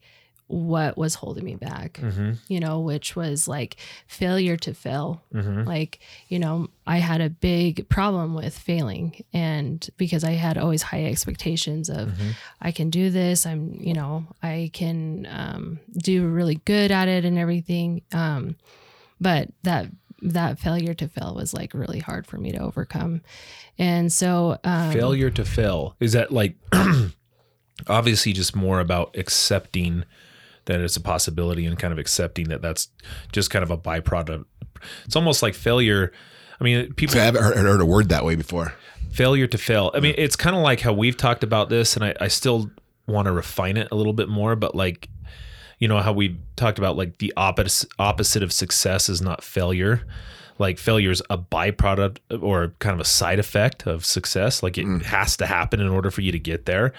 what 0.53 0.99
was 0.99 1.15
holding 1.15 1.45
me 1.45 1.55
back 1.57 1.95
Mm-hmm. 1.95 2.33
you 2.47 2.61
know 2.61 2.81
which 2.81 3.17
was 3.17 3.49
like 3.49 3.77
failure 4.07 4.57
to 4.59 4.75
fail 4.75 5.23
Mm-hmm. 5.35 5.65
like 5.65 6.01
you 6.29 6.39
know 6.39 6.69
i 6.87 6.99
had 6.99 7.21
a 7.23 7.31
big 7.31 7.89
problem 7.89 8.35
with 8.35 8.57
failing 8.57 9.25
and 9.33 9.89
because 9.97 10.25
i 10.25 10.33
had 10.33 10.59
always 10.59 10.83
high 10.83 11.05
expectations 11.07 11.89
of 11.89 12.09
Mm-hmm. 12.11 12.31
i 12.61 12.71
can 12.71 12.91
do 12.91 13.09
this 13.09 13.47
i'm 13.47 13.75
you 13.81 13.95
know 13.95 14.27
i 14.43 14.71
can 14.75 15.27
um, 15.31 15.81
do 15.97 16.27
really 16.29 16.57
good 16.67 16.91
at 16.91 17.09
it 17.09 17.25
and 17.25 17.39
everything 17.39 18.03
um, 18.13 18.57
but 19.21 19.49
that 19.63 19.87
that 20.21 20.59
failure 20.59 20.95
to 20.95 21.09
fail 21.09 21.35
was 21.35 21.55
like 21.55 21.73
really 21.75 21.99
hard 21.99 22.27
for 22.27 22.37
me 22.39 22.53
to 22.53 22.59
overcome 22.59 23.23
and 23.79 24.13
so 24.13 24.59
um, 24.65 24.93
Failure 24.93 25.31
to 25.31 25.45
fail. 25.47 25.97
Is 25.99 26.13
that 26.13 26.31
like 26.31 26.57
obviously 27.89 28.33
just 28.33 28.55
more 28.55 28.81
about 28.81 29.17
accepting 29.17 30.05
that 30.67 30.81
it's 30.81 30.97
a 30.97 31.01
possibility 31.01 31.67
and 31.67 31.79
kind 31.79 31.93
of 31.93 31.99
accepting 31.99 32.49
that 32.49 32.63
that's 32.63 32.89
just 33.33 33.51
kind 33.51 33.63
of 33.63 33.71
a 33.71 33.79
byproduct. 33.79 34.45
It's 35.05 35.17
almost 35.17 35.43
like 35.43 35.55
failure. 35.55 36.13
I 36.61 36.65
mean, 36.65 36.93
people 36.95 37.19
I 37.21 37.25
haven't 37.25 37.43
heard, 37.43 37.57
heard 37.57 37.81
a 37.81 37.85
word 37.87 38.09
that 38.11 38.25
way 38.25 38.35
before. 38.37 38.75
failure 39.11 39.47
to 39.49 39.59
fail. 39.59 39.91
I 39.95 40.01
mean, 40.01 40.15
it's 40.19 40.37
kind 40.37 40.55
of 40.57 40.63
like 40.63 40.81
how 40.81 40.93
we've 40.93 41.17
talked 41.17 41.43
about 41.43 41.69
this, 41.69 41.97
and 41.97 42.05
I, 42.05 42.15
I 42.21 42.29
still 42.29 42.71
want 43.07 43.27
to 43.27 43.33
refine 43.33 43.77
it 43.77 43.89
a 43.91 43.95
little 43.97 44.13
bit 44.13 44.29
more. 44.29 44.55
But 44.57 44.75
like, 44.75 45.09
you 45.79 45.89
know, 45.89 45.99
how 45.99 46.13
we 46.13 46.39
talked 46.57 46.79
about 46.79 46.97
like 46.97 47.19
the 47.19 47.33
opposite 47.37 47.91
opposite 47.99 48.43
of 48.43 48.53
success 48.53 49.09
is 49.09 49.21
not 49.21 49.43
failure. 49.43 50.03
like 50.59 50.79
failure 50.79 51.11
is 51.11 51.23
a 51.29 51.37
byproduct 51.39 52.19
or 52.41 52.75
kind 52.79 52.95
of 52.95 53.01
a 53.01 53.05
side 53.05 53.39
effect 53.41 53.87
of 53.87 54.05
success. 54.05 54.63
Like 54.63 54.79
it 54.79 55.03
has 55.07 55.37
to 55.39 55.47
happen 55.47 55.81
in 55.81 55.89
order 55.89 56.11
for 56.11 56.21
you 56.21 56.31
to 56.31 56.39
get 56.39 56.67
there. 56.67 56.93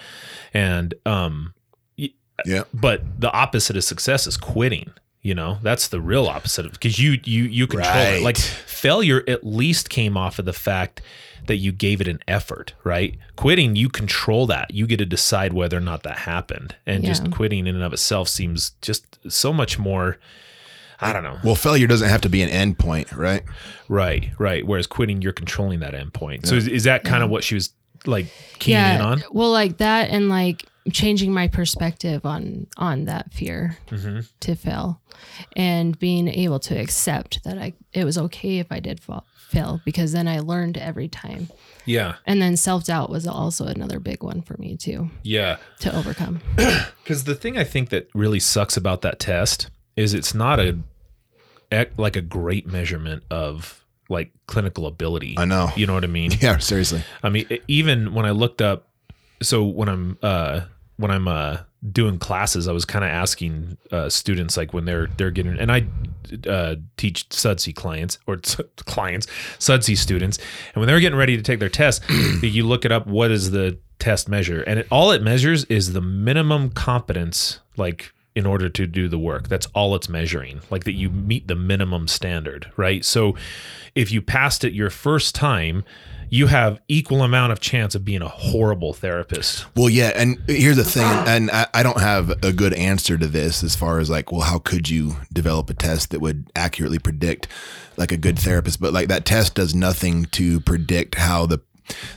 And 0.53 0.93
um 1.05 1.53
Yeah. 2.45 2.63
but 2.73 3.01
the 3.19 3.31
opposite 3.31 3.77
of 3.77 3.83
success 3.83 4.27
is 4.27 4.37
quitting 4.37 4.93
you 5.23 5.33
know? 5.33 5.57
That's 5.63 5.87
the 5.87 6.01
real 6.01 6.27
opposite 6.27 6.65
of 6.65 6.73
because 6.73 6.99
you 6.99 7.17
you 7.23 7.45
you 7.45 7.65
control 7.65 7.95
it. 7.95 8.21
Like 8.21 8.37
failure 8.37 9.23
at 9.27 9.43
least 9.43 9.89
came 9.89 10.15
off 10.15 10.37
of 10.37 10.45
the 10.45 10.53
fact 10.53 11.01
that 11.47 11.55
you 11.55 11.71
gave 11.71 11.99
it 11.99 12.07
an 12.07 12.19
effort 12.27 12.73
right? 12.83 13.17
Quitting 13.35 13.75
you 13.75 13.89
control 13.89 14.45
that. 14.47 14.71
You 14.71 14.85
get 14.85 14.97
to 14.97 15.05
decide 15.05 15.53
whether 15.53 15.77
or 15.77 15.81
not 15.81 16.03
that 16.03 16.19
happened. 16.19 16.75
And 16.85 17.03
just 17.03 17.31
quitting 17.31 17.65
in 17.67 17.75
and 17.75 17.83
of 17.83 17.93
itself 17.93 18.29
seems 18.29 18.71
just 18.81 19.17
so 19.31 19.51
much 19.51 19.79
more 19.79 20.19
i 21.01 21.11
don't 21.11 21.23
know. 21.23 21.37
Well, 21.43 21.55
failure 21.55 21.87
doesn't 21.87 22.07
have 22.07 22.21
to 22.21 22.29
be 22.29 22.41
an 22.43 22.49
end 22.49 22.77
point, 22.77 23.11
right? 23.13 23.43
right 23.89 24.29
right. 24.37 24.65
Whereas 24.67 24.87
quitting 24.87 25.21
you're 25.21 25.33
controlling 25.33 25.79
that 25.79 25.93
endpoint 25.93 26.45
so 26.45 26.55
is, 26.55 26.67
is 26.67 26.83
that 26.83 27.03
kind 27.03 27.23
of 27.23 27.29
what 27.29 27.43
she 27.43 27.55
was 27.55 27.73
like 28.05 28.27
keying 28.59 28.77
in 28.77 29.01
on? 29.01 29.23
Well, 29.31 29.51
like 29.51 29.77
that, 29.77 30.09
and 30.09 30.27
like 30.29 30.65
changing 30.91 31.31
my 31.33 31.47
perspective 31.47 32.25
on 32.25 32.67
on 32.77 33.05
that 33.05 33.31
fear 33.33 33.77
Mm-hmm. 33.89 34.19
to 34.41 34.55
fail, 34.55 35.01
and 35.55 35.97
being 35.99 36.27
able 36.27 36.59
to 36.59 36.75
accept 36.79 37.43
that 37.43 37.57
I 37.57 37.73
it 37.93 38.03
was 38.05 38.17
okay 38.17 38.59
if 38.59 38.71
I 38.71 38.79
did 38.79 38.99
fall, 38.99 39.25
fail 39.49 39.79
because 39.85 40.11
then 40.11 40.27
I 40.27 40.39
learned 40.39 40.77
every 40.77 41.07
time. 41.07 41.49
yeah 41.85 42.15
And 42.25 42.41
then 42.41 42.57
self 42.57 42.85
doubt 42.85 43.09
was 43.09 43.25
also 43.27 43.65
another 43.65 43.99
big 43.99 44.23
one 44.23 44.41
for 44.41 44.57
me 44.57 44.75
too 44.77 45.09
yeah 45.23 45.57
to 45.79 45.95
overcome. 45.95 46.41
Because 47.03 47.25
the 47.25 47.35
thing 47.35 47.57
I 47.57 47.65
think 47.65 47.89
that 47.89 48.07
really 48.15 48.39
sucks 48.39 48.77
about 48.77 49.01
that 49.01 49.19
test 49.19 49.69
is 49.97 50.13
it's 50.13 50.33
not 50.33 50.57
a 50.59 50.77
ec- 51.71 51.91
like 51.97 52.15
a 52.15 52.21
great 52.21 52.65
measurement 52.65 53.23
of 53.29 53.83
like 54.09 54.31
clinical 54.47 54.85
ability. 54.87 55.35
I 55.37 55.45
know. 55.45 55.71
You 55.75 55.85
know 55.87 55.93
what 55.95 56.03
I 56.03 56.07
mean? 56.07 56.31
Yeah, 56.41 56.57
seriously. 56.59 57.03
I 57.21 57.29
mean, 57.29 57.45
even 57.67 58.13
when 58.13 58.25
I 58.25 58.31
looked 58.31 58.61
up, 58.61 58.87
so 59.41 59.63
when 59.65 59.89
I'm 59.89 60.17
uh, 60.21 60.61
when 60.97 61.11
I'm 61.11 61.27
uh, 61.27 61.57
doing 61.91 62.19
classes, 62.19 62.67
I 62.67 62.71
was 62.71 62.85
kind 62.85 63.03
of 63.03 63.11
asking 63.11 63.77
uh, 63.91 64.09
students 64.09 64.57
like 64.57 64.73
when 64.73 64.85
they're 64.85 65.07
they're 65.17 65.31
getting, 65.31 65.57
and 65.57 65.71
I 65.71 65.87
uh, 66.47 66.75
teach 66.97 67.29
SUDSI 67.29 67.75
clients 67.75 68.19
or 68.27 68.37
clients 68.85 69.27
SUDSI 69.59 69.97
students, 69.97 70.37
and 70.73 70.81
when 70.81 70.87
they're 70.87 70.99
getting 70.99 71.17
ready 71.17 71.35
to 71.35 71.43
take 71.43 71.59
their 71.59 71.69
test, 71.69 72.03
you 72.41 72.65
look 72.65 72.85
it 72.85 72.91
up. 72.91 73.07
What 73.07 73.31
is 73.31 73.51
the 73.51 73.77
test 73.99 74.29
measure? 74.29 74.61
And 74.63 74.79
it, 74.79 74.87
all 74.91 75.11
it 75.11 75.21
measures 75.21 75.65
is 75.65 75.93
the 75.93 76.01
minimum 76.01 76.69
competence, 76.71 77.59
like 77.77 78.13
in 78.35 78.45
order 78.45 78.67
to 78.67 78.87
do 78.87 79.07
the 79.07 79.19
work. 79.19 79.47
That's 79.47 79.67
all 79.67 79.95
it's 79.95 80.09
measuring, 80.09 80.61
like 80.69 80.85
that 80.85 80.93
you 80.93 81.09
meet 81.09 81.47
the 81.47 81.55
minimum 81.55 82.07
standard, 82.07 82.71
right? 82.77 83.05
So 83.05 83.35
if 83.93 84.11
you 84.11 84.21
passed 84.21 84.63
it 84.63 84.73
your 84.73 84.89
first 84.89 85.35
time, 85.35 85.83
you 86.33 86.47
have 86.47 86.81
equal 86.87 87.21
amount 87.21 87.51
of 87.51 87.59
chance 87.59 87.93
of 87.93 88.03
being 88.03 88.23
a 88.23 88.27
horrible 88.27 88.91
therapist. 88.91 89.67
Well, 89.75 89.87
yeah, 89.87 90.13
and 90.15 90.41
here's 90.47 90.77
the 90.77 90.83
thing, 90.83 91.03
and 91.03 91.51
I, 91.51 91.67
I 91.75 91.83
don't 91.83 91.99
have 91.99 92.31
a 92.43 92.51
good 92.51 92.73
answer 92.73 93.19
to 93.19 93.27
this 93.27 93.63
as 93.63 93.75
far 93.75 93.99
as 93.99 94.09
like, 94.09 94.31
well, 94.31 94.41
how 94.41 94.57
could 94.57 94.89
you 94.89 95.17
develop 95.31 95.69
a 95.69 95.75
test 95.75 96.09
that 96.09 96.21
would 96.21 96.49
accurately 96.55 96.97
predict 96.97 97.47
like 97.97 98.11
a 98.11 98.17
good 98.17 98.39
therapist? 98.39 98.81
But 98.81 98.93
like 98.93 99.09
that 99.09 99.25
test 99.25 99.53
does 99.53 99.75
nothing 99.75 100.25
to 100.31 100.59
predict 100.61 101.15
how 101.15 101.45
the 101.45 101.61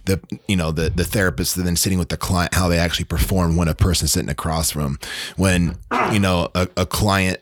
the 0.07 0.19
you 0.49 0.57
know 0.57 0.71
the 0.71 0.89
the 0.89 1.05
therapist 1.05 1.57
then 1.57 1.77
sitting 1.77 1.99
with 1.99 2.09
the 2.09 2.17
client 2.17 2.55
how 2.55 2.69
they 2.69 2.79
actually 2.79 3.05
perform 3.05 3.57
when 3.57 3.67
a 3.67 3.75
person 3.75 4.07
sitting 4.07 4.31
across 4.31 4.71
from 4.71 4.97
when 5.37 5.77
you 6.13 6.21
know 6.21 6.49
a, 6.55 6.69
a 6.77 6.87
client 6.87 7.41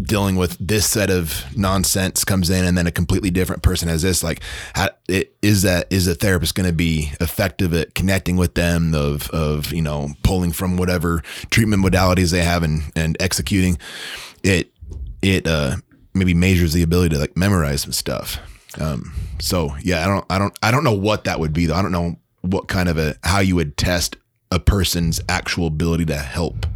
dealing 0.00 0.36
with 0.36 0.56
this 0.58 0.86
set 0.86 1.10
of 1.10 1.44
nonsense 1.56 2.24
comes 2.24 2.50
in 2.50 2.64
and 2.64 2.76
then 2.76 2.86
a 2.86 2.90
completely 2.90 3.30
different 3.30 3.62
person 3.62 3.88
has 3.88 4.02
this 4.02 4.22
like 4.22 4.40
how, 4.74 4.88
it, 5.08 5.36
is 5.42 5.62
that 5.62 5.86
is 5.90 6.06
a 6.06 6.14
therapist 6.14 6.54
going 6.54 6.68
to 6.68 6.72
be 6.72 7.12
effective 7.20 7.74
at 7.74 7.94
connecting 7.94 8.36
with 8.36 8.54
them 8.54 8.94
of 8.94 9.28
of 9.30 9.72
you 9.72 9.82
know 9.82 10.10
pulling 10.22 10.52
from 10.52 10.76
whatever 10.76 11.22
treatment 11.50 11.84
modalities 11.84 12.30
they 12.32 12.42
have 12.42 12.62
and 12.62 12.82
and 12.96 13.16
executing? 13.20 13.78
It 14.42 14.72
it 15.20 15.46
uh 15.46 15.76
maybe 16.14 16.34
measures 16.34 16.72
the 16.72 16.82
ability 16.82 17.14
to 17.14 17.20
like 17.20 17.36
memorize 17.36 17.82
some 17.82 17.92
stuff. 17.92 18.38
Um 18.80 19.12
so 19.38 19.74
yeah 19.82 20.04
i 20.04 20.06
don't 20.06 20.24
i 20.30 20.38
don't 20.38 20.56
i 20.62 20.70
don't 20.70 20.84
know 20.84 20.94
what 20.94 21.24
that 21.24 21.38
would 21.38 21.52
be 21.52 21.66
though. 21.66 21.74
I 21.74 21.82
don't 21.82 21.92
know 21.92 22.16
what 22.40 22.68
kind 22.68 22.88
of 22.88 22.98
a 22.98 23.16
how 23.24 23.40
you 23.40 23.56
would 23.56 23.76
test 23.76 24.16
a 24.50 24.58
person's 24.58 25.20
actual 25.28 25.66
ability 25.66 26.06
to 26.06 26.16
help 26.16 26.66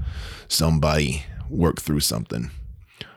somebody 0.48 1.24
work 1.48 1.80
through 1.80 2.00
something 2.00 2.50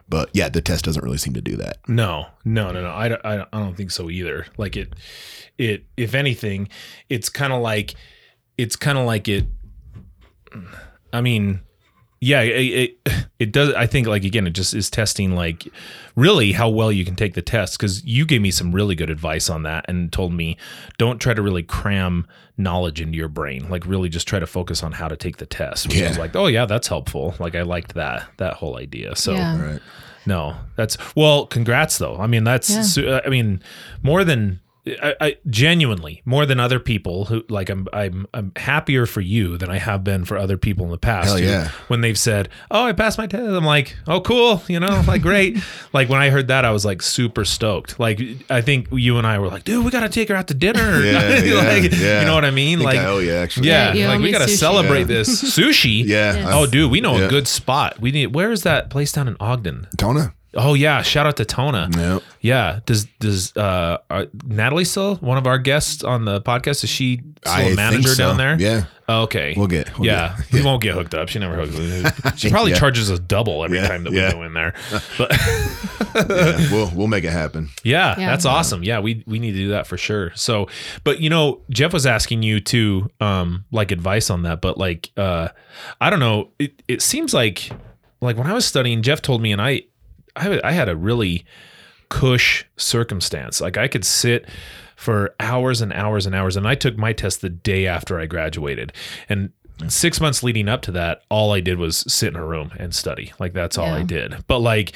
but 0.10 0.30
yeah, 0.34 0.50
the 0.50 0.62
test 0.62 0.86
doesn't 0.86 1.04
really 1.04 1.18
seem 1.18 1.34
to 1.36 1.42
do 1.42 1.56
that. 1.58 1.78
No, 1.88 2.26
no, 2.44 2.72
no, 2.72 2.82
no. 2.82 2.90
I, 2.92 3.08
don't- 3.10 3.26
I, 3.26 3.46
I 3.54 3.60
don't 3.60 3.76
think 3.78 3.92
so 3.92 4.10
either. 4.10 4.46
Like 4.58 4.76
it, 4.76 4.94
it. 5.58 5.86
If 5.98 6.16
anything, 6.16 6.68
it's 7.10 7.30
kind 7.30 7.54
of 7.54 7.62
like, 7.62 7.94
it's 8.58 8.76
kind 8.76 8.98
of 8.98 9.06
like 9.06 9.28
it. 9.28 9.46
I 11.14 11.22
mean, 11.22 11.62
yeah, 12.22 12.42
it, 12.42 12.98
it 13.06 13.26
it 13.40 13.52
does. 13.52 13.74
I 13.74 13.86
think 13.88 14.08
like 14.08 14.24
again, 14.26 14.46
it 14.48 14.52
just 14.52 14.74
is 14.74 14.90
testing 14.90 15.36
like 15.36 15.68
really 16.16 16.52
how 16.52 16.70
well 16.70 16.92
you 16.92 17.06
can 17.06 17.16
take 17.16 17.34
the 17.34 17.42
test 17.42 17.78
because 17.78 18.04
you 18.04 18.26
gave 18.26 18.42
me 18.42 18.52
some 18.52 18.72
really 18.74 18.96
good 18.96 19.10
advice 19.10 19.50
on 19.50 19.64
that 19.64 19.86
and 19.88 20.12
told 20.12 20.34
me 20.34 20.58
don't 20.98 21.20
try 21.20 21.34
to 21.34 21.42
really 21.42 21.64
cram 21.64 22.28
knowledge 22.58 23.00
into 23.00 23.18
your 23.18 23.30
brain. 23.30 23.70
Like 23.70 23.86
really 23.86 24.10
just 24.10 24.28
try 24.28 24.40
to 24.40 24.48
focus 24.48 24.84
on 24.84 24.92
how 24.92 25.08
to 25.08 25.16
take 25.16 25.38
the 25.38 25.46
test. 25.46 25.88
Which 25.88 26.02
I 26.02 26.08
was 26.10 26.18
Yeah. 26.18 26.22
like, 26.22 26.36
oh 26.36 26.48
yeah, 26.48 26.66
that's 26.66 26.88
helpful. 26.88 27.36
Like 27.40 27.56
I 27.56 27.62
liked 27.62 27.94
that 27.96 28.28
that 28.38 28.56
whole 28.56 28.78
idea. 28.78 29.16
So. 29.16 29.34
Yeah. 29.34 29.72
Right. 29.74 29.82
No, 30.26 30.58
that's 30.76 30.98
well. 31.16 31.48
Congrats, 31.48 31.98
though. 31.98 32.18
I 32.18 32.28
mean, 32.28 32.44
that's. 32.44 32.98
Yeah. 32.98 33.06
uh, 33.16 33.22
I 33.26 33.30
mean, 33.30 33.64
more 34.04 34.24
than 34.24 34.60
I, 35.02 35.16
I 35.22 35.38
genuinely 35.50 36.22
more 36.26 36.46
than 36.46 36.60
other 36.60 36.80
people 36.80 37.26
who 37.26 37.44
like. 37.50 37.70
I'm 37.70 37.88
I'm 37.94 38.26
I'm 38.34 38.52
happier 38.56 39.06
for 39.06 39.22
you 39.22 39.58
than 39.58 39.70
I 39.70 39.78
have 39.78 40.04
been 40.04 40.26
for 40.26 40.38
other 40.38 40.58
people 40.58 40.86
in 40.86 40.92
the 40.92 40.98
past. 40.98 41.28
Hell 41.30 41.38
who- 41.38 41.44
yeah. 41.46 41.70
When 41.88 42.02
they've 42.02 42.18
said, 42.18 42.50
"Oh, 42.72 42.84
I 42.86 42.94
passed 42.94 43.18
my 43.18 43.28
test," 43.28 43.44
I'm 43.44 43.66
like, 43.66 43.96
"Oh, 44.08 44.22
cool," 44.22 44.62
you 44.68 44.80
know, 44.80 45.04
like 45.08 45.22
great. 45.22 45.58
like 45.94 46.10
when 46.10 46.22
I 46.22 46.30
heard 46.30 46.48
that, 46.48 46.66
I 46.66 46.72
was 46.72 46.86
like 46.86 47.02
super 47.02 47.46
stoked. 47.46 48.00
Like 48.00 48.20
I 48.50 48.62
think 48.62 48.88
you 48.92 49.18
and 49.18 49.28
I 49.28 49.40
were 49.40 49.48
like, 49.48 49.64
"Dude, 49.64 49.84
we 49.86 49.92
got 49.92 50.02
to 50.02 50.10
take 50.10 50.30
her 50.30 50.36
out 50.36 50.48
to 50.48 50.54
dinner." 50.54 51.04
Yeah, 51.04 51.40
yeah, 51.44 51.54
like, 51.82 51.92
yeah. 51.92 52.20
You 52.22 52.26
know 52.26 52.36
what 52.36 52.46
I 52.46 52.52
mean? 52.52 52.80
I 52.82 52.84
like, 52.84 53.00
oh 53.00 53.20
yeah, 53.20 53.34
actually. 53.34 53.68
yeah, 53.68 53.94
Yeah, 53.94 54.10
like 54.10 54.22
we 54.22 54.32
got 54.32 54.40
to 54.40 54.48
celebrate 54.48 55.02
Yeah. 55.02 55.06
this 55.06 55.44
sushi. 55.44 56.04
Yeah. 56.06 56.36
Yes. 56.36 56.48
Oh, 56.52 56.66
dude, 56.66 56.92
we 56.92 57.02
know 57.02 57.18
Yeah. 57.18 57.26
a 57.26 57.30
good 57.30 57.48
spot. 57.48 58.00
We 58.00 58.12
need. 58.12 58.28
Where 58.34 58.52
is 58.52 58.64
that 58.64 58.90
place 58.90 59.12
down 59.12 59.28
in 59.28 59.36
Ogden? 59.40 59.88
Tona. 59.98 60.34
Oh 60.56 60.74
yeah, 60.74 61.04
shout 61.04 61.28
out 61.28 61.38
to 61.38 61.46
Tona. 61.46 61.96
Yep. 61.96 62.24
Yeah. 62.42 62.80
Does 62.88 63.06
does 63.20 63.56
uh 63.56 64.00
are, 64.10 64.26
Natalie 64.46 64.84
still 64.86 65.16
one 65.18 65.38
of 65.38 65.46
our 65.46 65.60
guests 65.60 66.04
on 66.04 66.26
the 66.26 66.42
podcast? 66.42 66.84
Is 66.84 66.90
she 66.90 67.18
still 67.46 67.54
I 67.54 67.62
a 67.62 67.76
manager 67.76 68.10
so. 68.10 68.16
down 68.30 68.38
there? 68.38 68.60
Yeah. 68.60 68.86
Oh, 69.08 69.24
okay. 69.24 69.54
We'll 69.58 69.68
get- 69.68 69.98
we'll 69.98 70.08
yeah. 70.08 70.38
get- 70.38 70.54
We 70.54 70.62
won't 70.66 70.82
get 70.84 70.94
hooked 70.96 71.14
up. 71.16 71.30
She 71.30 71.40
never 71.40 71.56
hooks. 71.66 72.40
She 72.40 72.50
probably 72.52 72.72
Yeah. 72.72 72.80
charges 72.80 73.10
us 73.12 73.20
double 73.20 73.64
every 73.64 73.78
Yeah, 73.78 73.88
time 73.88 74.04
that 74.06 74.14
yeah. 74.14 74.28
we 74.28 74.34
go 74.34 74.44
in 74.44 74.54
there. 74.54 74.74
But 75.18 75.32
yeah. 76.30 76.72
We'll 76.72 76.92
we'll 76.96 77.08
make 77.08 77.24
it 77.24 77.32
happen. 77.32 77.70
yeah, 77.84 78.20
Yeah. 78.20 78.30
that's 78.32 78.46
awesome. 78.46 78.84
Yeah, 78.84 79.00
we 79.00 79.24
we 79.28 79.38
need 79.40 79.52
to 79.52 79.58
do 79.58 79.70
that 79.70 79.86
for 79.88 79.98
sure. 79.98 80.32
So, 80.36 80.68
but 81.04 81.20
you 81.20 81.30
know, 81.30 81.62
Jeff 81.70 81.94
was 81.94 82.06
asking 82.06 82.42
you 82.44 82.60
to 82.62 83.10
um 83.20 83.66
like 83.72 83.92
advice 83.92 84.30
on 84.30 84.44
that, 84.44 84.62
but 84.62 84.78
like 84.78 85.12
uh 85.18 85.50
I 86.02 86.10
don't 86.10 86.20
know, 86.20 86.50
it 86.58 86.82
it 86.88 87.02
seems 87.02 87.34
like 87.34 87.70
like 88.22 88.38
when 88.38 88.48
I 88.48 88.54
was 88.54 88.66
studying, 88.66 89.02
Jeff 89.04 89.22
told 89.22 89.42
me 89.42 89.52
and 89.52 89.62
I 89.62 89.84
I 90.40 90.60
I 90.64 90.72
had 90.72 90.90
a 90.90 90.96
really 90.96 91.46
cush 92.10 92.66
circumstance. 92.78 93.62
Like 93.62 93.78
I 93.78 93.88
could 93.88 94.06
sit 94.06 94.48
for 94.96 95.34
hours 95.40 95.82
and 95.82 95.94
hours 95.94 96.26
and 96.26 96.36
hours 96.36 96.58
and 96.58 96.68
I 96.68 96.76
took 96.76 96.98
my 96.98 97.14
test 97.14 97.42
the 97.42 97.50
day 97.50 97.88
after 97.88 98.20
I 98.20 98.26
graduated. 98.26 98.92
And 99.30 99.52
6 99.88 100.20
months 100.20 100.44
leading 100.44 100.68
up 100.68 100.82
to 100.82 100.92
that, 100.92 101.22
all 101.30 101.54
I 101.54 101.62
did 101.62 101.78
was 101.78 102.00
sit 102.12 102.30
in 102.30 102.36
a 102.36 102.46
room 102.46 102.72
and 102.78 102.94
study. 102.94 103.32
Like 103.40 103.54
that's 103.54 103.78
all 103.78 103.88
I 103.88 104.04
did. 104.04 104.44
But 104.48 104.60
like 104.60 104.94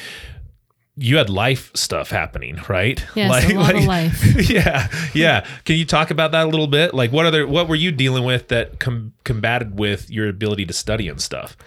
you 0.96 1.18
had 1.18 1.30
life 1.30 1.72
stuff 1.74 2.12
happening, 2.12 2.60
right? 2.70 3.04
Yes, 3.16 3.30
like, 3.30 3.54
a 3.54 3.58
lot 3.58 3.76
of 3.76 3.86
life. 3.86 4.50
yeah, 4.50 4.88
yeah. 5.14 5.46
Can 5.66 5.78
you 5.78 5.86
talk 5.86 6.12
about 6.12 6.32
that 6.32 6.46
a 6.46 6.50
little 6.50 6.68
bit? 6.68 6.94
Like, 6.94 7.12
what 7.12 7.26
other 7.26 7.48
what 7.48 7.68
were 7.68 7.76
you 7.76 7.92
dealing 7.92 8.24
with 8.24 8.48
that 8.50 8.80
com- 8.80 9.14
combated 9.24 9.78
with 9.80 10.10
your 10.10 10.28
ability 10.28 10.66
to 10.66 10.74
study 10.74 11.08
and 11.08 11.22
stuff? 11.22 11.58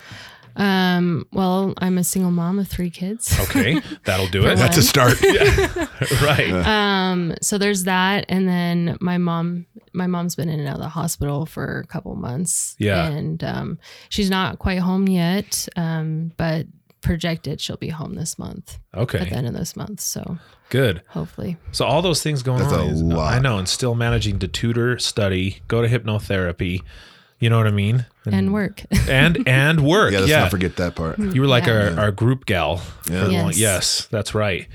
Um, 0.56 1.26
well, 1.32 1.74
I'm 1.78 1.98
a 1.98 2.04
single 2.04 2.30
mom 2.30 2.58
of 2.58 2.66
three 2.68 2.90
kids. 2.90 3.38
Okay, 3.40 3.80
that'll 4.04 4.26
do 4.28 4.46
it. 4.46 4.56
That's 4.56 4.76
a 4.78 4.82
start. 4.82 5.20
right. 6.22 6.50
Um, 6.50 7.34
so 7.42 7.58
there's 7.58 7.84
that, 7.84 8.24
and 8.28 8.48
then 8.48 8.96
my 9.00 9.18
mom, 9.18 9.66
my 9.92 10.06
mom's 10.06 10.34
been 10.34 10.48
in 10.48 10.60
and 10.60 10.68
out 10.68 10.76
of 10.76 10.80
the 10.82 10.88
hospital 10.88 11.46
for 11.46 11.80
a 11.80 11.86
couple 11.86 12.14
months. 12.16 12.74
Yeah. 12.78 13.06
and 13.08 13.42
um, 13.44 13.78
she's 14.08 14.30
not 14.30 14.58
quite 14.58 14.78
home 14.78 15.08
yet. 15.08 15.68
Um, 15.76 16.32
but 16.36 16.66
projected 17.02 17.60
she'll 17.60 17.76
be 17.76 17.88
home 17.90 18.14
this 18.14 18.36
month 18.36 18.78
Okay. 18.96 19.18
at 19.18 19.28
the 19.28 19.36
end 19.36 19.46
of 19.46 19.54
this 19.54 19.76
month. 19.76 20.00
So 20.00 20.38
good. 20.70 21.02
hopefully, 21.08 21.56
So 21.70 21.84
all 21.84 22.02
those 22.02 22.20
things 22.22 22.42
going 22.42 22.60
That's 22.62 22.72
on. 22.72 22.86
is- 22.88 23.02
lot. 23.02 23.32
I 23.34 23.38
know, 23.38 23.58
and 23.58 23.68
still 23.68 23.94
managing 23.94 24.38
to 24.40 24.48
tutor, 24.48 24.98
study, 24.98 25.60
go 25.68 25.82
to 25.82 25.88
hypnotherapy. 25.88 26.82
You 27.38 27.50
know 27.50 27.58
what 27.58 27.66
I 27.66 27.70
mean? 27.70 28.06
and 28.24 28.52
work. 28.52 28.82
And 29.08 29.46
and 29.46 29.86
work. 29.86 30.10
Yeah, 30.12 30.18
Yeah, 30.20 30.24
let's 30.24 30.32
not 30.44 30.50
forget 30.50 30.76
that 30.76 30.94
part. 30.94 31.16
Hmm. 31.16 31.30
You 31.32 31.42
were 31.42 31.46
like 31.46 31.66
Yeah. 31.66 31.92
our, 31.94 32.00
our 32.06 32.10
group 32.10 32.46
gal. 32.46 32.78
for 32.78 33.12
Yeah. 33.12 33.22
long- 33.24 33.32
Yes. 33.48 33.58
yes, 33.58 34.08
that's 34.10 34.34
right. 34.34 34.66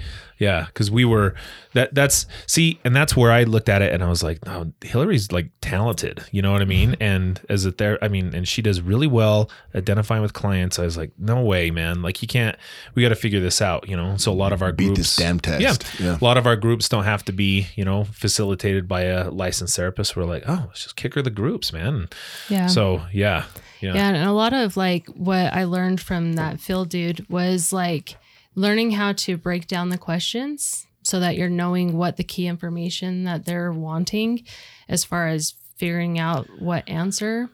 Yeah, 0.42 0.66
because 0.66 0.90
we 0.90 1.06
were 1.06 1.36
that. 1.74 1.94
That's 1.94 2.26
see, 2.48 2.80
and 2.84 2.96
that's 2.96 3.16
where 3.16 3.32
I 3.32 3.44
looked 3.44 3.70
at 3.70 3.84
it, 3.84 3.94
and 3.94 4.04
I 4.04 4.10
was 4.10 4.24
like, 4.24 4.44
"No, 4.44 4.74
Hillary's 4.82 5.32
like 5.32 5.52
talented." 5.62 6.24
You 6.32 6.42
know 6.42 6.52
what 6.52 6.64
I 6.64 6.66
mean? 6.66 6.94
Mm-hmm. 6.94 7.04
And 7.04 7.42
as 7.48 7.64
a 7.68 7.72
there, 7.72 8.04
I 8.04 8.08
mean, 8.08 8.34
and 8.34 8.48
she 8.48 8.64
does 8.64 8.82
really 8.82 9.06
well 9.06 9.52
identifying 9.76 10.24
with 10.24 10.34
clients. 10.34 10.80
I 10.80 10.84
was 10.86 10.98
like, 10.98 11.12
"No 11.20 11.42
way, 11.44 11.70
man! 11.70 12.02
Like 12.02 12.24
you 12.24 12.28
can't. 12.28 12.58
We 12.96 13.04
got 13.04 13.10
to 13.10 13.16
figure 13.16 13.40
this 13.40 13.62
out." 13.62 13.88
You 13.88 13.96
know. 13.96 14.18
So 14.18 14.32
a 14.32 14.34
lot 14.34 14.52
of 14.52 14.64
our 14.64 14.72
Beat 14.72 14.86
groups, 14.86 14.98
this 15.00 15.16
damn 15.18 15.40
test. 15.40 15.62
Yeah, 15.62 16.06
Yeah. 16.06 16.18
a 16.20 16.24
lot 16.24 16.38
of 16.38 16.48
our 16.48 16.56
groups 16.56 16.90
don't 16.90 17.04
have 17.04 17.24
to 17.26 17.32
be, 17.32 17.68
you 17.76 17.86
know, 17.86 18.06
facilitated 18.06 18.88
by 18.88 19.02
a 19.04 19.30
licensed 19.30 19.76
therapist. 19.76 20.16
We're 20.16 20.24
like, 20.26 20.44
"Oh, 20.48 20.64
let's 20.70 20.82
just 20.82 20.96
kick 20.96 21.14
her 21.14 21.22
the 21.22 21.30
groups, 21.30 21.72
man." 21.72 22.10
Yeah. 22.50 22.66
So 22.66 23.04
yeah, 23.14 23.46
yeah, 23.80 23.94
Yeah, 23.94 24.08
and 24.10 24.28
a 24.28 24.34
lot 24.34 24.54
of 24.54 24.76
like 24.76 25.06
what 25.10 25.54
I 25.54 25.66
learned 25.66 26.02
from 26.02 26.34
that 26.34 26.60
field 26.60 26.90
dude 26.90 27.30
was 27.30 27.72
like 27.72 28.16
learning 28.56 28.92
how 28.92 29.14
to 29.14 29.38
break 29.38 29.68
down 29.68 29.90
the 29.90 29.98
questions 29.98 30.86
so 31.04 31.20
that 31.20 31.36
you're 31.36 31.50
knowing 31.50 31.98
what 31.98 32.18
the 32.18 32.24
key 32.24 32.48
information 32.48 33.24
that 33.24 33.46
they're 33.46 33.72
wanting 33.72 34.44
as 34.88 35.04
far 35.04 35.28
as 35.28 35.56
figuring 35.78 36.20
out 36.20 36.48
what 36.60 36.88
answer 36.88 37.50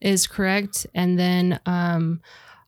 is 0.00 0.26
correct 0.26 0.86
and 0.94 1.18
then 1.18 1.60
um 1.66 2.20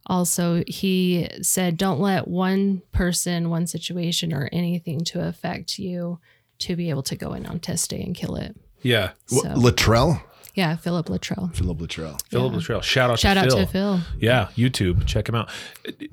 also 0.07 0.63
he 0.67 1.29
said 1.43 1.77
don't 1.77 2.01
let 2.01 2.27
one 2.29 2.83
person 2.93 3.51
one 3.51 3.67
situation 3.67 4.33
or 4.33 4.49
anything 4.53 5.01
to 5.05 5.21
affect 5.27 5.79
you 5.79 6.19
to 6.59 6.77
be 6.77 6.91
able 6.91 7.03
to 7.03 7.17
go 7.17 7.33
in 7.33 7.47
on 7.47 7.59
test 7.59 7.91
day 7.91 8.03
and 8.03 8.15
kill 8.15 8.37
it 8.37 8.55
yeah. 8.83 9.11
Wh- 9.31 9.41
So- 9.43 9.55
Luttrell? 9.57 10.23
Yeah 10.55 10.77
philip 10.77 11.09
luttrell 11.09 11.51
Philip 11.55 11.81
Luttrell. 11.81 12.19
Philip 12.31 12.53
Luttrell. 12.53 12.81
Shout 12.81 13.11
out 13.11 13.19
shout 13.19 13.35
to 13.35 13.41
out 13.41 13.49
Phil. 13.51 13.59
to 13.59 13.67
phil 13.67 14.01
Yeah, 14.19 14.49
YouTube. 14.57 15.07
Check 15.07 15.29
him 15.29 15.35
out, 15.35 15.51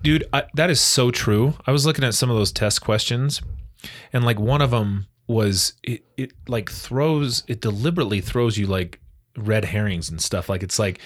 dude. 0.04 0.26
I, 0.34 0.44
that 0.56 0.70
is 0.70 0.80
so 0.80 1.12
true. 1.12 1.54
I 1.66 1.72
was 1.72 1.86
looking 1.86 2.04
at 2.04 2.14
some 2.14 2.30
of 2.30 2.36
those 2.36 2.52
test 2.52 2.82
questions, 2.82 3.42
and 4.14 4.24
like 4.26 4.40
one 4.40 4.62
of 4.62 4.72
them 4.72 5.08
was 5.28 5.74
it. 5.84 6.04
It 6.18 6.34
like 6.48 6.70
throws 6.72 7.44
it 7.48 7.62
deliberately 7.62 8.22
throws 8.22 8.58
you 8.58 8.68
like 8.68 9.00
red 9.36 9.66
herrings 9.66 10.10
and 10.10 10.22
stuff. 10.22 10.50
Like 10.50 10.64
it's 10.64 10.80
like 10.80 11.00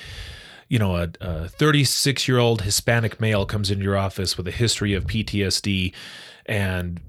you 0.70 0.80
know 0.80 0.96
a, 0.96 1.10
a 1.20 1.48
36 1.50 2.28
year 2.28 2.38
old 2.38 2.62
Hispanic 2.62 3.20
male 3.20 3.46
comes 3.46 3.70
into 3.72 3.84
your 3.84 3.98
office 3.98 4.38
with 4.38 4.48
a 4.48 4.52
history 4.52 4.94
of 4.94 5.06
PTSD 5.06 5.94
and 6.46 7.00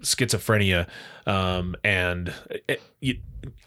schizophrenia, 0.00 0.86
um, 1.26 1.76
and 1.84 2.32
it, 2.68 2.80
you, 3.00 3.18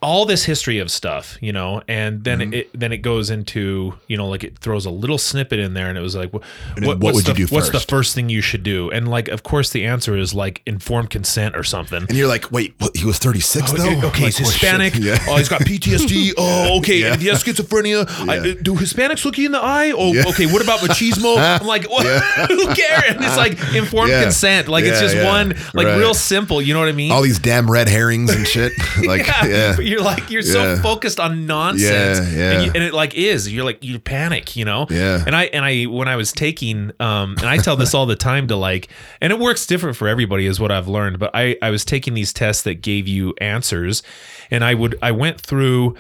all 0.04 0.26
this 0.26 0.44
history 0.46 0.80
of 0.80 0.90
stuff, 0.90 1.38
you 1.42 1.54
know, 1.54 1.82
and 1.88 2.24
then 2.24 2.40
Mm-hmm. 2.40 2.54
it 2.54 2.70
then 2.80 2.92
it 2.92 2.98
goes 2.98 3.30
into 3.30 3.94
you 4.08 4.18
know 4.18 4.28
like 4.28 4.44
it 4.44 4.58
throws 4.58 4.86
a 4.86 4.90
little 4.90 5.18
snippet 5.20 5.60
in 5.60 5.74
there, 5.76 5.88
and 5.90 5.98
it 5.98 6.02
was 6.02 6.16
like, 6.16 6.34
what, 6.34 6.42
what, 6.82 7.00
would 7.14 7.24
the, 7.26 7.34
you 7.38 7.46
do 7.48 7.54
What's 7.56 7.70
the 7.70 7.80
first? 7.80 8.16
thing 8.16 8.28
you 8.30 8.42
should 8.42 8.64
do? 8.64 8.90
And 8.90 9.08
like, 9.08 9.28
of 9.28 9.44
course, 9.44 9.70
the 9.70 9.86
answer 9.86 10.18
is 10.18 10.34
like 10.34 10.62
informed 10.66 11.12
consent 11.12 11.56
or 11.56 11.64
something. 11.64 12.00
And 12.10 12.14
you're 12.18 12.28
like, 12.28 12.52
wait, 12.52 12.74
what, 12.80 12.98
he 12.98 13.06
was 13.06 13.20
36 13.20 13.72
though? 13.74 13.84
Okay, 13.88 14.02
Like, 14.04 14.16
he's 14.16 14.40
oh. 14.42 14.44
Hispanic. 14.44 14.96
Yeah. 14.96 15.18
Oh, 15.28 15.38
he's 15.38 15.50
got 15.50 15.62
PTSD. 15.62 16.32
Oh, 16.38 16.80
okay. 16.80 16.98
Yeah. 16.98 17.14
And 17.14 17.22
he 17.22 17.28
has 17.28 17.44
schizophrenia. 17.44 18.08
Yeah. 18.26 18.34
uh, 18.34 18.56
do 18.62 18.74
Hispanics 18.76 19.24
look 19.26 19.38
you 19.38 19.46
in 19.46 19.52
the 19.52 19.64
eye? 19.64 19.92
Oh, 19.96 20.14
Yeah. 20.14 20.24
okay. 20.30 20.48
What 20.48 20.64
about 20.64 20.80
machismo? 20.80 21.38
I'm 21.62 21.68
like, 21.68 21.88
what? 21.90 22.06
who 22.50 22.66
cares? 22.74 23.04
And 23.16 23.24
it's 23.24 23.38
like 23.38 23.54
informed 23.76 24.12
consent. 24.12 24.68
Like 24.68 24.84
it's 24.86 25.00
just 25.00 25.16
one, 25.24 25.50
like 25.76 25.86
Right. 25.88 25.98
real 25.98 26.14
simple. 26.16 26.62
You 26.62 26.74
know 26.74 26.80
what 26.80 26.90
I 26.90 26.94
mean? 26.94 27.12
All 27.12 27.22
these 27.22 27.38
damn 27.40 27.70
red 27.70 27.88
herrings 27.88 28.34
and 28.34 28.48
shit. 28.48 28.72
Like, 29.06 29.28
yeah. 29.62 29.76
But 29.76 29.86
you're 29.86 30.02
like 30.02 30.30
you're 30.30 30.42
so 30.42 30.78
focused 30.78 31.20
on 31.20 31.46
nonsense, 31.46 32.20
Yeah, 32.32 32.38
yeah. 32.38 32.52
And, 32.52 32.66
you, 32.66 32.72
and 32.76 32.84
it 32.84 32.94
like 32.94 33.16
is. 33.16 33.52
You're 33.52 33.66
like 33.66 33.84
you 33.84 34.00
panic, 34.00 34.56
you 34.56 34.66
know. 34.66 34.88
Yeah. 34.90 35.24
And 35.26 35.36
I 35.36 35.44
and 35.46 35.64
I 35.64 35.84
when 35.86 36.08
I 36.08 36.16
was 36.16 36.32
taking, 36.32 36.92
um, 37.00 37.36
and 37.38 37.46
I 37.46 37.58
tell 37.58 37.76
this 37.76 37.94
all 37.94 38.06
the 38.06 38.16
time 38.16 38.48
to 38.48 38.56
like, 38.56 38.90
and 39.22 39.32
it 39.32 39.40
works 39.40 39.66
different 39.66 39.98
for 39.98 40.08
everybody, 40.08 40.46
is 40.46 40.60
what 40.60 40.72
I've 40.72 40.88
learned. 40.88 41.20
But 41.20 41.32
I 41.34 41.58
I 41.62 41.70
was 41.70 41.86
taking 41.86 42.14
these 42.14 42.34
tests 42.34 42.64
that 42.64 42.76
gave 42.76 43.08
you 43.08 43.34
answers, 43.40 44.04
and 44.50 44.64
I 44.64 44.74
would 44.74 44.98
I 45.02 45.12
went 45.12 45.40
through 45.40 45.96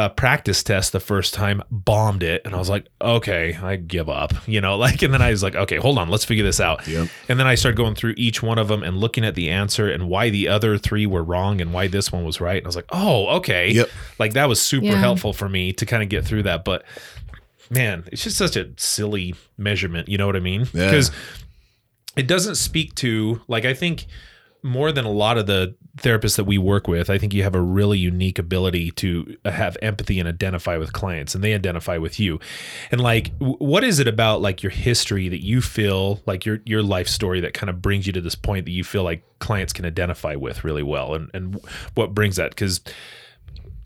a 0.00 0.08
practice 0.08 0.62
test 0.62 0.92
the 0.92 1.00
first 1.00 1.34
time, 1.34 1.62
bombed 1.70 2.22
it, 2.22 2.42
and 2.46 2.54
I 2.54 2.58
was 2.58 2.70
like, 2.70 2.86
okay, 3.02 3.54
I 3.62 3.76
give 3.76 4.08
up, 4.08 4.32
you 4.48 4.60
know, 4.60 4.76
like, 4.78 5.02
and 5.02 5.12
then 5.12 5.20
I 5.20 5.30
was 5.30 5.42
like, 5.42 5.54
okay, 5.54 5.76
hold 5.76 5.98
on, 5.98 6.08
let's 6.08 6.24
figure 6.24 6.42
this 6.44 6.58
out. 6.58 6.86
Yep. 6.88 7.08
And 7.28 7.38
then 7.38 7.46
I 7.46 7.54
started 7.54 7.76
going 7.76 7.94
through 7.94 8.14
each 8.16 8.42
one 8.42 8.58
of 8.58 8.68
them 8.68 8.82
and 8.82 8.96
looking 8.96 9.24
at 9.24 9.34
the 9.34 9.50
answer 9.50 9.90
and 9.90 10.08
why 10.08 10.30
the 10.30 10.48
other 10.48 10.78
three 10.78 11.04
were 11.06 11.22
wrong 11.22 11.60
and 11.60 11.72
why 11.74 11.86
this 11.86 12.10
one 12.10 12.24
was 12.24 12.40
right. 12.40 12.56
And 12.56 12.66
I 12.66 12.68
was 12.68 12.76
like, 12.76 12.88
oh, 12.90 13.26
okay. 13.36 13.70
Yep. 13.72 13.90
Like 14.18 14.32
that 14.32 14.48
was 14.48 14.60
super 14.60 14.86
Yeah. 14.86 14.96
helpful 14.96 15.32
for 15.34 15.48
me 15.48 15.72
to 15.74 15.84
kind 15.84 16.02
of 16.02 16.08
get 16.08 16.24
through 16.24 16.44
that. 16.44 16.64
But 16.64 16.84
man, 17.68 18.04
it's 18.10 18.24
just 18.24 18.36
such 18.38 18.56
a 18.56 18.70
silly 18.78 19.34
measurement. 19.58 20.08
You 20.08 20.16
know 20.18 20.26
what 20.26 20.36
I 20.36 20.40
mean? 20.40 20.62
Yeah. 20.72 20.86
Because 20.86 21.10
it 22.16 22.26
doesn't 22.26 22.54
speak 22.56 22.94
to 22.96 23.40
like 23.48 23.64
I 23.64 23.74
think 23.74 24.06
more 24.62 24.92
than 24.92 25.04
a 25.04 25.10
lot 25.10 25.38
of 25.38 25.46
the 25.46 25.74
therapists 25.96 26.36
that 26.36 26.44
we 26.44 26.58
work 26.58 26.88
with, 26.88 27.10
I 27.10 27.18
think 27.18 27.34
you 27.34 27.42
have 27.42 27.54
a 27.54 27.60
really 27.60 27.98
unique 27.98 28.38
ability 28.38 28.90
to 28.92 29.36
have 29.44 29.76
empathy 29.82 30.18
and 30.18 30.28
identify 30.28 30.76
with 30.76 30.92
clients, 30.92 31.34
and 31.34 31.42
they 31.42 31.54
identify 31.54 31.98
with 31.98 32.20
you. 32.20 32.40
And 32.90 33.00
like, 33.00 33.32
what 33.38 33.84
is 33.84 33.98
it 33.98 34.08
about 34.08 34.40
like 34.40 34.62
your 34.62 34.70
history 34.70 35.28
that 35.28 35.44
you 35.44 35.60
feel 35.60 36.20
like 36.26 36.44
your 36.44 36.60
your 36.64 36.82
life 36.82 37.08
story 37.08 37.40
that 37.40 37.54
kind 37.54 37.70
of 37.70 37.82
brings 37.82 38.06
you 38.06 38.12
to 38.12 38.20
this 38.20 38.34
point 38.34 38.66
that 38.66 38.72
you 38.72 38.84
feel 38.84 39.02
like 39.02 39.24
clients 39.38 39.72
can 39.72 39.84
identify 39.84 40.34
with 40.34 40.64
really 40.64 40.82
well, 40.82 41.14
and 41.14 41.30
and 41.34 41.60
what 41.94 42.14
brings 42.14 42.36
that? 42.36 42.50
Because 42.50 42.80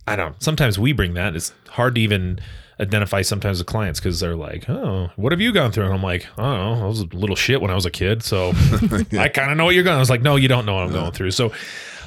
I 0.07 0.17
don't. 0.17 0.41
Sometimes 0.43 0.79
we 0.79 0.93
bring 0.93 1.15
that. 1.15 1.35
It's 1.35 1.53
hard 1.69 1.95
to 1.95 2.01
even 2.01 2.41
identify 2.81 3.23
sometimes 3.23 3.59
with 3.59 3.67
clients 3.67 4.01
because 4.01 4.21
they're 4.21 4.37
like, 4.37 4.69
"Oh, 4.69 5.11
what 5.17 5.33
have 5.33 5.41
you 5.41 5.53
gone 5.53 5.73
through?" 5.73 5.85
And 5.85 5.95
I'm 5.95 6.03
like, 6.03 6.27
"I 6.39 6.43
don't 6.43 6.79
know. 6.79 6.85
I 6.85 6.89
was 6.89 7.01
a 7.01 7.07
little 7.07 7.37
shit 7.37 7.61
when 7.61 7.71
I 7.71 7.75
was 7.75 7.87
a 7.87 7.91
kid, 7.91 8.23
so 8.23 8.53
I 9.19 9.29
kind 9.29 9.51
of 9.51 9.57
know 9.57 9.65
what 9.65 9.75
you're 9.75 9.85
going." 9.85 9.97
I 9.97 10.01
was 10.01 10.11
like, 10.11 10.23
"No, 10.23 10.37
you 10.37 10.49
don't 10.49 10.67
know 10.67 10.75
what 10.75 10.85
I'm 10.85 10.93
going 10.93 11.13
through." 11.13 11.33
So 11.33 11.53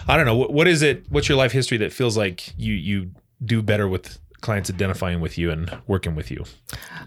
I 0.08 0.18
don't 0.18 0.26
know. 0.26 0.36
What, 0.36 0.54
what 0.54 0.68
is 0.68 0.82
it? 0.82 1.06
What's 1.10 1.30
your 1.30 1.38
life 1.38 1.52
history 1.52 1.78
that 1.78 1.94
feels 1.94 2.18
like 2.18 2.54
you 2.58 2.74
you 2.74 3.12
do 3.44 3.62
better 3.62 3.88
with 3.88 4.20
clients 4.42 4.70
identifying 4.70 5.20
with 5.20 5.38
you 5.38 5.52
and 5.52 5.78
working 5.88 6.16
with 6.16 6.32
you? 6.32 6.44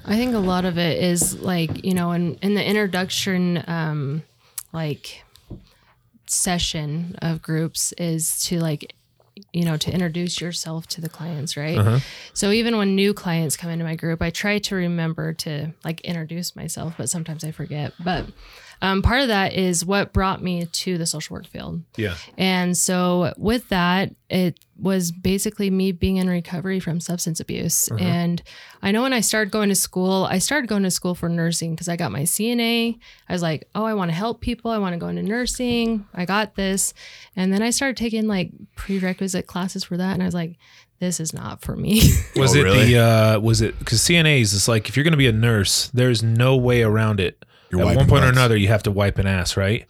I 0.04 0.16
think 0.16 0.34
a 0.34 0.38
lot 0.38 0.64
of 0.64 0.78
it 0.78 1.02
is 1.02 1.38
like, 1.40 1.84
you 1.84 1.94
know, 1.94 2.12
in, 2.12 2.36
in 2.36 2.54
the 2.54 2.64
introduction, 2.64 3.62
um, 3.66 4.22
like 4.72 5.24
session 6.26 7.16
of 7.20 7.42
groups 7.42 7.92
is 7.92 8.40
to 8.44 8.60
like, 8.60 8.94
you 9.52 9.64
know, 9.64 9.76
to 9.76 9.92
introduce 9.92 10.40
yourself 10.40 10.86
to 10.88 11.00
the 11.00 11.08
clients, 11.08 11.56
right? 11.56 11.78
Uh-huh. 11.78 11.98
So 12.32 12.50
even 12.50 12.76
when 12.76 12.94
new 12.94 13.12
clients 13.12 13.56
come 13.56 13.70
into 13.70 13.84
my 13.84 13.96
group, 13.96 14.22
I 14.22 14.30
try 14.30 14.58
to 14.58 14.74
remember 14.74 15.32
to 15.34 15.72
like 15.84 16.00
introduce 16.02 16.54
myself, 16.54 16.94
but 16.96 17.08
sometimes 17.08 17.42
I 17.44 17.50
forget. 17.50 17.92
But 18.02 18.26
um, 18.82 19.02
part 19.02 19.20
of 19.22 19.28
that 19.28 19.52
is 19.52 19.84
what 19.84 20.12
brought 20.12 20.42
me 20.42 20.64
to 20.66 20.96
the 20.98 21.06
social 21.06 21.34
work 21.34 21.46
field. 21.46 21.82
Yeah. 21.96 22.14
And 22.38 22.76
so 22.76 23.34
with 23.36 23.68
that, 23.68 24.14
it 24.30 24.58
was 24.78 25.12
basically 25.12 25.68
me 25.68 25.92
being 25.92 26.16
in 26.16 26.28
recovery 26.30 26.80
from 26.80 27.00
substance 27.00 27.40
abuse. 27.40 27.88
And 27.98 28.42
I 28.80 28.92
know 28.92 29.02
when 29.02 29.12
I 29.12 29.20
started 29.20 29.50
going 29.50 29.68
to 29.68 29.74
school, 29.74 30.26
I 30.30 30.38
started 30.38 30.68
going 30.68 30.84
to 30.84 30.90
school 30.90 31.14
for 31.14 31.28
nursing 31.28 31.72
because 31.72 31.88
I 31.88 31.96
got 31.96 32.10
my 32.12 32.22
CNA. 32.22 32.98
I 33.28 33.32
was 33.32 33.42
like, 33.42 33.68
oh, 33.74 33.84
I 33.84 33.92
want 33.92 34.10
to 34.10 34.14
help 34.14 34.40
people. 34.40 34.70
I 34.70 34.78
want 34.78 34.94
to 34.94 34.98
go 34.98 35.08
into 35.08 35.22
nursing. 35.22 36.06
I 36.14 36.24
got 36.24 36.54
this. 36.54 36.94
And 37.36 37.52
then 37.52 37.60
I 37.62 37.70
started 37.70 37.98
taking 37.98 38.26
like 38.26 38.52
prerequisite 38.76 39.46
classes 39.46 39.84
for 39.84 39.96
that. 39.98 40.14
And 40.14 40.22
I 40.22 40.26
was 40.26 40.34
like, 40.34 40.56
this 41.00 41.20
is 41.20 41.34
not 41.34 41.60
for 41.62 41.76
me. 41.76 42.00
Was 42.36 42.54
Oh, 42.56 42.60
it 42.60 42.62
really? 42.62 42.86
the 42.94 42.98
uh 42.98 43.38
was 43.40 43.62
it 43.62 43.78
because 43.78 44.00
CNAs 44.00 44.54
it's 44.54 44.68
like 44.68 44.88
if 44.88 44.96
you're 44.96 45.04
gonna 45.04 45.16
be 45.16 45.26
a 45.28 45.32
nurse, 45.32 45.88
there's 45.94 46.22
no 46.22 46.56
way 46.56 46.82
around 46.82 47.20
it. 47.20 47.42
You're 47.70 47.80
At 47.82 47.84
one 47.86 47.94
wiping 47.96 48.08
point 48.10 48.24
or 48.24 48.28
butts. 48.28 48.38
another, 48.38 48.56
you 48.56 48.68
have 48.68 48.82
to 48.84 48.90
wipe 48.90 49.18
an 49.18 49.26
ass, 49.26 49.56
right? 49.56 49.86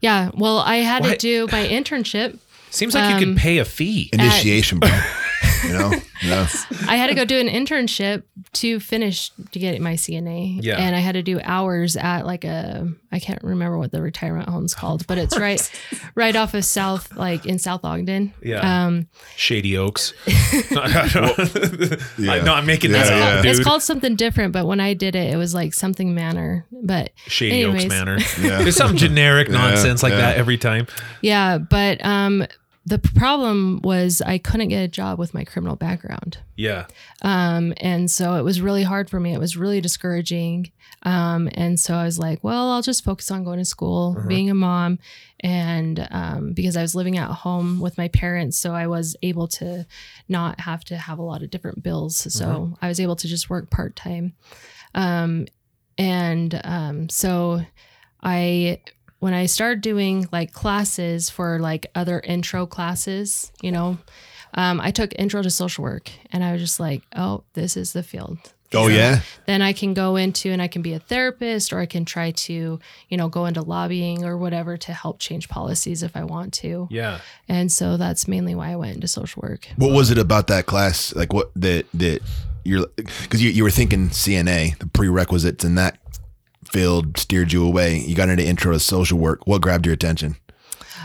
yeah. 0.00 0.30
Well, 0.34 0.58
I 0.58 0.76
had 0.78 1.04
to 1.04 1.16
do 1.16 1.46
my 1.52 1.66
internship. 1.66 2.38
Seems 2.70 2.94
like 2.94 3.08
you 3.10 3.16
Um, 3.16 3.34
could 3.34 3.36
pay 3.36 3.58
a 3.58 3.64
fee. 3.64 4.10
Initiation, 4.12 4.78
bro. 4.78 4.88
you 5.64 5.72
know? 5.72 5.92
Yeah. 6.22 6.48
I 6.86 6.96
had 6.96 7.08
to 7.08 7.14
go 7.14 7.24
do 7.24 7.38
an 7.38 7.48
internship 7.48 8.22
to 8.54 8.80
finish 8.80 9.30
to 9.50 9.58
get 9.58 9.80
my 9.80 9.94
CNA. 9.94 10.62
Yeah. 10.62 10.76
And 10.76 10.94
I 10.94 11.00
had 11.00 11.12
to 11.12 11.22
do 11.22 11.40
hours 11.42 11.96
at 11.96 12.26
like 12.26 12.44
a 12.44 12.88
I 13.10 13.18
can't 13.18 13.42
remember 13.42 13.76
what 13.76 13.92
the 13.92 14.00
retirement 14.00 14.48
home's 14.48 14.74
called, 14.74 15.06
but 15.06 15.18
it's 15.18 15.38
right 15.38 15.70
right 16.14 16.36
off 16.36 16.54
of 16.54 16.64
South 16.64 17.14
like 17.16 17.46
in 17.46 17.58
South 17.58 17.84
Ogden. 17.84 18.32
Yeah. 18.42 18.86
Um 18.86 19.08
Shady 19.36 19.76
Oaks. 19.76 20.12
I, 20.26 22.40
no, 22.44 22.54
I'm 22.54 22.66
making 22.66 22.92
Yeah, 22.92 23.04
that 23.04 23.16
yeah. 23.16 23.38
up, 23.38 23.42
dude. 23.42 23.56
it's 23.56 23.64
called 23.64 23.82
something 23.82 24.16
different, 24.16 24.52
but 24.52 24.66
when 24.66 24.80
I 24.80 24.94
did 24.94 25.16
it, 25.16 25.32
it 25.32 25.36
was 25.36 25.54
like 25.54 25.74
something 25.74 26.14
manor. 26.14 26.66
But 26.70 27.10
Shady 27.26 27.64
Oaks 27.64 27.86
Manor. 27.86 28.18
Yeah. 28.40 28.62
There's 28.62 28.76
some 28.76 28.96
generic 28.96 29.50
nonsense 29.50 30.02
like 30.02 30.12
yeah. 30.12 30.18
that 30.18 30.36
every 30.36 30.58
time. 30.58 30.86
Yeah, 31.20 31.58
but 31.58 32.04
um 32.04 32.46
the 32.84 32.98
problem 32.98 33.80
was 33.82 34.20
I 34.20 34.38
couldn't 34.38 34.68
get 34.68 34.82
a 34.82 34.88
job 34.88 35.18
with 35.18 35.34
my 35.34 35.44
criminal 35.44 35.76
background. 35.76 36.38
Yeah. 36.56 36.86
Um, 37.22 37.72
and 37.76 38.10
so 38.10 38.34
it 38.34 38.42
was 38.42 38.60
really 38.60 38.82
hard 38.82 39.08
for 39.08 39.20
me. 39.20 39.32
It 39.32 39.38
was 39.38 39.56
really 39.56 39.80
discouraging. 39.80 40.72
Um, 41.04 41.48
and 41.54 41.78
so 41.78 41.94
I 41.94 42.04
was 42.04 42.18
like, 42.18 42.42
well, 42.42 42.70
I'll 42.70 42.82
just 42.82 43.04
focus 43.04 43.30
on 43.30 43.44
going 43.44 43.58
to 43.58 43.64
school, 43.64 44.16
being 44.26 44.50
a 44.50 44.54
mom. 44.54 44.98
And 45.40 46.06
um, 46.10 46.52
because 46.52 46.76
I 46.76 46.82
was 46.82 46.94
living 46.94 47.18
at 47.18 47.30
home 47.30 47.80
with 47.80 47.98
my 47.98 48.08
parents, 48.08 48.58
so 48.58 48.72
I 48.72 48.88
was 48.88 49.16
able 49.22 49.48
to 49.48 49.86
not 50.28 50.60
have 50.60 50.84
to 50.84 50.96
have 50.96 51.18
a 51.18 51.22
lot 51.22 51.42
of 51.42 51.50
different 51.50 51.82
bills. 51.82 52.32
So 52.32 52.76
I 52.82 52.88
was 52.88 53.00
able 53.00 53.16
to 53.16 53.28
just 53.28 53.48
work 53.50 53.70
part 53.70 53.94
time. 53.96 54.34
Um, 54.94 55.46
and 55.98 56.60
um, 56.64 57.08
so 57.08 57.62
I 58.22 58.80
when 59.22 59.34
I 59.34 59.46
started 59.46 59.82
doing 59.82 60.26
like 60.32 60.52
classes 60.52 61.30
for 61.30 61.60
like 61.60 61.86
other 61.94 62.18
intro 62.18 62.66
classes, 62.66 63.52
you 63.62 63.70
know, 63.70 63.98
um, 64.54 64.80
I 64.80 64.90
took 64.90 65.12
intro 65.16 65.42
to 65.42 65.48
social 65.48 65.84
work 65.84 66.10
and 66.32 66.42
I 66.42 66.50
was 66.50 66.60
just 66.60 66.80
like, 66.80 67.02
oh, 67.14 67.44
this 67.52 67.76
is 67.76 67.92
the 67.92 68.02
field. 68.02 68.38
Oh 68.74 68.88
yeah. 68.88 69.20
Then 69.46 69.62
I 69.62 69.74
can 69.74 69.94
go 69.94 70.16
into 70.16 70.50
and 70.50 70.60
I 70.60 70.66
can 70.66 70.82
be 70.82 70.92
a 70.94 70.98
therapist 70.98 71.72
or 71.72 71.78
I 71.78 71.86
can 71.86 72.04
try 72.04 72.32
to, 72.32 72.80
you 73.08 73.16
know, 73.16 73.28
go 73.28 73.46
into 73.46 73.62
lobbying 73.62 74.24
or 74.24 74.36
whatever 74.36 74.76
to 74.78 74.92
help 74.92 75.20
change 75.20 75.48
policies 75.48 76.02
if 76.02 76.16
I 76.16 76.24
want 76.24 76.52
to. 76.54 76.88
Yeah. 76.90 77.20
And 77.48 77.70
so 77.70 77.96
that's 77.96 78.26
mainly 78.26 78.56
why 78.56 78.72
I 78.72 78.76
went 78.76 78.96
into 78.96 79.06
social 79.06 79.40
work. 79.40 79.68
What 79.76 79.92
was 79.92 80.10
it 80.10 80.18
about 80.18 80.48
that 80.48 80.66
class? 80.66 81.14
Like 81.14 81.32
what 81.32 81.52
that 81.54 81.86
that 81.94 82.22
you're 82.64 82.88
because 82.96 83.40
you, 83.40 83.50
you 83.50 83.62
were 83.62 83.70
thinking 83.70 84.08
CNA, 84.08 84.78
the 84.78 84.86
prerequisites 84.88 85.64
in 85.64 85.76
that 85.76 85.98
field 86.72 87.18
steered 87.18 87.52
you 87.52 87.64
away. 87.64 87.98
You 87.98 88.14
got 88.14 88.30
into 88.30 88.44
intro 88.44 88.72
to 88.72 88.80
social 88.80 89.18
work. 89.18 89.46
What 89.46 89.60
grabbed 89.60 89.86
your 89.86 89.92
attention? 89.92 90.36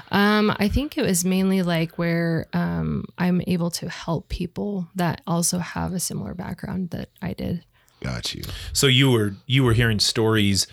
Um, 0.09 0.55
I 0.57 0.69
think 0.69 0.97
it 0.97 1.01
was 1.01 1.25
mainly 1.25 1.61
like 1.61 1.97
where 1.97 2.47
um, 2.53 3.05
I'm 3.17 3.41
able 3.45 3.69
to 3.71 3.89
help 3.89 4.29
people 4.29 4.87
that 4.95 5.21
also 5.27 5.59
have 5.59 5.93
a 5.93 5.99
similar 5.99 6.33
background 6.33 6.91
that 6.91 7.09
I 7.21 7.33
did. 7.33 7.65
Got 8.01 8.33
you. 8.33 8.43
So 8.73 8.87
you 8.87 9.11
were 9.11 9.35
you 9.47 9.63
were 9.63 9.73
hearing 9.73 9.99
stories, 9.99 10.67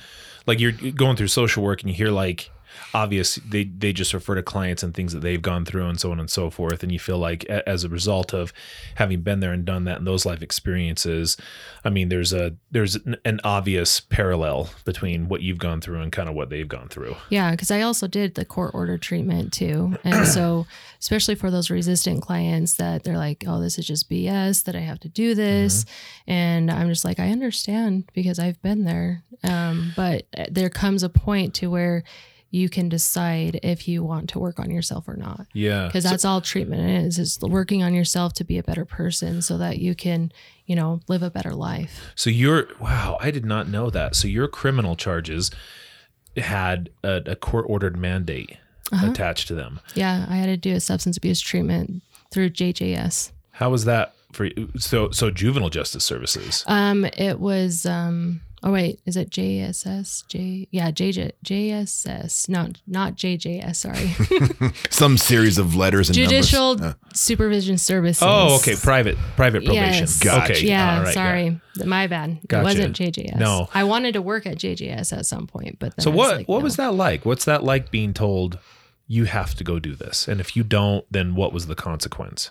like 0.47 0.61
you're 0.61 0.73
going 0.73 1.17
through 1.17 1.29
social 1.29 1.65
work 1.65 1.81
and 1.81 1.91
you 1.91 1.97
hear 1.97 2.11
like 2.11 2.51
obvious 2.93 3.37
they 3.37 3.65
they 3.65 3.93
just 3.93 4.13
refer 4.15 4.35
to 4.35 4.43
clients 4.43 4.83
and 4.83 4.95
things 4.95 5.13
that 5.13 5.21
they've 5.21 5.43
gone 5.43 5.65
through 5.65 5.87
and 5.87 6.01
so 6.01 6.11
on 6.13 6.21
and 6.21 6.31
so 6.31 6.51
forth 6.51 6.83
and 6.83 6.93
you 6.93 6.99
feel 6.99 7.19
like 7.19 7.45
a- 7.45 7.69
as 7.69 7.85
a 7.85 7.89
result 7.89 8.33
of 8.33 8.53
having 8.97 9.21
been 9.23 9.41
there 9.41 9.53
and 9.53 9.65
done 9.65 9.85
that 9.85 9.99
and 9.99 10.07
those 10.07 10.25
life 10.27 10.43
experiences 10.43 11.37
i 11.85 11.91
mean 11.91 12.09
there's 12.09 12.33
a 12.33 12.55
there's 12.71 12.95
an, 12.97 13.17
an 13.25 13.41
obvious 13.45 14.01
parallel 14.01 14.71
between 14.85 15.29
what 15.29 15.43
you've 15.43 15.59
gone 15.59 15.81
through 15.81 16.01
and 16.01 16.13
kind 16.13 16.29
of 16.29 16.35
what 16.35 16.51
they've 16.51 16.69
gone 16.69 16.89
through 16.89 17.15
Yeah, 17.31 17.51
because 17.53 17.71
I 17.71 17.83
also 17.83 18.07
did 18.07 18.35
the 18.35 18.45
court 18.45 18.73
order 18.75 18.99
treatment 18.99 19.53
too. 19.53 19.97
And 20.05 20.27
so, 20.27 20.67
especially 21.01 21.35
for 21.35 21.51
those 21.51 21.71
resistant 21.71 22.23
clients 22.23 22.75
that 22.77 23.05
they're 23.05 23.17
like, 23.17 23.45
oh, 23.47 23.61
this 23.61 23.79
is 23.79 23.87
just 23.87 24.11
BS 24.11 24.65
that 24.65 24.75
I 24.75 24.81
have 24.81 24.99
to 25.01 25.09
do 25.09 25.35
this. 25.35 25.85
And 26.27 26.71
I'm 26.71 26.89
just 26.89 27.05
like, 27.05 27.19
I 27.21 27.31
understand 27.31 28.11
because 28.13 28.39
I've 28.39 28.61
been 28.63 28.85
there. 28.85 29.23
Um, 29.45 29.93
but 29.97 30.27
there 30.51 30.71
comes 30.71 31.03
a 31.03 31.09
point 31.09 31.55
to 31.55 31.69
where 31.69 32.03
you 32.55 32.69
can 32.69 32.89
decide 32.89 33.59
if 33.65 33.89
you 33.89 34.05
want 34.05 34.29
to 34.29 34.39
work 34.39 34.61
on 34.61 34.71
yourself 34.71 35.09
or 35.09 35.17
not. 35.17 35.47
yeah 35.53 35.87
Because 35.89 36.05
that's 36.05 36.25
all 36.25 36.41
treatment 36.41 37.05
is, 37.07 37.19
is 37.19 37.39
working 37.41 37.83
on 37.83 37.93
yourself 37.95 38.33
to 38.35 38.45
be 38.45 38.59
a 38.59 38.63
better 38.63 38.85
person 38.85 39.43
so 39.43 39.59
that 39.59 39.79
you 39.79 39.95
can, 39.95 40.31
you 40.67 40.77
know, 40.77 41.01
live 41.09 41.23
a 41.25 41.31
better 41.31 41.53
life. 41.55 41.95
So 42.15 42.31
your 42.31 42.69
wow, 42.81 43.19
I 43.21 43.31
did 43.33 43.45
not 43.45 43.69
know 43.69 43.91
that. 43.91 44.15
So 44.15 44.29
your 44.29 44.47
criminal 44.47 44.95
charges 44.95 45.51
had 46.37 46.91
a, 47.03 47.23
a 47.27 47.37
court 47.37 47.67
ordered 47.69 47.97
mandate 47.97 48.57
Uh-huh. 48.93 49.11
attached 49.11 49.49
to 49.49 49.55
them. 49.55 49.81
Yeah, 49.95 50.27
I 50.29 50.37
had 50.37 50.47
to 50.47 50.57
do 50.57 50.75
a 50.75 50.81
substance 50.81 51.17
abuse 51.17 51.41
treatment 51.41 52.03
through 52.31 52.51
JJS. 52.51 53.33
How 53.53 53.71
was 53.71 53.85
that 53.87 54.15
for 54.33 54.45
you? 54.45 54.69
So 54.77 55.11
so 55.11 55.31
juvenile 55.31 55.71
justice 55.71 56.05
services. 56.05 56.65
Um, 56.67 57.05
it 57.17 57.41
was 57.41 57.85
um. 57.87 58.41
Oh 58.67 58.73
wait, 58.73 58.99
is 59.05 59.19
it 59.19 59.29
JSS? 59.29 60.27
J 60.27 60.67
yeah, 60.71 60.91
JJ 60.91 61.33
JSS. 61.45 62.49
No, 62.49 62.69
not 62.87 63.15
JJS. 63.15 63.77
Sorry, 63.77 64.73
Some 64.91 65.19
series 65.19 65.59
of 65.59 65.77
letters 65.77 66.09
and 66.09 66.17
Judicial 66.17 66.77
numbers. 66.77 66.95
Uh, 66.95 67.09
Supervision 67.15 67.77
Services. 67.77 68.23
Oh, 68.27 68.57
okay, 68.57 68.75
private 68.75 69.19
private 69.37 69.67
probation. 69.67 69.93
Yes. 70.05 70.19
Gotcha. 70.19 70.55
Okay, 70.55 70.67
Yeah, 70.67 70.97
all 70.97 71.05
right, 71.05 71.13
sorry, 71.13 71.61
my 71.85 72.07
bad. 72.07 72.39
Gotcha. 72.49 72.61
It 72.61 72.65
wasn't 72.65 72.97
JJS. 72.97 73.37
No. 73.37 73.69
I 73.75 73.85
wanted 73.85 74.15
to 74.15 74.23
work 74.23 74.47
at 74.47 74.57
JJS 74.57 75.15
at 75.15 75.27
some 75.27 75.47
point, 75.47 75.79
but 75.79 75.95
then 75.97 76.03
So 76.03 76.11
I 76.11 76.15
was 76.15 76.19
what 76.27 76.37
like, 76.39 76.49
what 76.49 76.59
no. 76.61 76.65
was 76.65 76.77
that 76.77 76.95
like? 76.95 77.27
What's 77.27 77.45
that 77.45 77.65
like 77.65 77.91
being 77.91 78.15
told 78.15 78.59
you 79.07 79.25
have 79.27 79.55
to 79.57 79.65
go 79.65 79.79
do 79.79 79.95
this, 79.95 80.27
and 80.27 80.41
if 80.41 80.57
you 80.57 80.65
don't, 80.65 81.05
then 81.11 81.35
what 81.35 81.53
was 81.53 81.67
the 81.67 81.75
consequence? 81.75 82.51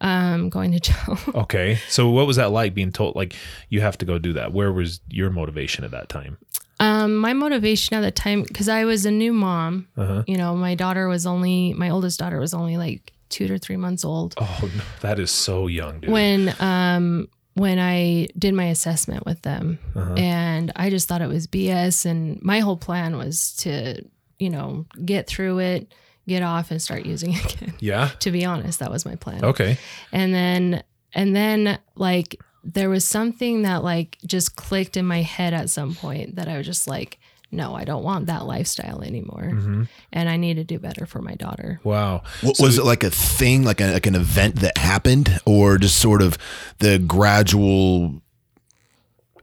Um, 0.00 0.48
going 0.48 0.72
to 0.72 0.80
jail. 0.88 1.18
Okay, 1.34 1.78
so 1.88 2.10
what 2.10 2.26
was 2.26 2.36
that 2.36 2.50
like 2.52 2.74
being 2.74 2.92
told 2.92 3.16
like 3.16 3.34
you 3.68 3.80
have 3.80 3.98
to 3.98 4.04
go 4.04 4.18
do 4.18 4.32
that? 4.34 4.52
Where 4.52 4.72
was 4.72 5.00
your 5.08 5.30
motivation 5.30 5.84
at 5.84 5.90
that 5.90 6.08
time? 6.08 6.38
Um, 6.80 7.16
my 7.16 7.32
motivation 7.32 7.96
at 7.96 8.02
the 8.02 8.12
time, 8.12 8.42
because 8.44 8.68
I 8.68 8.84
was 8.84 9.04
a 9.04 9.10
new 9.10 9.32
mom. 9.32 9.88
Uh-huh. 9.96 10.22
You 10.28 10.36
know, 10.36 10.54
my 10.54 10.76
daughter 10.76 11.08
was 11.08 11.26
only 11.26 11.72
my 11.74 11.90
oldest 11.90 12.18
daughter 12.20 12.38
was 12.38 12.54
only 12.54 12.76
like 12.76 13.12
two 13.30 13.46
to 13.48 13.58
three 13.58 13.76
months 13.76 14.04
old 14.06 14.34
Oh 14.38 14.58
no, 14.74 14.82
that 15.00 15.18
is 15.18 15.30
so 15.30 15.66
young, 15.66 16.00
dude. 16.00 16.10
when 16.10 16.54
um 16.60 17.28
when 17.54 17.80
I 17.80 18.28
did 18.38 18.54
my 18.54 18.66
assessment 18.66 19.26
with 19.26 19.42
them, 19.42 19.80
Uh-huh. 19.96 20.14
and 20.14 20.70
I 20.76 20.90
just 20.90 21.08
thought 21.08 21.20
it 21.22 21.28
was 21.28 21.48
BS. 21.48 22.06
And 22.06 22.40
my 22.40 22.60
whole 22.60 22.76
plan 22.76 23.16
was 23.16 23.54
to, 23.56 24.00
you 24.38 24.48
know, 24.48 24.86
get 25.04 25.26
through 25.26 25.58
it, 25.58 25.92
get 26.28 26.42
off, 26.42 26.70
and 26.70 26.80
start 26.80 27.04
using 27.06 27.32
it 27.34 27.54
again. 27.60 27.74
yeah. 27.80 28.10
to 28.20 28.30
be 28.30 28.44
honest, 28.44 28.78
that 28.78 28.90
was 28.90 29.04
my 29.04 29.16
plan. 29.16 29.44
Okay. 29.44 29.78
and 30.12 30.32
then 30.34 30.82
and 31.14 31.34
then 31.34 31.78
like 31.96 32.36
there 32.64 32.90
was 32.90 33.04
something 33.04 33.62
that 33.62 33.82
like 33.82 34.18
just 34.26 34.54
clicked 34.56 34.96
in 34.96 35.06
my 35.06 35.22
head 35.22 35.54
at 35.54 35.70
some 35.70 35.94
point 35.94 36.36
that 36.36 36.48
I 36.48 36.58
was 36.58 36.66
just 36.66 36.86
like, 36.86 37.18
no, 37.50 37.74
I 37.74 37.84
don't 37.84 38.02
want 38.04 38.26
that 38.26 38.44
lifestyle 38.44 39.00
anymore, 39.02 39.48
Mm-hmm. 39.54 39.82
and 40.12 40.28
I 40.28 40.36
need 40.36 40.54
to 40.56 40.64
do 40.64 40.78
better 40.78 41.06
for 41.06 41.22
my 41.22 41.34
daughter. 41.34 41.80
Wow. 41.82 42.22
What, 42.42 42.56
was 42.60 42.76
it 42.76 42.84
like 42.84 43.02
a 43.04 43.10
thing, 43.10 43.64
like, 43.64 43.80
a, 43.80 43.92
like 43.94 44.06
an 44.06 44.14
event 44.16 44.56
that 44.56 44.76
happened, 44.76 45.40
or 45.46 45.78
just 45.78 45.96
sort 45.96 46.20
of 46.20 46.36
the 46.78 46.98
gradual? 46.98 48.20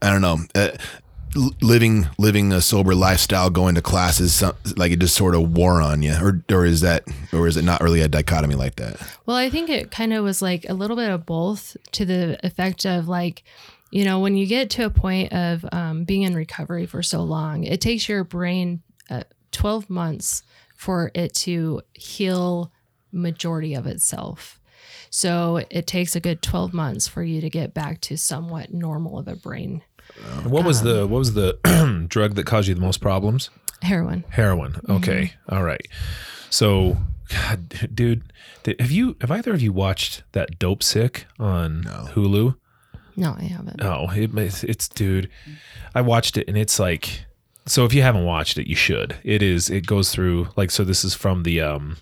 I 0.04 0.12
don't 0.12 0.22
know. 0.22 0.38
Uh, 0.54 0.70
l- 0.70 0.78
living 1.36 2.08
living 2.18 2.52
a 2.52 2.62
sober 2.62 2.96
lifestyle, 2.96 3.50
going 3.50 3.76
to 3.76 3.82
classes, 3.82 4.44
like 4.78 4.92
it 4.92 5.00
just 5.00 5.16
sort 5.16 5.36
of 5.36 5.56
wore 5.56 5.82
on 5.82 6.02
you, 6.02 6.14
or 6.22 6.44
or 6.52 6.66
is 6.66 6.82
that, 6.82 7.04
or 7.34 7.48
is 7.48 7.58
it 7.58 7.64
not 7.64 7.82
really 7.82 8.02
a 8.02 8.08
dichotomy 8.08 8.56
like 8.56 8.76
that? 8.78 8.96
Well, 9.26 9.38
I 9.38 9.50
think 9.50 9.70
it 9.70 9.92
kind 9.92 10.14
of 10.14 10.24
was 10.24 10.42
like 10.42 10.66
a 10.68 10.74
little 10.74 10.96
bit 10.96 11.10
of 11.10 11.26
both 11.26 11.78
to 11.94 12.06
the 12.06 12.40
effect 12.46 12.86
of 12.86 13.08
like, 13.08 13.44
you 13.92 14.06
know, 14.06 14.20
when 14.20 14.36
you 14.36 14.48
get 14.48 14.70
to 14.72 14.86
a 14.86 14.90
point 14.90 15.34
of 15.34 15.66
um, 15.72 16.04
being 16.04 16.24
in 16.24 16.36
recovery 16.36 16.86
for 16.86 17.04
so 17.04 17.24
long, 17.24 17.64
it 17.64 17.82
takes 17.82 18.08
your 18.08 18.24
brain 18.24 18.82
uh, 19.10 19.24
12 19.52 19.90
months 19.90 20.44
for 20.76 21.12
it 21.14 21.34
to 21.34 21.82
heal 21.94 22.72
majority 23.12 23.74
of 23.74 23.88
itself. 23.88 24.60
So 25.10 25.62
it 25.70 25.88
takes 25.88 26.16
a 26.16 26.20
good 26.20 26.42
12 26.42 26.74
months 26.74 27.08
for 27.08 27.24
you 27.24 27.40
to 27.40 27.50
get 27.50 27.74
back 27.74 28.02
to 28.02 28.18
somewhat 28.18 28.74
normal 28.74 29.18
of 29.18 29.30
a 29.30 29.36
brain. 29.36 29.82
What 30.44 30.64
was 30.66 30.82
Um, 30.82 30.88
the 30.88 31.08
what 31.08 31.18
was 31.20 31.34
the 31.34 32.06
drug 32.08 32.36
that 32.36 32.46
caused 32.46 32.68
you 32.68 32.76
the 32.76 32.82
most 32.82 33.02
problems? 33.02 33.50
Heroin. 33.82 34.24
Heroin. 34.30 34.74
Mm-hmm. 34.74 34.92
Okay. 34.94 35.34
All 35.50 35.64
right. 35.64 35.86
So, 36.50 36.98
God, 37.30 37.90
dude, 37.94 38.24
have 38.80 38.92
you 38.92 39.16
have 39.22 39.32
either 39.32 39.54
of 39.54 39.62
you 39.62 39.74
watched 39.74 40.24
that 40.32 40.58
Dope 40.60 40.82
Sick 40.84 41.26
on 41.40 41.84
Hulu? 41.84 42.56
No, 43.18 43.36
I 43.38 43.44
haven't. 43.44 43.82
Oh, 43.84 44.10
it, 44.16 44.38
it's, 44.38 44.64
it's 44.64 44.88
dude. 44.88 45.30
I 45.94 46.02
watched 46.02 46.38
it 46.38 46.48
and 46.48 46.58
it's 46.58 46.80
like 46.80 47.26
so 47.68 47.84
if 47.86 47.94
you 47.94 48.02
haven't 48.04 48.26
watched 48.26 48.58
it, 48.58 48.68
you 48.68 48.76
should. 48.76 49.16
It 49.24 49.42
is 49.42 49.70
it 49.70 49.86
goes 49.86 50.12
through 50.12 50.50
like 50.56 50.72
so 50.72 50.84
this 50.84 51.04
is 51.04 51.14
from 51.14 51.44
the 51.44 51.62
um 51.62 51.98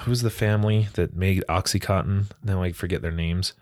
who's 0.00 0.22
the 0.22 0.30
family 0.30 0.88
that 0.94 1.14
made 1.16 1.42
Oxycontin? 1.48 2.26
Now 2.42 2.62
I 2.62 2.72
forget 2.72 3.02
their 3.02 3.12
names. 3.12 3.52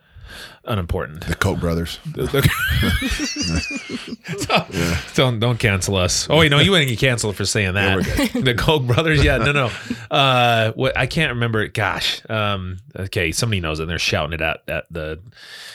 Unimportant. 0.64 1.26
The 1.26 1.34
Koch 1.34 1.60
brothers. 1.60 1.98
Don't 5.14 5.38
don't 5.38 5.58
cancel 5.58 5.96
us. 5.96 6.28
Oh 6.30 6.38
wait, 6.38 6.50
no, 6.50 6.58
you 6.58 6.70
wouldn't 6.70 6.88
get 6.88 6.98
canceled 6.98 7.36
for 7.36 7.44
saying 7.44 7.74
that. 7.74 7.98
the 8.32 8.54
Koch 8.54 8.86
brothers, 8.86 9.22
yeah, 9.22 9.38
no, 9.38 9.52
no. 9.52 9.70
Uh, 10.10 10.72
what 10.72 10.96
I 10.96 11.06
can't 11.06 11.32
remember. 11.34 11.62
it. 11.62 11.74
Gosh, 11.74 12.22
um, 12.30 12.78
okay, 12.96 13.32
somebody 13.32 13.60
knows 13.60 13.78
it. 13.78 13.82
and 13.84 13.90
They're 13.90 13.98
shouting 13.98 14.32
it 14.32 14.40
at 14.40 14.62
at 14.68 14.86
the 14.90 15.20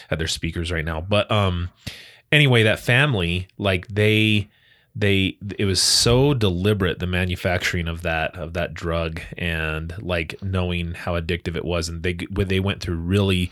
at 0.09 0.17
their 0.17 0.27
speakers 0.27 0.71
right 0.71 0.85
now. 0.85 1.01
But 1.01 1.31
um, 1.31 1.69
anyway, 2.31 2.63
that 2.63 2.79
family, 2.79 3.47
like 3.57 3.87
they 3.87 4.49
they 4.95 5.37
it 5.57 5.65
was 5.65 5.81
so 5.81 6.33
deliberate 6.33 6.99
the 6.99 7.07
manufacturing 7.07 7.87
of 7.87 8.01
that 8.01 8.35
of 8.35 8.53
that 8.53 8.73
drug 8.73 9.21
and 9.37 9.93
like 9.99 10.41
knowing 10.41 10.93
how 10.93 11.13
addictive 11.13 11.55
it 11.55 11.63
was 11.63 11.87
and 11.87 12.01
they 12.01 12.13
they 12.13 12.59
went 12.59 12.81
through 12.81 12.95
really 12.95 13.51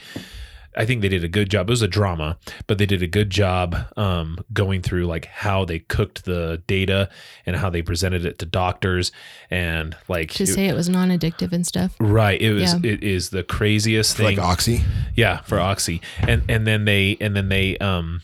I 0.77 0.85
think 0.85 1.01
they 1.01 1.09
did 1.09 1.23
a 1.23 1.27
good 1.27 1.49
job. 1.49 1.69
It 1.69 1.71
was 1.71 1.81
a 1.81 1.87
drama, 1.87 2.37
but 2.67 2.77
they 2.77 2.85
did 2.85 3.01
a 3.03 3.07
good 3.07 3.29
job 3.29 3.75
um, 3.97 4.37
going 4.53 4.81
through 4.81 5.05
like 5.07 5.25
how 5.25 5.65
they 5.65 5.79
cooked 5.79 6.25
the 6.25 6.61
data 6.67 7.09
and 7.45 7.55
how 7.55 7.69
they 7.69 7.81
presented 7.81 8.25
it 8.25 8.39
to 8.39 8.45
doctors 8.45 9.11
and 9.49 9.95
like 10.07 10.31
To 10.33 10.43
it- 10.43 10.47
say 10.47 10.67
it 10.67 10.75
was 10.75 10.87
non 10.87 11.09
addictive 11.09 11.51
and 11.51 11.65
stuff. 11.65 11.95
right. 11.99 12.39
It 12.39 12.53
was 12.53 12.73
Yeah. 12.75 12.91
it 12.91 13.03
is 13.03 13.29
the 13.31 13.43
craziest 13.43 14.15
thing. 14.17 14.37
Like 14.37 14.39
Oxy. 14.39 14.83
Yeah, 15.15 15.41
for 15.41 15.59
Oxy. 15.59 16.01
And 16.19 16.43
and 16.47 16.65
then 16.67 16.85
they 16.85 17.17
and 17.19 17.35
then 17.35 17.49
they 17.49 17.77
um 17.79 18.21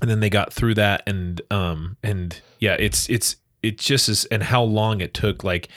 and 0.00 0.10
then 0.10 0.20
they 0.20 0.30
got 0.30 0.52
through 0.52 0.74
that 0.74 1.02
and 1.06 1.40
um 1.50 1.96
and 2.02 2.40
yeah, 2.58 2.74
it's 2.78 3.08
it's 3.10 3.36
it 3.62 3.78
just 3.78 4.08
is 4.08 4.24
and 4.26 4.42
how 4.42 4.62
long 4.62 5.00
it 5.00 5.12
took 5.14 5.42
like 5.44 5.68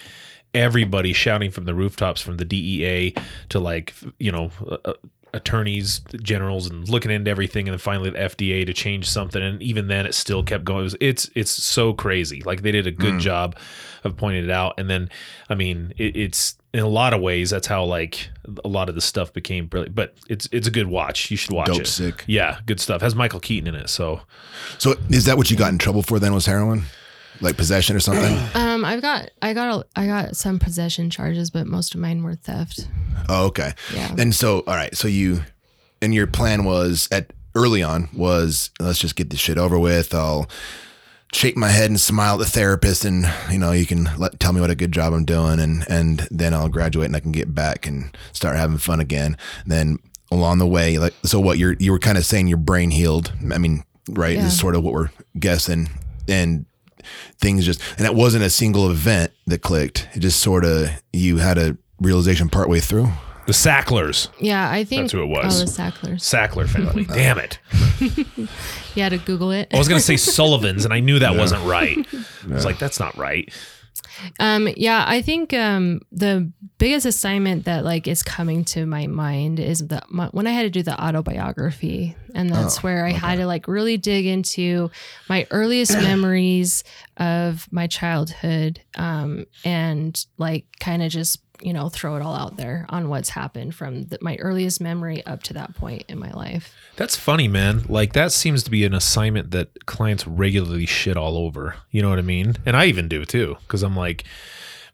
everybody 0.54 1.14
shouting 1.14 1.52
from 1.52 1.66
the 1.66 1.74
rooftops 1.76 2.22
from 2.22 2.38
the 2.38 2.46
DEA 2.46 3.14
to 3.50 3.60
like 3.60 3.94
you 4.18 4.32
know 4.32 4.50
uh, 4.86 4.94
attorneys 5.34 6.00
generals 6.22 6.68
and 6.70 6.88
looking 6.90 7.12
into 7.12 7.30
everything 7.30 7.68
and 7.68 7.74
then 7.74 7.80
finally 7.80 8.10
the 8.10 8.18
FDA 8.18 8.66
to 8.66 8.74
change 8.74 9.10
something 9.10 9.42
and 9.42 9.62
even 9.62 9.88
then 9.88 10.06
it 10.06 10.14
still 10.14 10.44
kept 10.44 10.64
going. 10.64 10.82
It 10.82 10.84
was, 10.84 10.96
it's 11.00 11.32
it's 11.36 11.52
so 11.52 11.94
crazy. 11.94 12.42
Like 12.42 12.62
they 12.62 12.72
did 12.72 12.88
a 12.88 12.92
good 12.92 13.14
hmm. 13.14 13.20
job 13.20 13.56
of 14.04 14.16
pointing 14.16 14.46
it 14.46 14.50
out 14.50 14.76
and 14.78 14.90
then 14.90 15.10
I 15.50 15.56
mean 15.56 15.94
it, 15.98 16.16
it's 16.16 16.56
in 16.74 16.82
a 16.82 16.88
lot 16.88 17.14
of 17.14 17.22
ways 17.22 17.50
that's 17.50 17.68
how 17.68 17.84
like 17.84 18.30
a 18.64 18.68
lot 18.68 18.90
of 18.90 18.96
the 18.96 19.02
stuff 19.02 19.34
became 19.34 19.66
brilliant 19.66 19.96
but 19.96 20.16
it's 20.28 20.48
it's 20.52 20.68
a 20.68 20.72
good 20.72 20.88
watch. 20.88 21.30
You 21.32 21.38
should 21.38 21.52
watch 21.52 21.68
Dope 21.68 21.82
it. 21.82 21.88
sick. 21.88 22.24
yeah 22.28 22.60
good 22.66 22.80
stuff. 22.80 23.02
Has 23.02 23.16
Michael 23.16 23.40
Keaton 23.40 23.68
in 23.68 23.76
it 23.76 23.90
so. 23.90 24.22
So 24.78 24.96
is 25.10 25.26
that 25.26 25.38
what 25.38 25.52
you 25.52 25.58
got 25.58 25.72
in 25.72 25.78
trouble 25.78 26.04
for 26.04 26.20
then 26.20 26.34
was 26.34 26.46
heroin? 26.46 26.84
Like 27.42 27.58
possession 27.58 27.96
or 27.96 28.00
something? 28.00 28.38
Um, 28.56 28.84
I've 28.86 29.02
got 29.02 29.30
I 29.42 29.54
got 29.54 29.80
a, 29.82 29.86
I 30.00 30.06
got 30.06 30.36
some 30.36 30.60
possession 30.60 31.10
charges, 31.10 31.50
but 31.50 31.68
most 31.68 31.94
of 31.96 32.02
mine 32.02 32.24
were 32.24 32.36
theft. 32.36 32.88
oh, 33.30 33.46
okay. 33.48 33.74
Yeah. 33.94 34.14
And 34.18 34.34
so 34.36 34.60
all 34.68 34.76
right, 34.76 34.96
so 34.96 35.08
you 35.08 35.44
and 36.02 36.14
your 36.14 36.28
plan 36.28 36.64
was 36.64 37.08
at 37.12 37.32
early 37.56 37.84
on 37.84 38.10
was 38.14 38.70
let's 38.80 39.00
just 39.00 39.16
get 39.16 39.30
this 39.30 39.40
shit 39.40 39.58
over 39.58 39.78
with. 39.80 40.14
I'll 40.14 40.50
shake 41.34 41.56
my 41.58 41.70
head 41.70 41.90
and 41.90 42.00
smile 42.00 42.34
at 42.36 42.40
the 42.40 42.46
therapist 42.46 43.06
and 43.06 43.32
you 43.52 43.60
know 43.60 43.72
you 43.72 43.86
can 43.86 44.10
let 44.18 44.40
tell 44.40 44.52
me 44.52 44.62
what 44.62 44.72
a 44.72 44.76
good 44.76 44.92
job 44.92 45.14
I'm 45.14 45.26
doing 45.26 45.60
and 45.60 45.86
and 45.90 46.28
then 46.32 46.54
I'll 46.54 46.70
graduate 46.70 47.06
and 47.06 47.16
I 47.16 47.20
can 47.20 47.32
get 47.32 47.54
back 47.54 47.86
and 47.86 48.16
start 48.34 48.56
having 48.56 48.78
fun 48.78 49.00
again. 49.00 49.38
then 49.66 49.98
along 50.32 50.60
the 50.60 50.68
way 50.68 50.98
like 51.00 51.14
so 51.24 51.40
what 51.40 51.58
you're 51.58 51.76
you 51.80 51.92
were 51.92 52.00
kind 52.00 52.18
of 52.18 52.26
saying 52.26 52.48
your 52.48 52.58
brain 52.58 52.92
healed. 52.92 53.32
I 53.54 53.58
mean, 53.58 53.84
right? 54.10 54.36
Yeah. 54.38 54.46
Is 54.48 54.58
sort 54.60 54.76
of 54.76 54.84
what 54.84 54.94
we're 54.94 55.10
guessing 55.38 55.90
and 56.28 56.66
things 57.40 57.66
just 57.66 57.82
and 57.98 58.06
it 58.06 58.14
wasn't 58.16 58.44
a 58.44 58.50
single 58.50 58.90
event 58.92 59.32
that 59.48 59.62
clicked. 59.62 60.08
It 60.14 60.20
just 60.20 60.40
sort 60.40 60.66
of 60.66 60.90
you 61.14 61.38
had 61.38 61.58
a 61.58 61.78
realization 62.02 62.50
partway 62.50 62.80
through. 62.80 63.08
the 63.48 63.54
Sacklers 63.54 64.28
Yeah, 64.40 64.70
I 64.70 64.84
think 64.84 65.04
That's 65.04 65.14
who 65.14 65.24
it 65.24 65.28
was. 65.28 65.62
Oh, 65.62 65.66
the 65.66 65.72
Sacklers. 65.72 66.22
Sackler 66.22 66.68
family 66.70 67.06
damn 67.14 67.38
it 67.40 67.60
You 68.96 69.04
had 69.04 69.10
to 69.10 69.18
Google 69.18 69.52
it. 69.52 69.70
I 69.74 69.78
was 69.78 69.88
gonna 69.88 70.00
say 70.02 70.18
Sullivan's 70.36 70.86
and 70.86 70.94
I 70.94 71.00
knew 71.00 71.20
that 71.20 71.36
wasn't 71.36 71.66
right 71.66 71.98
I 72.50 72.54
was 72.54 72.66
like 72.66 72.80
that's 72.80 73.00
not 73.00 73.18
right 73.18 73.52
Um, 74.40 74.68
yeah, 74.78 75.04
I 75.08 75.22
think 75.22 75.54
um, 75.54 76.02
the 76.12 76.52
biggest 76.78 77.06
assignment 77.06 77.66
that 77.66 77.84
like 77.84 78.08
is 78.08 78.24
coming 78.24 78.64
to 78.66 78.86
my 78.86 79.08
mind 79.08 79.60
is 79.60 79.88
the 79.88 80.02
my, 80.10 80.28
when 80.28 80.48
I 80.48 80.52
had 80.52 80.64
to 80.64 80.70
do 80.70 80.84
the 80.84 81.00
autobiography, 81.02 82.16
and 82.36 82.50
that's 82.50 82.78
Oh, 82.78 82.82
where 82.82 83.06
I 83.06 83.12
had 83.12 83.38
to 83.38 83.46
like 83.46 83.68
really 83.68 83.98
dig 83.98 84.26
into 84.26 84.92
my 85.28 85.48
earliest 85.52 85.94
memories 86.02 86.84
of 87.18 87.68
my 87.72 87.88
childhood, 87.88 88.82
um, 88.98 89.46
and 89.64 90.26
like 90.38 90.66
kind 90.80 91.02
of 91.04 91.12
just 91.12 91.40
you 91.62 91.74
know 91.74 91.90
throw 91.90 92.16
it 92.16 92.22
all 92.22 92.36
out 92.36 92.58
there 92.58 92.86
on 92.90 93.10
what's 93.10 93.30
happened 93.30 93.76
from 93.76 94.04
the, 94.06 94.18
my 94.22 94.36
earliest 94.38 94.82
memory 94.82 95.26
up 95.26 95.44
to 95.44 95.54
that 95.54 95.76
point 95.76 96.04
in 96.08 96.20
my 96.20 96.32
life. 96.32 96.74
That's 96.96 97.16
funny, 97.16 97.48
man. 97.48 97.84
Like 97.88 98.14
that 98.14 98.32
seems 98.32 98.64
to 98.64 98.72
be 98.72 98.86
an 98.86 98.94
assignment 98.94 99.52
that 99.52 99.86
clients 99.86 100.26
regularly 100.28 100.86
shit 100.86 101.18
all 101.18 101.38
over. 101.38 101.76
You 101.92 102.02
know 102.02 102.10
what 102.10 102.20
I 102.20 102.24
mean? 102.24 102.56
And 102.66 102.76
I 102.76 102.86
even 102.86 103.08
do 103.08 103.26
too, 103.26 103.58
because 103.62 103.84
I'm 103.84 103.96
like, 103.96 104.24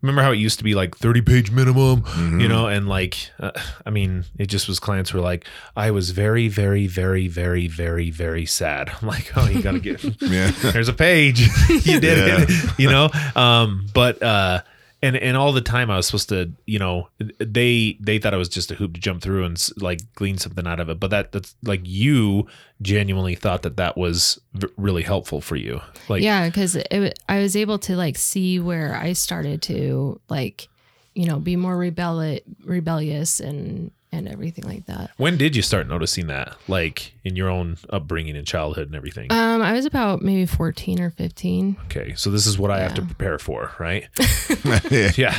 remember 0.01 0.21
how 0.21 0.31
it 0.31 0.37
used 0.37 0.59
to 0.59 0.63
be 0.63 0.75
like 0.75 0.95
30 0.97 1.21
page 1.21 1.51
minimum, 1.51 2.03
you 2.39 2.47
know? 2.47 2.67
And 2.67 2.87
like, 2.87 3.31
uh, 3.39 3.51
I 3.85 3.89
mean, 3.89 4.25
it 4.37 4.47
just 4.47 4.67
was 4.67 4.79
clients 4.79 5.13
were 5.13 5.21
like, 5.21 5.47
I 5.75 5.91
was 5.91 6.11
very, 6.11 6.47
very, 6.47 6.85
very, 6.87 7.27
very, 7.27 7.67
very, 7.67 8.11
very 8.11 8.45
sad. 8.45 8.91
I'm 9.01 9.07
like, 9.07 9.31
oh, 9.35 9.47
you 9.47 9.61
gotta 9.63 9.79
get, 9.79 10.03
Yeah. 10.21 10.51
there's 10.61 10.89
a 10.89 10.93
page, 10.93 11.41
you 11.69 11.99
did 11.99 12.49
it, 12.49 12.79
you 12.79 12.89
know? 12.89 13.09
Um, 13.35 13.87
but, 13.93 14.21
uh, 14.21 14.61
and, 15.05 15.15
and 15.17 15.37
all 15.37 15.51
the 15.51 15.61
time 15.61 15.91
I 15.91 15.97
was 15.97 16.07
supposed 16.07 16.29
to, 16.29 16.51
you 16.65 16.79
know, 16.79 17.09
they 17.39 17.97
they 17.99 18.17
thought 18.17 18.33
it 18.33 18.37
was 18.37 18.49
just 18.49 18.71
a 18.71 18.75
hoop 18.75 18.93
to 18.95 18.99
jump 18.99 19.21
through 19.21 19.45
and 19.45 19.63
like 19.77 19.99
glean 20.15 20.37
something 20.37 20.65
out 20.65 20.79
of 20.79 20.89
it. 20.89 20.99
But 20.99 21.11
that 21.11 21.31
that's 21.31 21.55
like 21.63 21.81
you 21.83 22.47
genuinely 22.81 23.35
thought 23.35 23.61
that 23.61 23.77
that 23.77 23.97
was 23.97 24.39
v- 24.53 24.67
really 24.77 25.03
helpful 25.03 25.41
for 25.41 25.55
you. 25.55 25.81
Like, 26.09 26.21
yeah 26.21 26.47
because 26.47 26.77
i 27.29 27.39
was 27.39 27.55
able 27.55 27.79
to 27.79 27.95
like 27.95 28.17
see 28.17 28.59
where 28.59 28.95
i 28.95 29.13
started 29.13 29.61
to 29.63 30.19
like 30.29 30.67
you 31.13 31.25
know 31.25 31.39
be 31.39 31.55
more 31.55 31.75
rebelli- 31.75 32.41
rebellious 32.63 33.39
and 33.39 33.91
and 34.15 34.27
everything 34.27 34.63
like 34.65 34.85
that 34.85 35.11
when 35.17 35.37
did 35.37 35.55
you 35.55 35.61
start 35.61 35.87
noticing 35.87 36.27
that, 36.27 36.55
like 36.67 37.13
in 37.23 37.35
your 37.35 37.49
own 37.49 37.77
upbringing 37.89 38.35
and 38.35 38.45
childhood 38.47 38.87
and 38.87 38.95
everything? 38.95 39.31
um 39.31 39.61
i 39.61 39.73
was 39.73 39.85
about 39.85 40.21
maybe 40.21 40.45
14 40.45 40.99
or 41.01 41.09
15 41.11 41.77
okay, 41.85 42.13
so 42.15 42.29
this 42.29 42.45
is 42.47 42.57
what 42.57 42.71
I 42.71 42.79
have 42.81 42.93
to 42.95 43.01
prepare 43.01 43.37
for, 43.39 43.71
right? 43.79 44.07
yeah. 44.91 45.11
Yeah, 45.17 45.35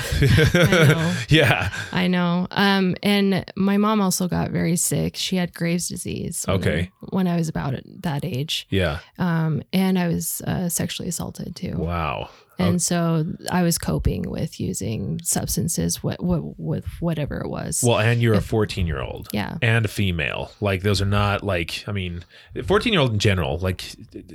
I 0.55 0.87
know. 0.89 1.14
yeah. 1.29 1.72
I 1.93 2.07
know. 2.09 2.47
Um, 2.51 2.95
and 3.03 3.45
my 3.57 3.77
mom 3.77 4.01
also 4.01 4.29
got 4.29 4.51
very 4.51 4.77
sick. 4.77 5.16
She 5.16 5.37
had 5.37 5.53
Graves' 5.55 5.89
disease. 5.89 6.45
When 6.47 6.57
Okay. 6.59 6.81
I, 7.03 7.07
when 7.11 7.27
I 7.29 7.37
was 7.37 7.49
about 7.49 7.74
that 8.03 8.24
age. 8.24 8.66
Yeah. 8.70 9.01
Um, 9.18 9.62
and 9.72 9.99
I 9.99 10.09
was 10.09 10.41
uh, 10.43 10.68
sexually 10.68 11.09
assaulted 11.09 11.55
too. 11.57 11.77
Wow. 11.77 12.31
And 12.59 12.81
so 12.81 13.25
I 13.51 13.63
was 13.63 13.77
coping 13.79 14.31
with 14.31 14.59
using 14.59 15.21
substances, 15.23 16.03
what, 16.03 16.23
what, 16.23 16.59
with 16.59 16.87
whatever 17.01 17.37
it 17.41 17.49
was. 17.49 17.83
Well, 17.87 17.99
and 17.99 18.21
you're 18.23 18.35
a 18.35 18.41
14 18.41 18.87
year 18.87 19.01
old. 19.01 19.29
yeah. 19.33 19.59
and 19.63 19.85
a 19.85 19.89
female. 19.89 20.51
Like 20.61 20.83
those 20.83 21.03
are 21.03 21.07
not 21.07 21.43
like 21.43 21.85
I 21.87 21.93
mean, 21.93 22.25
fourteen 22.65 22.93
year 22.93 23.03
old 23.03 23.13
in 23.13 23.19
general. 23.19 23.59
Like, 23.59 23.85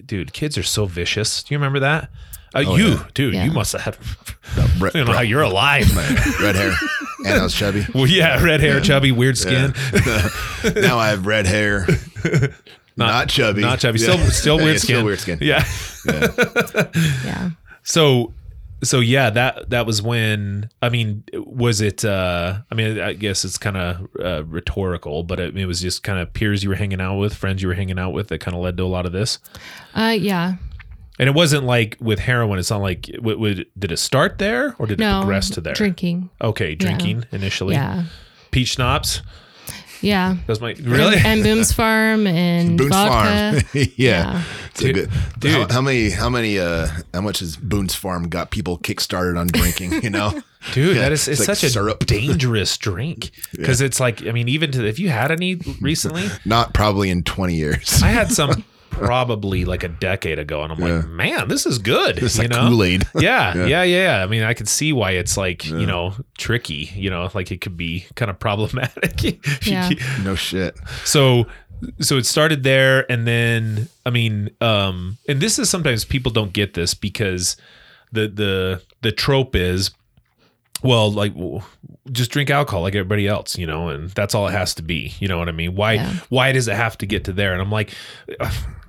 dude, 0.05 0.33
kids 0.33 0.57
are 0.57 0.63
so 0.63 0.85
vicious. 0.85 1.41
Do 1.43 1.53
you 1.53 1.57
remember 1.57 1.79
that? 1.79 2.03
Uh, 2.53 2.63
Oh, 2.67 2.75
you, 2.75 2.87
yeah. 2.89 3.07
dude, 3.13 3.33
Yeah. 3.33 3.45
you 3.45 3.51
must 3.51 3.71
have. 3.73 3.97
Bre- 4.77 4.87
I 4.87 4.91
don't 4.91 5.07
know 5.07 5.13
how 5.13 5.21
you're 5.21 5.41
alive. 5.41 5.93
man. 5.95 6.15
red 6.41 6.55
hair 6.55 6.73
and 7.25 7.39
I 7.39 7.43
was 7.43 7.53
chubby. 7.55 7.85
well, 7.93 8.05
yeah, 8.07 8.43
red 8.43 8.59
hair, 8.59 8.81
chubby, 8.81 9.11
weird 9.11 9.37
skin, 9.37 9.73
now 10.75 10.97
I 10.99 11.09
have 11.09 11.25
red 11.25 11.45
hair. 11.47 11.87
Not, 12.97 13.29
chubby. 13.29 13.61
not 13.61 13.79
chubby, 13.79 13.99
Yeah. 13.99 14.11
still 14.15 14.29
still 14.31 14.57
weird 14.57 14.73
yeah, 14.73 14.77
skin. 14.77 14.95
Still 14.97 15.05
weird 15.05 15.19
skin. 15.19 15.37
Yeah. 15.41 15.63
Yeah. 17.25 17.49
So, 17.83 18.33
so 18.83 18.99
yeah, 18.99 19.29
that 19.29 19.69
that 19.69 19.85
was 19.85 20.01
when. 20.01 20.69
I 20.81 20.89
mean, 20.89 21.23
was 21.33 21.81
it? 21.81 22.03
uh 22.03 22.59
I 22.71 22.75
mean, 22.75 22.99
I 22.99 23.13
guess 23.13 23.45
it's 23.45 23.57
kind 23.57 23.77
of 23.77 24.07
uh, 24.23 24.43
rhetorical, 24.45 25.23
but 25.23 25.39
it, 25.39 25.57
it 25.57 25.65
was 25.65 25.81
just 25.81 26.03
kind 26.03 26.19
of 26.19 26.33
peers 26.33 26.63
you 26.63 26.69
were 26.69 26.75
hanging 26.75 27.01
out 27.01 27.17
with, 27.17 27.33
friends 27.33 27.61
you 27.61 27.67
were 27.67 27.75
hanging 27.75 27.99
out 27.99 28.11
with, 28.11 28.29
that 28.29 28.39
kind 28.39 28.55
of 28.55 28.63
led 28.63 28.77
to 28.77 28.83
a 28.83 28.85
lot 28.85 29.05
of 29.05 29.11
this. 29.11 29.39
Uh, 29.93 30.15
yeah. 30.17 30.55
And 31.19 31.29
it 31.29 31.35
wasn't 31.35 31.65
like 31.65 31.97
with 31.99 32.17
heroin. 32.19 32.57
It's 32.57 32.71
not 32.71 32.81
like 32.81 33.09
would, 33.19 33.37
would 33.37 33.67
did 33.77 33.91
it 33.91 33.97
start 33.97 34.39
there 34.39 34.75
or 34.79 34.87
did 34.87 34.99
it 34.99 35.03
progress 35.03 35.51
to 35.51 35.61
there? 35.61 35.73
Drinking. 35.73 36.31
Okay, 36.41 36.73
drinking 36.73 37.25
initially. 37.31 37.75
Yeah. 37.75 38.05
Peach 38.49 38.69
schnapps. 38.69 39.21
Yeah. 40.01 40.37
That's 40.47 40.59
my 40.59 40.73
really. 40.81 41.15
And, 41.17 41.25
and 41.25 41.43
Boone's 41.43 41.71
Farm 41.73 42.27
and 42.27 42.77
Boone's 42.77 42.89
vodka. 42.91 43.61
Farm. 43.61 43.65
yeah. 43.73 43.85
Yeah. 43.95 44.43
It's 44.71 44.81
a 44.81 44.83
Dude, 44.83 44.95
good. 44.95 45.09
dude. 45.39 45.51
How, 45.71 45.75
how 45.75 45.81
many? 45.81 46.09
How 46.11 46.29
many? 46.29 46.57
Uh, 46.57 46.87
how 47.13 47.21
much 47.21 47.39
has 47.39 47.57
Boone's 47.57 47.93
Farm 47.95 48.29
got 48.29 48.51
people 48.51 48.77
kickstarted 48.77 49.37
on 49.37 49.47
drinking? 49.47 50.01
You 50.01 50.09
know, 50.09 50.41
Dude, 50.73 50.95
Yeah, 50.95 51.01
that 51.03 51.11
is 51.11 51.27
it's, 51.27 51.41
it's 51.41 51.47
like 51.49 51.57
such 51.57 51.75
a 51.75 52.05
dangerous 52.05 52.77
drink 52.77 53.31
because 53.51 53.81
it's 53.81 53.99
like 53.99 54.25
I 54.25 54.31
mean, 54.31 54.47
even 54.47 54.71
to 54.71 54.85
if 54.87 54.97
you 54.97 55.09
had 55.09 55.29
any 55.31 55.55
recently, 55.81 56.27
not 56.45 56.73
probably 56.73 57.09
in 57.09 57.23
twenty 57.23 57.55
years. 57.55 58.01
I 58.01 58.07
had 58.09 58.31
some 58.31 58.63
probably 59.05 59.65
like 59.65 59.83
a 59.83 59.87
decade 59.89 60.39
ago, 60.39 60.63
and 60.63 60.71
I'm 60.73 60.79
Yeah. 60.79 60.95
like, 60.97 61.07
man, 61.07 61.47
this 61.47 61.65
is 61.65 61.77
good. 61.77 62.21
It's 62.21 62.35
you 62.37 62.43
like 62.43 62.51
know? 62.51 62.69
Kool 62.69 62.83
Aid. 62.83 63.03
Yeah, 63.15 63.55
Yeah. 63.55 63.65
yeah, 63.65 63.83
yeah, 63.83 64.03
yeah. 64.17 64.23
I 64.23 64.27
mean, 64.27 64.43
I 64.43 64.53
can 64.53 64.65
see 64.65 64.93
why 64.93 65.11
it's 65.11 65.37
like 65.37 65.65
you 65.65 65.85
know 65.85 66.13
tricky. 66.37 66.89
You 66.95 67.09
know, 67.09 67.29
like 67.33 67.51
it 67.51 67.61
could 67.61 67.77
be 67.77 68.05
kind 68.15 68.29
of 68.31 68.39
problematic. 68.39 69.39
Yeah. 69.65 69.89
no 70.23 70.35
shit. 70.35 70.75
so 71.05 71.45
so 71.99 72.17
it 72.17 72.27
started 72.27 72.61
there 72.61 73.11
and 73.11 73.25
then 73.25 73.87
i 74.05 74.11
mean 74.11 74.51
um 74.61 75.17
and 75.27 75.41
this 75.41 75.57
is 75.57 75.67
sometimes 75.67 76.05
people 76.05 76.31
don't 76.31 76.53
get 76.53 76.75
this 76.75 76.93
because 76.93 77.57
the 78.11 78.27
the 78.27 78.81
the 79.01 79.11
trope 79.11 79.55
is 79.55 79.89
well 80.83 81.11
like 81.11 81.33
w- 81.33 81.61
just 82.11 82.31
drink 82.31 82.49
alcohol 82.49 82.81
like 82.81 82.95
everybody 82.95 83.27
else 83.27 83.57
you 83.57 83.67
know 83.67 83.89
and 83.89 84.09
that's 84.11 84.33
all 84.33 84.47
it 84.47 84.51
has 84.51 84.73
to 84.73 84.81
be 84.81 85.13
you 85.19 85.27
know 85.27 85.37
what 85.37 85.47
i 85.47 85.51
mean 85.51 85.75
why 85.75 85.93
Yeah. 85.93 86.13
why 86.29 86.51
does 86.51 86.67
it 86.67 86.75
have 86.75 86.97
to 86.99 87.05
get 87.05 87.25
to 87.25 87.33
there 87.33 87.53
and 87.53 87.61
i'm 87.61 87.69
like 87.71 87.93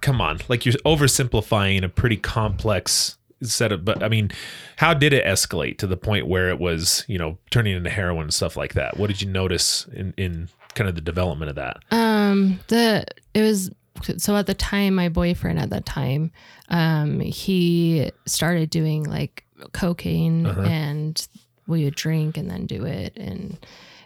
come 0.01 0.21
on 0.21 0.41
like 0.49 0.65
you're 0.65 0.75
oversimplifying 0.87 1.85
a 1.85 1.89
pretty 1.89 2.17
complex 2.17 3.19
set 3.43 3.71
of 3.73 3.85
but 3.85 4.03
i 4.03 4.09
mean 4.09 4.31
how 4.77 4.95
did 4.95 5.13
it 5.13 5.25
escalate 5.27 5.77
to 5.79 5.87
the 5.87 5.97
point 5.97 6.27
where 6.27 6.49
it 6.49 6.59
was 6.59 7.05
you 7.09 7.19
know 7.19 7.37
turning 7.51 7.77
into 7.77 7.91
heroin 7.91 8.23
and 8.23 8.35
stuff 8.35 8.57
like 8.57 8.75
that 8.75 8.97
what 8.97 9.09
did 9.09 9.21
you 9.21 9.29
notice 9.29 9.87
in 9.93 10.15
in 10.17 10.49
kind 10.75 10.89
of 10.89 10.95
the 10.95 11.01
development 11.03 11.51
of 11.51 11.57
that 11.57 11.79
Um, 11.91 12.61
the 12.69 13.05
it 13.35 13.43
was 13.43 13.71
so 14.17 14.35
at 14.37 14.47
the 14.47 14.55
time, 14.55 14.95
my 14.95 15.11
boyfriend 15.11 15.59
at 15.61 15.69
that 15.71 15.85
time, 15.85 16.33
um, 16.71 17.21
he 17.21 18.11
started 18.27 18.71
doing 18.71 19.05
like 19.05 19.45
cocaine, 19.73 20.47
Uh-huh. 20.47 20.63
and 20.63 21.29
we 21.67 21.85
would 21.85 21.95
drink 21.95 22.37
and 22.37 22.51
then 22.51 22.67
do 22.67 22.85
it, 22.85 23.17
and 23.17 23.59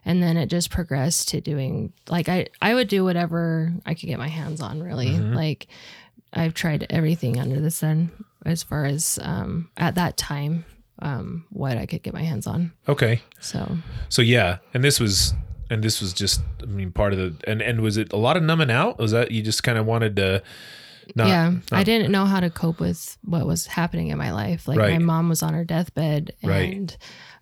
and 0.05 0.23
then 0.23 0.37
it 0.37 0.47
just 0.47 0.71
progressed 0.71 1.29
to 1.31 1.41
doing 1.41 1.93
like 2.09 2.29
I 2.29 2.47
I 2.63 2.75
would 2.75 2.89
do 2.89 3.05
whatever 3.05 3.73
I 3.85 3.95
could 3.95 4.07
get 4.07 4.19
my 4.19 4.29
hands 4.29 4.61
on. 4.61 4.83
Really, 4.83 5.13
Mm-hmm. 5.13 5.35
like 5.35 5.67
I've 6.33 6.55
tried 6.55 6.87
everything 6.91 7.39
under 7.39 7.61
the 7.61 7.71
sun 7.71 8.11
as 8.45 8.63
far 8.63 8.85
as 8.85 9.19
um 9.23 9.71
at 9.77 9.95
that 9.97 10.17
time 10.17 10.65
um 11.01 11.45
what 11.51 11.77
I 11.79 11.87
could 11.87 12.03
get 12.03 12.15
my 12.15 12.23
hands 12.23 12.47
on. 12.47 12.73
okay 12.89 13.21
So 13.41 13.79
So 14.09 14.23
yeah, 14.23 14.59
and 14.75 14.83
this 14.85 14.99
was 15.01 15.35
And 15.69 15.83
this 15.83 16.01
was 16.01 16.13
just, 16.13 16.43
I 16.63 16.67
mean, 16.67 16.93
part 16.93 17.13
of 17.13 17.19
the 17.19 17.51
and 17.51 17.61
and 17.61 17.81
was 17.81 17.97
it 17.97 18.13
a 18.13 18.17
lot 18.17 18.37
of 18.37 18.43
numbing 18.45 18.71
out? 18.71 18.99
Was 18.99 19.11
that 19.11 19.33
you 19.33 19.43
just 19.43 19.63
kind 19.65 19.79
of 19.79 19.85
wanted 19.87 20.15
to? 20.17 20.43
Not, 21.17 21.29
yeah, 21.29 21.53
I 21.73 21.83
didn't 21.85 22.11
know 22.13 22.25
how 22.25 22.41
to 22.41 22.51
cope 22.51 22.81
with 22.81 23.17
what 23.25 23.47
was 23.47 23.67
happening 23.67 24.09
in 24.09 24.19
my 24.19 24.33
life. 24.33 24.67
Like 24.69 24.79
Right. 24.79 24.93
my 24.93 24.99
mom 24.99 25.29
was 25.29 25.43
on 25.43 25.55
her 25.55 25.65
deathbed, 25.65 26.33
Right. 26.43 26.97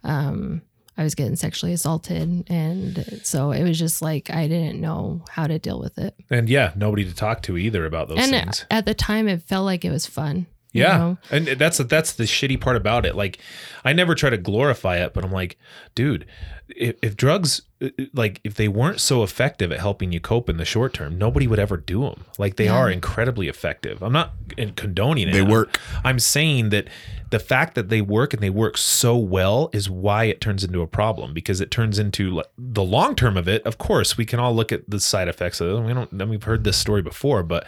And 0.04 0.26
um, 0.28 0.62
I 0.96 1.02
was 1.02 1.14
getting 1.16 1.34
sexually 1.36 1.72
assaulted, 1.72 2.44
and 2.48 3.20
so 3.24 3.50
it 3.50 3.64
was 3.64 3.78
just 3.78 4.00
like 4.02 4.30
I 4.30 4.46
didn't 4.46 4.80
know 4.80 5.22
how 5.28 5.46
to 5.48 5.58
deal 5.58 5.80
with 5.80 5.98
it. 5.98 6.14
and 6.30 6.48
yeah, 6.48 6.72
nobody 6.76 7.04
to 7.04 7.14
talk 7.14 7.42
to 7.42 7.56
either 7.58 7.84
about 7.84 8.08
those 8.08 8.18
and 8.18 8.30
things. 8.30 8.64
at 8.70 8.84
the 8.86 8.94
time, 8.94 9.26
it 9.28 9.42
felt 9.42 9.64
like 9.64 9.84
it 9.84 9.90
was 9.90 10.06
fun. 10.06 10.46
you 10.72 10.82
Yeah, 10.82 10.96
know? 10.98 11.18
and 11.32 11.46
that's 11.48 11.78
that's 11.78 12.12
the 12.12 12.24
shitty 12.24 12.60
part 12.60 12.76
about 12.76 13.04
it. 13.06 13.16
Like, 13.16 13.38
I 13.84 13.92
never 13.92 14.14
try 14.14 14.30
to 14.30 14.38
glorify 14.38 14.98
it, 14.98 15.14
but 15.14 15.24
I'm 15.24 15.32
like, 15.32 15.58
dude, 15.96 16.26
if, 16.68 16.96
if 17.02 17.16
drugs, 17.16 17.62
uh, 17.82 17.88
like, 18.14 18.40
if 18.44 18.54
they 18.54 18.68
weren't 18.68 19.00
so 19.00 19.22
effective 19.24 19.70
at 19.72 19.80
helping 19.80 20.12
you 20.12 20.20
cope 20.20 20.48
in 20.48 20.56
the 20.58 20.64
short 20.64 20.94
term, 20.94 21.18
nobody 21.18 21.46
would 21.46 21.58
ever 21.58 21.76
do 21.76 22.02
them. 22.02 22.24
Like, 22.38 22.54
they 22.56 22.64
Yeah. 22.66 22.76
are 22.78 22.90
incredibly 22.90 23.48
effective. 23.48 24.00
I'm 24.02 24.12
not 24.12 24.32
condoning 24.76 25.28
it. 25.28 25.32
They 25.32 25.42
work. 25.42 25.78
I'm 26.04 26.18
saying 26.20 26.70
that 26.70 26.88
the 27.34 27.40
fact 27.40 27.74
that 27.74 27.88
they 27.88 28.00
work 28.00 28.32
and 28.32 28.40
they 28.40 28.48
work 28.48 28.78
so 28.78 29.16
well 29.16 29.68
is 29.72 29.90
why 29.90 30.22
it 30.22 30.40
turns 30.40 30.62
into 30.62 30.82
a 30.82 30.86
problem 30.86 31.34
because 31.34 31.60
it 31.60 31.68
turns 31.68 31.98
into 31.98 32.40
the 32.56 32.84
long 32.84 33.16
term 33.16 33.36
of 33.36 33.48
it. 33.48 33.60
Of 33.66 33.76
course, 33.76 34.16
we 34.16 34.24
can 34.24 34.38
all 34.38 34.54
look 34.54 34.70
at 34.70 34.88
the 34.88 35.00
side 35.00 35.26
effects 35.26 35.60
of 35.60 35.68
it. 35.68 35.80
We 35.80 35.92
don't. 35.92 36.12
Mean, 36.12 36.28
we've 36.28 36.44
heard 36.44 36.62
this 36.62 36.76
story 36.76 37.02
before, 37.02 37.42
but 37.42 37.66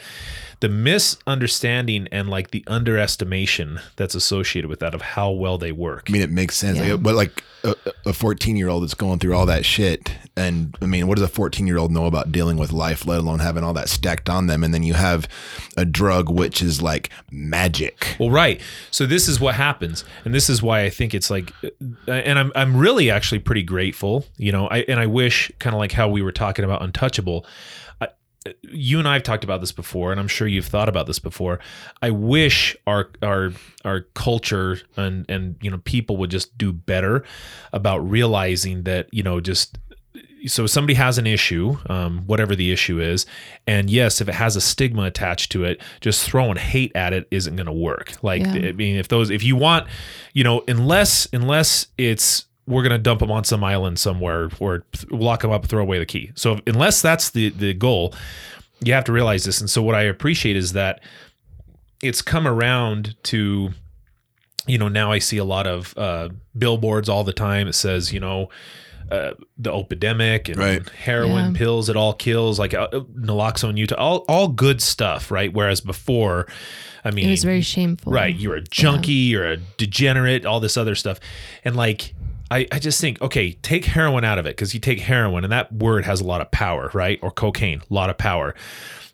the 0.61 0.69
misunderstanding 0.69 2.09
and 2.13 2.29
like 2.29 2.51
the 2.51 2.65
underestimation 2.67 3.81
that's 3.97 4.15
associated 4.15 4.69
with 4.69 4.81
that 4.81 4.95
of 4.95 5.03
how 5.03 5.31
well 5.31 5.59
they 5.59 5.73
work. 5.73 6.07
I 6.09 6.13
mean, 6.13 6.23
it 6.23 6.31
makes 6.31 6.57
sense. 6.57 6.79
Yeah. 6.79 6.93
Like, 6.93 7.03
but 7.03 7.15
like 7.15 7.45
a- 7.65 7.75
a 8.07 8.13
14 8.13 8.57
year 8.57 8.69
old 8.69 8.83
that's 8.83 8.95
going 8.95 9.19
through 9.19 9.35
all 9.35 9.47
that 9.47 9.65
shit. 9.65 10.13
And 10.37 10.77
I 10.81 10.87
mean, 10.87 11.07
what 11.09 11.17
does 11.17 11.25
a 11.25 11.29
14 11.33 11.67
year 11.67 11.79
old 11.79 11.91
know 11.91 12.07
about 12.07 12.31
dealing 12.33 12.57
with 12.57 12.73
life, 12.73 13.07
let 13.07 13.19
alone 13.19 13.41
having 13.41 13.65
all 13.65 13.73
that 13.75 13.89
stacked 13.89 14.29
on 14.29 14.47
them? 14.47 14.63
And 14.63 14.73
then 14.73 14.83
you 14.83 14.95
have 14.95 15.29
a 15.77 15.85
drug 15.85 16.31
which 16.31 16.63
is 16.63 16.81
like 16.81 17.11
magic. 17.31 18.17
Well, 18.19 18.31
right. 18.31 18.61
So 18.91 19.07
this 19.07 19.29
is 19.29 19.41
what 19.41 19.55
happens, 19.57 20.05
and 20.25 20.35
this 20.35 20.49
is 20.49 20.63
why 20.63 20.83
I 20.83 20.91
think 20.91 21.15
it's 21.15 21.31
like, 21.31 21.53
uh, 21.63 21.71
and 22.11 22.39
I'm 22.39 22.53
I'm 22.55 22.77
really 22.77 23.11
actually 23.11 23.39
pretty 23.41 23.63
grateful, 23.63 24.25
you 24.37 24.53
know. 24.53 24.69
I 24.69 24.79
and 24.89 25.01
I 25.01 25.07
wish 25.07 25.51
kind 25.59 25.75
of 25.75 25.79
like 25.81 25.93
how 25.93 26.09
we 26.09 26.23
were 26.23 26.33
talking 26.33 26.65
about 26.65 26.83
Untouchable. 26.83 27.47
You 28.63 28.99
and 28.99 29.09
I 29.09 29.15
have 29.15 29.23
talked 29.23 29.45
about 29.45 29.61
this 29.61 29.73
before, 29.73 30.11
and 30.11 30.21
I'm 30.21 30.29
sure 30.29 30.47
you've 30.47 30.67
thought 30.67 30.89
about 30.89 31.07
this 31.07 31.19
before. 31.19 31.61
I 32.03 32.11
wish 32.11 32.77
our 32.87 33.11
our 33.23 33.53
our 33.85 34.03
culture 34.15 34.81
and 34.97 35.25
and 35.29 35.57
you 35.61 35.71
know 35.71 35.79
people 35.79 36.17
would 36.19 36.31
just 36.31 36.57
do 36.57 36.73
better 36.73 37.25
about 37.73 37.99
realizing 37.99 38.85
that 38.85 39.09
you 39.13 39.23
know 39.23 39.41
just 39.41 39.79
so 40.47 40.67
somebody 40.67 40.95
has 40.95 41.19
an 41.19 41.27
issue, 41.27 41.77
um, 41.89 42.23
whatever 42.27 42.55
the 42.55 42.71
issue 42.71 43.01
is, 43.01 43.27
and 43.67 43.91
yes, 43.91 44.21
if 44.21 44.29
it 44.29 44.35
has 44.35 44.55
a 44.57 44.61
stigma 44.61 45.03
attached 45.03 45.51
to 45.53 45.65
it, 45.65 45.81
just 46.01 46.25
throwing 46.29 46.57
hate 46.57 46.93
at 46.95 47.13
it 47.13 47.27
isn't 47.31 47.57
going 47.57 47.67
to 47.67 47.73
work. 47.73 48.13
Like, 48.23 48.43
Yeah. 48.43 48.69
I 48.69 48.73
mean, 48.73 48.97
if 48.97 49.09
those, 49.09 49.31
if 49.31 49.43
you 49.43 49.57
want, 49.57 49.89
you 50.35 50.45
know, 50.45 50.63
unless 50.69 51.27
unless 51.33 51.89
it's 51.99 52.45
we're 52.67 52.83
going 52.83 52.91
to 52.93 52.99
dump 52.99 53.21
them 53.21 53.31
on 53.31 53.45
some 53.45 53.63
island 53.63 53.99
somewhere 53.99 54.49
or 54.61 54.85
lock 55.11 55.43
them 55.43 55.51
up, 55.53 55.63
and 55.63 55.71
throw 55.71 55.83
away 55.83 55.99
the 55.99 56.07
key. 56.07 56.33
So 56.35 56.59
unless 56.67 57.01
that's 57.03 57.31
the 57.31 57.51
the 57.51 57.75
goal, 57.75 58.15
you 58.85 58.93
have 58.93 59.05
to 59.05 59.13
realize 59.13 59.45
this. 59.45 59.61
And 59.61 59.71
so 59.71 59.83
what 59.83 59.95
I 59.95 60.03
appreciate 60.03 60.57
is 60.57 60.73
that 60.73 61.01
it's 62.03 62.21
come 62.23 62.47
around 62.47 63.15
to 63.25 63.71
you 64.67 64.79
know 64.79 64.89
now 64.89 65.13
i 65.13 65.19
see 65.21 65.39
a 65.39 65.45
lot 65.45 65.67
of 65.67 65.97
uh, 65.97 66.29
billboards 66.59 67.09
all 67.09 67.23
the 67.25 67.33
time 67.33 67.69
it 67.69 67.73
says 67.75 68.13
you 68.13 68.19
know 68.21 68.49
uh, 69.13 69.31
the 69.57 69.73
epidemic 69.73 70.49
and 70.49 70.59
Right. 70.59 70.89
heroin 70.91 71.53
Yeah. 71.55 71.59
pills 71.59 71.89
it 71.89 71.97
all 71.97 72.13
kills 72.13 72.59
like 72.59 72.75
uh, 72.75 72.89
naloxone 73.17 73.77
utah 73.79 73.95
all, 73.95 74.25
all 74.29 74.49
good 74.49 74.83
stuff 74.83 75.31
right 75.31 75.53
whereas 75.53 75.81
before 75.81 76.49
i 77.05 77.13
mean 77.13 77.29
It 77.29 77.31
was 77.31 77.45
very 77.45 77.63
shameful. 77.63 78.13
right 78.13 78.35
you're 78.37 78.57
a 78.57 78.61
junkie 78.63 79.13
you're 79.13 79.47
a 79.53 79.57
degenerate 79.57 80.45
all 80.45 80.59
this 80.59 80.77
other 80.77 80.97
stuff 80.97 81.21
and 81.65 81.77
like 81.77 82.13
I, 82.51 82.67
I 82.71 82.79
just 82.79 83.01
think 83.01 83.21
okay 83.21 83.53
take 83.53 83.85
heroin 83.85 84.25
out 84.25 84.39
of 84.39 84.47
it 84.47 84.57
because 84.57 84.75
you 84.75 84.81
take 84.81 85.01
heroin 85.01 85.45
and 85.45 85.53
that 85.53 85.73
word 85.73 86.05
has 86.05 86.21
a 86.21 86.25
lot 86.25 86.41
of 86.41 86.51
power 86.51 86.91
right? 86.95 87.19
Or 87.23 87.31
cocaine 87.31 87.83
a 87.91 87.95
lot 87.95 88.11
of 88.11 88.19
power. 88.19 88.55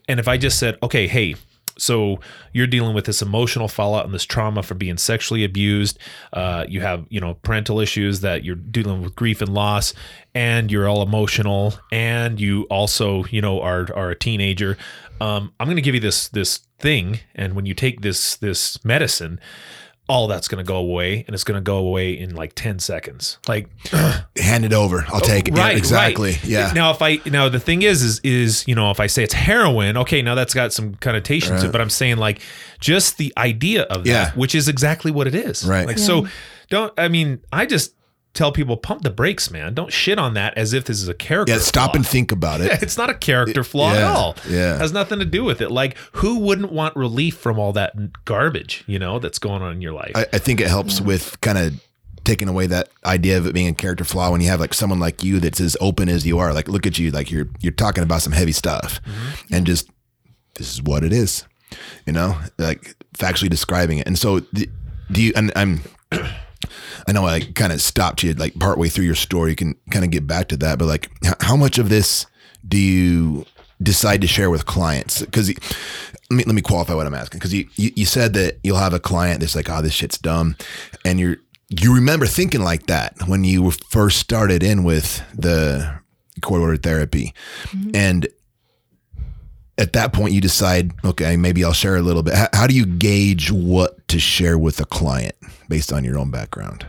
And 0.09 0.18
if 0.20 0.28
i 0.28 0.37
just 0.37 0.59
said 0.59 0.76
okay 0.83 1.07
hey 1.07 1.37
so 1.78 2.20
you're 2.53 2.66
dealing 2.66 2.95
with 2.95 3.07
this 3.07 3.22
emotional 3.22 3.68
fallout 3.68 4.05
and 4.05 4.14
this 4.14 4.24
trauma 4.24 4.62
from 4.62 4.78
being 4.78 4.97
sexually 4.97 5.45
abused 5.45 5.99
uh, 6.33 6.64
you 6.68 6.80
have 6.80 7.07
you 7.09 7.20
know 7.20 7.35
parental 7.35 7.80
issues 7.80 8.20
that 8.20 8.45
you're 8.45 8.57
dealing 8.57 9.03
with 9.03 9.14
grief 9.16 9.41
and 9.41 9.53
loss 9.55 9.95
and 10.35 10.70
you're 10.70 10.89
all 10.89 11.03
emotional 11.03 11.74
and 11.91 12.41
you 12.41 12.64
also 12.64 13.24
you 13.26 13.41
know 13.41 13.61
are 13.61 13.89
are 13.95 14.11
a 14.11 14.14
teenager 14.14 14.76
um, 15.20 15.53
i'm 15.59 15.66
going 15.66 15.76
to 15.76 15.83
give 15.83 15.95
you 15.95 16.01
this 16.01 16.28
this 16.28 16.61
thing 16.78 17.20
and 17.35 17.55
when 17.55 17.66
you 17.66 17.74
take 17.74 18.03
this 18.03 18.37
this 18.37 18.83
medicine 18.85 19.41
all 20.09 20.27
that's 20.27 20.49
going 20.49 20.59
to 20.63 20.67
go 20.67 20.77
away 20.77 21.25
and 21.27 21.35
it's 21.35 21.45
going 21.45 21.57
to 21.57 21.63
go 21.63 21.77
away 21.79 22.13
in 22.13 22.35
like 22.35 22.55
10 22.55 22.81
seconds 22.81 23.39
like 23.49 23.69
Hand 24.37 24.65
it 24.65 24.73
over. 24.73 25.05
I'll 25.09 25.21
take 25.21 25.47
it. 25.49 25.55
Oh, 25.55 25.59
right 25.59 25.73
yeah, 25.73 25.79
exactly. 25.79 26.31
right. 26.33 26.45
Yeah. 26.45 26.73
now 26.75 26.91
if 26.91 27.01
i 27.01 27.21
now 27.27 27.49
the 27.49 27.61
thing 27.61 27.83
is 27.83 28.03
is 28.03 28.21
is 28.25 28.67
you 28.67 28.75
know 28.75 28.91
if 28.91 28.99
i 29.01 29.07
say 29.07 29.23
it's 29.23 29.33
heroin 29.35 29.97
okay 29.99 30.21
now 30.21 30.35
that's 30.35 30.55
got 30.55 30.73
some 30.73 30.95
connotation 30.97 31.57
to 31.59 31.67
it 31.67 31.73
but 31.73 31.81
i'm 31.81 31.89
saying 31.91 32.17
like 32.17 32.41
just 32.81 33.17
the 33.19 33.33
idea 33.37 33.83
of 33.85 34.05
that 34.05 34.37
which 34.37 34.55
is 34.55 34.69
exactly 34.69 35.11
what 35.13 35.27
it 35.27 35.35
is 35.35 35.65
Right. 35.67 35.87
like 35.87 35.99
so 35.99 36.27
don't 36.69 36.93
i 36.99 37.09
mean 37.09 37.41
i 37.53 37.65
just 37.65 37.95
tell 38.35 38.51
people 38.51 38.76
pump 38.76 39.03
the 39.03 39.11
brakes 39.11 39.51
man 39.51 39.74
don't 39.74 39.93
shit 39.93 40.18
on 40.18 40.35
that 40.35 40.57
as 40.57 40.72
if 40.72 40.85
this 40.85 41.01
is 41.03 41.09
a 41.09 41.14
character 41.14 41.53
yeah. 41.53 41.59
Stop 41.59 41.91
flaw. 41.91 41.97
and 41.97 42.07
think 42.07 42.33
about 42.33 42.61
it. 42.61 42.70
it's 42.83 42.97
not 42.97 43.11
a 43.11 43.14
character 43.14 43.64
flaw 43.64 43.95
at 43.95 44.03
all. 44.03 44.37
yeah. 44.49 44.78
has 44.78 44.93
nothing 44.93 45.18
to 45.18 45.24
do 45.24 45.45
with 45.45 45.61
it. 45.61 45.70
Like, 45.70 45.97
who 46.12 46.39
wouldn't 46.39 46.72
want 46.72 46.97
relief 46.97 47.37
from 47.37 47.59
all 47.59 47.72
that 47.72 48.24
garbage, 48.24 48.85
you 48.87 48.99
know, 48.99 49.18
that's 49.18 49.39
going 49.39 49.62
on 49.62 49.72
in 49.72 49.80
your 49.80 49.93
life? 49.93 50.12
I, 50.14 50.26
I 50.33 50.39
think 50.39 50.61
it 50.61 50.68
helps 50.68 51.01
with 51.01 51.41
kind 51.41 51.59
of 51.59 51.80
taking 52.24 52.49
away 52.49 52.66
that 52.68 52.89
idea 53.05 53.37
of 53.37 53.47
it 53.47 53.55
being 53.55 53.68
a 53.68 53.74
character 53.74 54.05
flaw 54.05 54.30
when 54.30 54.41
you 54.41 54.49
have 54.49 54.61
like 54.61 54.74
someone 54.74 55.01
like 55.01 55.24
you 55.24 55.41
that's 55.41 55.61
as 55.61 55.76
open 55.80 56.09
as 56.09 56.26
you 56.26 56.39
are. 56.39 56.53
Like, 56.53 56.68
look 56.68 56.87
at 56.87 56.99
you, 56.99 57.11
like 57.11 57.30
you're 57.30 57.49
you're 57.61 57.72
talking 57.72 58.03
about 58.03 58.22
some 58.22 58.33
heavy 58.33 58.53
stuff, 58.53 59.01
mm-hmm. 59.03 59.55
and 59.55 59.66
just 59.66 59.91
this 60.57 60.72
is 60.72 60.83
what 60.83 61.05
it 61.05 61.12
is, 61.12 61.45
you 62.07 62.12
know, 62.12 62.39
like 62.59 62.95
factually 63.16 63.51
describing 63.51 63.99
it. 63.99 64.07
And 64.07 64.18
so, 64.18 64.41
the, 64.41 64.68
do 65.11 65.22
you? 65.22 65.33
And 65.37 65.53
I'm. 65.57 65.80
I 67.07 67.13
know 67.13 67.27
I 67.27 67.41
kind 67.41 67.73
of 67.73 67.81
stopped 67.81 68.23
you 68.23 68.35
like 68.35 68.59
partway 68.59 68.89
through 68.89 69.05
your 69.05 69.15
story. 69.15 69.51
You 69.51 69.57
can 69.57 69.75
kind 69.91 70.05
of 70.05 70.11
get 70.11 70.27
back 70.27 70.49
to 70.49 70.57
that, 70.59 70.79
but 70.79 70.87
like, 70.87 71.11
how 71.41 71.57
much 71.57 71.79
of 71.79 71.89
this 71.89 72.27
do 72.67 72.79
you 72.79 73.45
decide 73.83 74.21
to 74.21 74.27
share 74.27 74.51
with 74.51 74.67
clients? 74.67 75.21
Because 75.21 75.49
let 75.49 76.37
me 76.37 76.45
let 76.45 76.55
me 76.55 76.63
qualify 76.63 76.95
what 76.95 77.07
I'm 77.07 77.15
asking. 77.15 77.39
Because 77.39 77.55
you, 77.55 77.69
you 77.77 77.91
you 77.97 78.07
said 78.07 78.35
that 78.35 78.59
you'll 78.63 78.77
have 78.77 78.95
a 78.95 79.01
client 79.01 79.41
that's 79.41 79.57
like, 79.57 79.69
oh, 79.69 79.83
this 79.83 79.93
shit's 79.93 80.19
dumb, 80.19 80.57
and 81.05 81.19
you're 81.19 81.37
you 81.69 81.95
remember 81.95 82.27
thinking 82.27 82.63
like 82.63 82.87
that 82.87 83.15
when 83.27 83.45
you 83.45 83.63
were 83.63 83.73
first 83.89 84.19
started 84.19 84.63
in 84.63 84.85
with 84.85 85.23
the 85.35 86.01
court 86.41 86.61
order 86.61 86.77
therapy, 86.77 87.35
mm-hmm. 87.65 87.91
and 87.95 88.29
at 89.79 89.95
that 89.95 90.13
point 90.13 90.33
you 90.33 90.41
decide, 90.41 90.93
okay, 91.05 91.37
maybe 91.37 91.65
I'll 91.65 91.73
share 91.73 91.97
a 91.97 92.03
little 92.03 92.23
bit. 92.23 92.35
How, 92.35 92.49
how 92.53 92.67
do 92.67 92.75
you 92.75 92.85
gauge 92.85 93.51
what 93.51 94.07
to 94.09 94.19
share 94.19 94.59
with 94.59 94.81
a 94.81 94.85
client 94.85 95.35
based 95.73 95.91
on 95.91 96.05
your 96.05 96.18
own 96.18 96.31
background? 96.31 96.85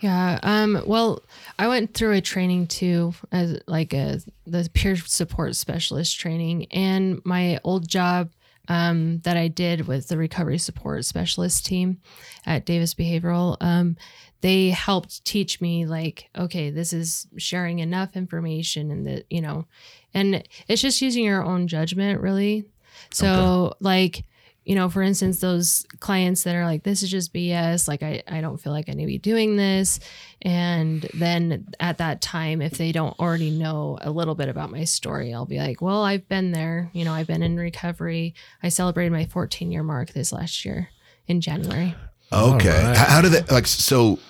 Yeah. 0.00 0.40
Um, 0.42 0.82
well, 0.84 1.22
I 1.60 1.68
went 1.68 1.94
through 1.94 2.14
a 2.14 2.20
training 2.20 2.66
too, 2.66 3.14
as 3.30 3.60
like 3.68 3.94
a 3.94 4.20
the 4.48 4.68
peer 4.74 4.96
support 4.96 5.54
specialist 5.54 6.18
training, 6.18 6.66
and 6.72 7.20
my 7.24 7.60
old 7.62 7.86
job 7.86 8.32
um, 8.66 9.20
that 9.20 9.36
I 9.36 9.46
did 9.46 9.86
with 9.86 10.08
the 10.08 10.18
recovery 10.18 10.58
support 10.58 11.04
specialist 11.04 11.64
team 11.64 12.00
at 12.44 12.66
Davis 12.66 12.94
Behavioral. 12.94 13.56
Um, 13.60 13.96
they 14.40 14.70
helped 14.70 15.24
teach 15.24 15.60
me 15.60 15.86
like, 15.86 16.30
okay, 16.36 16.70
this 16.70 16.92
is 16.92 17.28
sharing 17.36 17.78
enough 17.78 18.16
information, 18.16 18.90
and 18.90 19.06
that 19.06 19.24
you 19.30 19.40
know, 19.40 19.66
and 20.12 20.42
it's 20.66 20.82
just 20.82 21.00
using 21.00 21.22
your 21.22 21.44
own 21.44 21.68
judgment, 21.68 22.20
really. 22.20 22.64
So, 23.12 23.74
like, 23.78 24.24
you 24.70 24.76
know, 24.76 24.88
for 24.88 25.02
instance, 25.02 25.40
those 25.40 25.84
clients 25.98 26.44
that 26.44 26.54
are 26.54 26.64
like, 26.64 26.84
this 26.84 27.02
is 27.02 27.10
just 27.10 27.34
BS, 27.34 27.88
like, 27.88 28.04
I, 28.04 28.22
I 28.28 28.40
don't 28.40 28.56
feel 28.56 28.70
like 28.72 28.88
I 28.88 28.92
need 28.92 29.02
to 29.02 29.06
be 29.08 29.18
doing 29.18 29.56
this. 29.56 29.98
And 30.42 31.02
then 31.12 31.66
at 31.80 31.98
that 31.98 32.20
time, 32.20 32.62
if 32.62 32.78
they 32.78 32.92
don't 32.92 33.18
already 33.18 33.50
know 33.50 33.98
a 34.00 34.12
little 34.12 34.36
bit 34.36 34.48
about 34.48 34.70
my 34.70 34.84
story, 34.84 35.34
I'll 35.34 35.44
be 35.44 35.58
like, 35.58 35.82
well, 35.82 36.04
I've 36.04 36.28
been 36.28 36.52
there. 36.52 36.88
You 36.92 37.04
know, 37.04 37.12
I've 37.12 37.26
been 37.26 37.42
in 37.42 37.56
recovery. 37.56 38.32
I 38.62 38.68
celebrated 38.68 39.10
my 39.10 39.24
14 39.24 39.72
year 39.72 39.82
mark 39.82 40.12
this 40.12 40.32
last 40.32 40.64
year 40.64 40.90
in 41.26 41.40
January. 41.40 41.96
Okay. 42.32 42.68
right. 42.68 42.96
How, 42.96 43.06
how 43.06 43.22
do 43.22 43.28
that 43.30 43.50
like 43.50 43.66
so? 43.66 44.20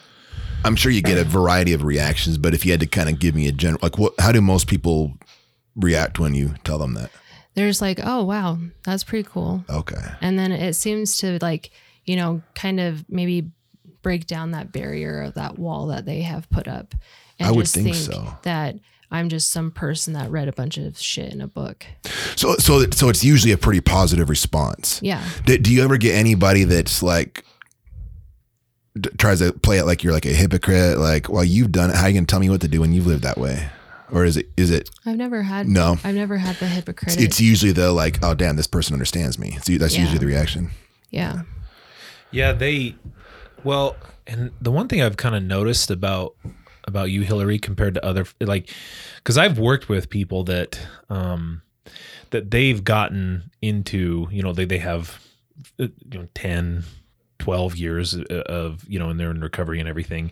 I'm 0.64 0.74
sure 0.74 0.90
you 0.90 1.02
get 1.02 1.18
a 1.18 1.24
variety 1.24 1.74
of 1.74 1.84
reactions, 1.84 2.38
but 2.38 2.54
if 2.54 2.64
you 2.64 2.70
had 2.70 2.80
to 2.80 2.86
kind 2.86 3.10
of 3.10 3.18
give 3.18 3.34
me 3.34 3.46
a 3.46 3.52
general, 3.52 3.80
like 3.82 3.98
what, 3.98 4.14
how 4.18 4.32
do 4.32 4.40
most 4.40 4.68
people 4.68 5.18
react 5.76 6.18
when 6.18 6.34
you 6.34 6.54
tell 6.64 6.78
them 6.78 6.94
that? 6.94 7.10
They're 7.54 7.68
just 7.68 7.80
like, 7.80 8.00
oh, 8.02 8.24
wow, 8.24 8.58
that's 8.84 9.04
pretty 9.04 9.28
cool. 9.28 9.64
Okay. 9.68 10.00
And 10.20 10.38
then 10.38 10.52
it 10.52 10.74
seems 10.74 11.18
to 11.18 11.38
like, 11.42 11.70
you 12.04 12.16
know, 12.16 12.42
kind 12.54 12.80
of 12.80 13.04
maybe 13.10 13.50
break 14.02 14.26
down 14.26 14.52
that 14.52 14.72
barrier 14.72 15.22
of 15.22 15.34
that 15.34 15.58
wall 15.58 15.88
that 15.88 16.06
they 16.06 16.22
have 16.22 16.48
put 16.50 16.68
up. 16.68 16.94
And 17.38 17.48
I 17.48 17.52
would 17.52 17.68
think 17.68 17.94
so. 17.94 18.36
That, 18.42 18.76
I'm 19.10 19.28
just 19.28 19.50
some 19.50 19.70
person 19.72 20.12
that 20.12 20.30
read 20.30 20.48
a 20.48 20.52
bunch 20.52 20.78
of 20.78 20.98
shit 20.98 21.32
in 21.32 21.40
a 21.40 21.48
book. 21.48 21.84
So 22.36 22.54
so 22.56 22.88
so 22.90 23.08
it's 23.08 23.24
usually 23.24 23.52
a 23.52 23.58
pretty 23.58 23.80
positive 23.80 24.28
response. 24.28 25.00
Yeah. 25.02 25.26
Do, 25.44 25.58
do 25.58 25.72
you 25.72 25.82
ever 25.82 25.96
get 25.96 26.14
anybody 26.14 26.64
that's 26.64 27.02
like 27.02 27.44
d- 28.98 29.10
tries 29.18 29.40
to 29.40 29.52
play 29.52 29.78
it 29.78 29.84
like 29.84 30.04
you're 30.04 30.12
like 30.12 30.26
a 30.26 30.32
hypocrite? 30.32 30.98
Like, 30.98 31.28
well, 31.28 31.44
you've 31.44 31.72
done 31.72 31.90
it. 31.90 31.96
How 31.96 32.06
you 32.06 32.14
gonna 32.14 32.26
tell 32.26 32.40
me 32.40 32.50
what 32.50 32.60
to 32.60 32.68
do 32.68 32.80
when 32.80 32.92
you've 32.92 33.06
lived 33.06 33.24
that 33.24 33.36
way? 33.38 33.68
Or 34.12 34.24
is 34.24 34.36
it 34.36 34.48
is 34.56 34.70
it? 34.70 34.90
I've 35.06 35.16
never 35.16 35.42
had 35.42 35.68
No. 35.68 35.98
I've 36.04 36.14
never 36.14 36.36
had 36.38 36.56
the 36.56 36.66
hypocritic. 36.66 37.20
It's 37.20 37.40
usually 37.40 37.72
the 37.72 37.92
like, 37.92 38.18
oh 38.22 38.34
damn, 38.34 38.56
this 38.56 38.66
person 38.66 38.94
understands 38.94 39.38
me. 39.38 39.58
So 39.62 39.72
that's 39.78 39.94
Yeah. 39.94 40.00
usually 40.02 40.18
the 40.18 40.26
reaction. 40.26 40.70
yeah. 41.10 41.42
Yeah, 42.32 42.52
they 42.52 42.94
well, 43.64 43.96
and 44.26 44.52
the 44.60 44.70
one 44.70 44.86
thing 44.88 45.02
I've 45.02 45.16
kind 45.16 45.34
of 45.34 45.42
noticed 45.42 45.90
about 45.90 46.34
about 46.84 47.10
you 47.10 47.22
Hillary 47.22 47.58
compared 47.58 47.94
to 47.94 48.04
other 48.04 48.26
like 48.40 48.70
cuz 49.24 49.36
I've 49.36 49.58
worked 49.58 49.88
with 49.88 50.08
people 50.10 50.44
that 50.44 50.78
um 51.08 51.62
that 52.30 52.50
they've 52.52 52.82
gotten 52.84 53.50
into, 53.60 54.28
you 54.30 54.42
know, 54.42 54.52
they 54.52 54.64
they 54.64 54.78
have 54.78 55.20
uh, 55.78 55.88
you 56.10 56.18
know 56.20 56.28
10 56.34 56.84
12 57.40 57.76
years 57.76 58.14
uh, 58.14 58.22
of, 58.46 58.84
you 58.88 58.98
know, 58.98 59.08
and 59.10 59.18
they're 59.18 59.30
in 59.30 59.40
recovery 59.40 59.80
and 59.80 59.88
everything. 59.88 60.30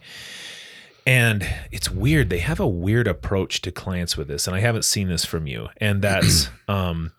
And 1.09 1.49
it's 1.73 1.91
weird. 1.91 2.29
They 2.29 2.39
have 2.41 2.61
a 2.61 2.67
weird 2.67 3.09
approach 3.09 3.63
to 3.63 3.71
clients 3.73 4.17
with 4.17 4.29
this, 4.29 4.47
and 4.47 4.55
I 4.55 4.61
haven't 4.61 4.85
seen 4.85 5.09
this 5.09 5.25
from 5.25 5.47
you. 5.47 5.69
And 5.79 6.03
that's 6.03 6.51
um 6.69 7.13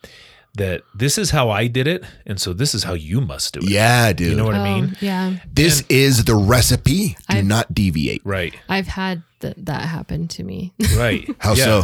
that 0.56 0.82
this 0.96 1.18
is 1.18 1.30
how 1.32 1.50
I 1.50 1.68
did 1.68 1.88
it, 1.88 2.04
and 2.26 2.40
so 2.42 2.54
this 2.54 2.74
is 2.76 2.84
how 2.84 2.94
you 2.94 3.22
must 3.22 3.54
do 3.54 3.60
it. 3.62 3.70
Yeah, 3.70 4.12
dude. 4.14 4.32
You 4.32 4.36
know 4.36 4.46
what 4.46 4.56
I 4.56 4.60
Oh, 4.70 4.82
mean? 4.82 4.98
yeah. 5.00 5.38
this 5.52 5.84
is 5.90 6.26
the 6.26 6.36
recipe. 6.36 7.10
Do 7.10 7.38
I've- 7.38 7.48
not 7.48 7.74
deviate. 7.74 8.22
Right. 8.26 8.54
I've 8.68 8.88
had 8.88 9.24
th- 9.40 9.56
that 9.58 9.82
happened 9.84 10.30
to 10.32 10.44
me. 10.44 10.74
Right. 10.98 11.28
How 11.40 11.54
Yeah. 11.54 11.64
so? 11.66 11.84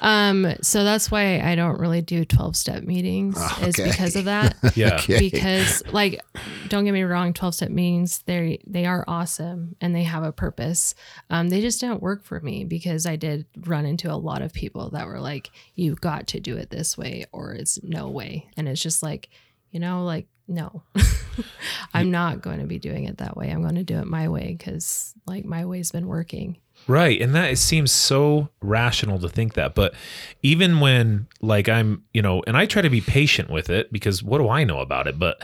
Um, 0.00 0.54
so 0.62 0.84
that's 0.84 1.10
why 1.10 1.40
I 1.40 1.54
don't 1.54 1.78
really 1.78 2.00
do 2.02 2.24
12 2.24 2.56
step 2.56 2.82
meetings 2.84 3.36
is 3.62 3.78
Okay. 3.78 3.90
because 3.90 4.16
of 4.16 4.24
that. 4.26 4.56
Yeah. 4.76 4.94
Okay. 4.96 5.18
because 5.18 5.82
like 5.92 6.20
don't 6.68 6.84
get 6.84 6.92
me 6.92 7.02
wrong 7.02 7.32
12 7.32 7.54
step 7.54 7.70
meetings 7.70 8.22
they 8.26 8.58
they 8.66 8.86
are 8.86 9.04
awesome 9.06 9.76
and 9.80 9.94
they 9.94 10.02
have 10.04 10.22
a 10.24 10.32
purpose 10.32 10.94
um 11.30 11.48
they 11.50 11.60
just 11.60 11.80
don't 11.80 12.02
work 12.02 12.24
for 12.24 12.40
me 12.40 12.64
because 12.64 13.06
i 13.06 13.14
did 13.16 13.44
run 13.66 13.84
into 13.86 14.10
a 14.12 14.16
lot 14.16 14.40
of 14.42 14.52
people 14.52 14.90
that 14.90 15.06
were 15.06 15.20
like 15.20 15.50
you 15.74 15.94
got 15.96 16.26
to 16.28 16.40
do 16.40 16.56
it 16.56 16.70
this 16.70 16.96
way 16.98 17.24
or 17.32 17.52
it's 17.52 17.80
no 17.82 18.08
way 18.08 18.48
and 18.56 18.68
it's 18.68 18.82
just 18.82 19.02
like 19.02 19.28
you 19.70 19.78
know 19.78 20.04
like 20.04 20.26
no 20.48 20.82
i'm 21.94 22.10
not 22.10 22.40
going 22.42 22.58
to 22.60 22.66
be 22.66 22.78
doing 22.78 23.04
it 23.04 23.18
that 23.18 23.36
way 23.36 23.50
i'm 23.50 23.62
going 23.62 23.74
to 23.76 23.84
do 23.84 23.98
it 23.98 24.06
my 24.06 24.28
way 24.28 24.54
because 24.56 25.14
like 25.26 25.44
my 25.44 25.64
way's 25.64 25.90
been 25.92 26.06
working 26.06 26.56
Right. 26.86 27.20
And 27.20 27.34
that 27.34 27.50
it 27.50 27.56
seems 27.58 27.90
so 27.92 28.48
rational 28.60 29.18
to 29.20 29.28
think 29.28 29.54
that. 29.54 29.74
But 29.74 29.94
even 30.42 30.80
when 30.80 31.26
like 31.40 31.68
I'm, 31.68 32.04
you 32.12 32.20
know, 32.22 32.42
and 32.46 32.56
I 32.56 32.66
try 32.66 32.82
to 32.82 32.90
be 32.90 33.00
patient 33.00 33.48
with 33.50 33.70
it 33.70 33.92
because 33.92 34.22
what 34.22 34.38
do 34.38 34.48
I 34.48 34.64
know 34.64 34.80
about 34.80 35.06
it? 35.06 35.18
But 35.18 35.42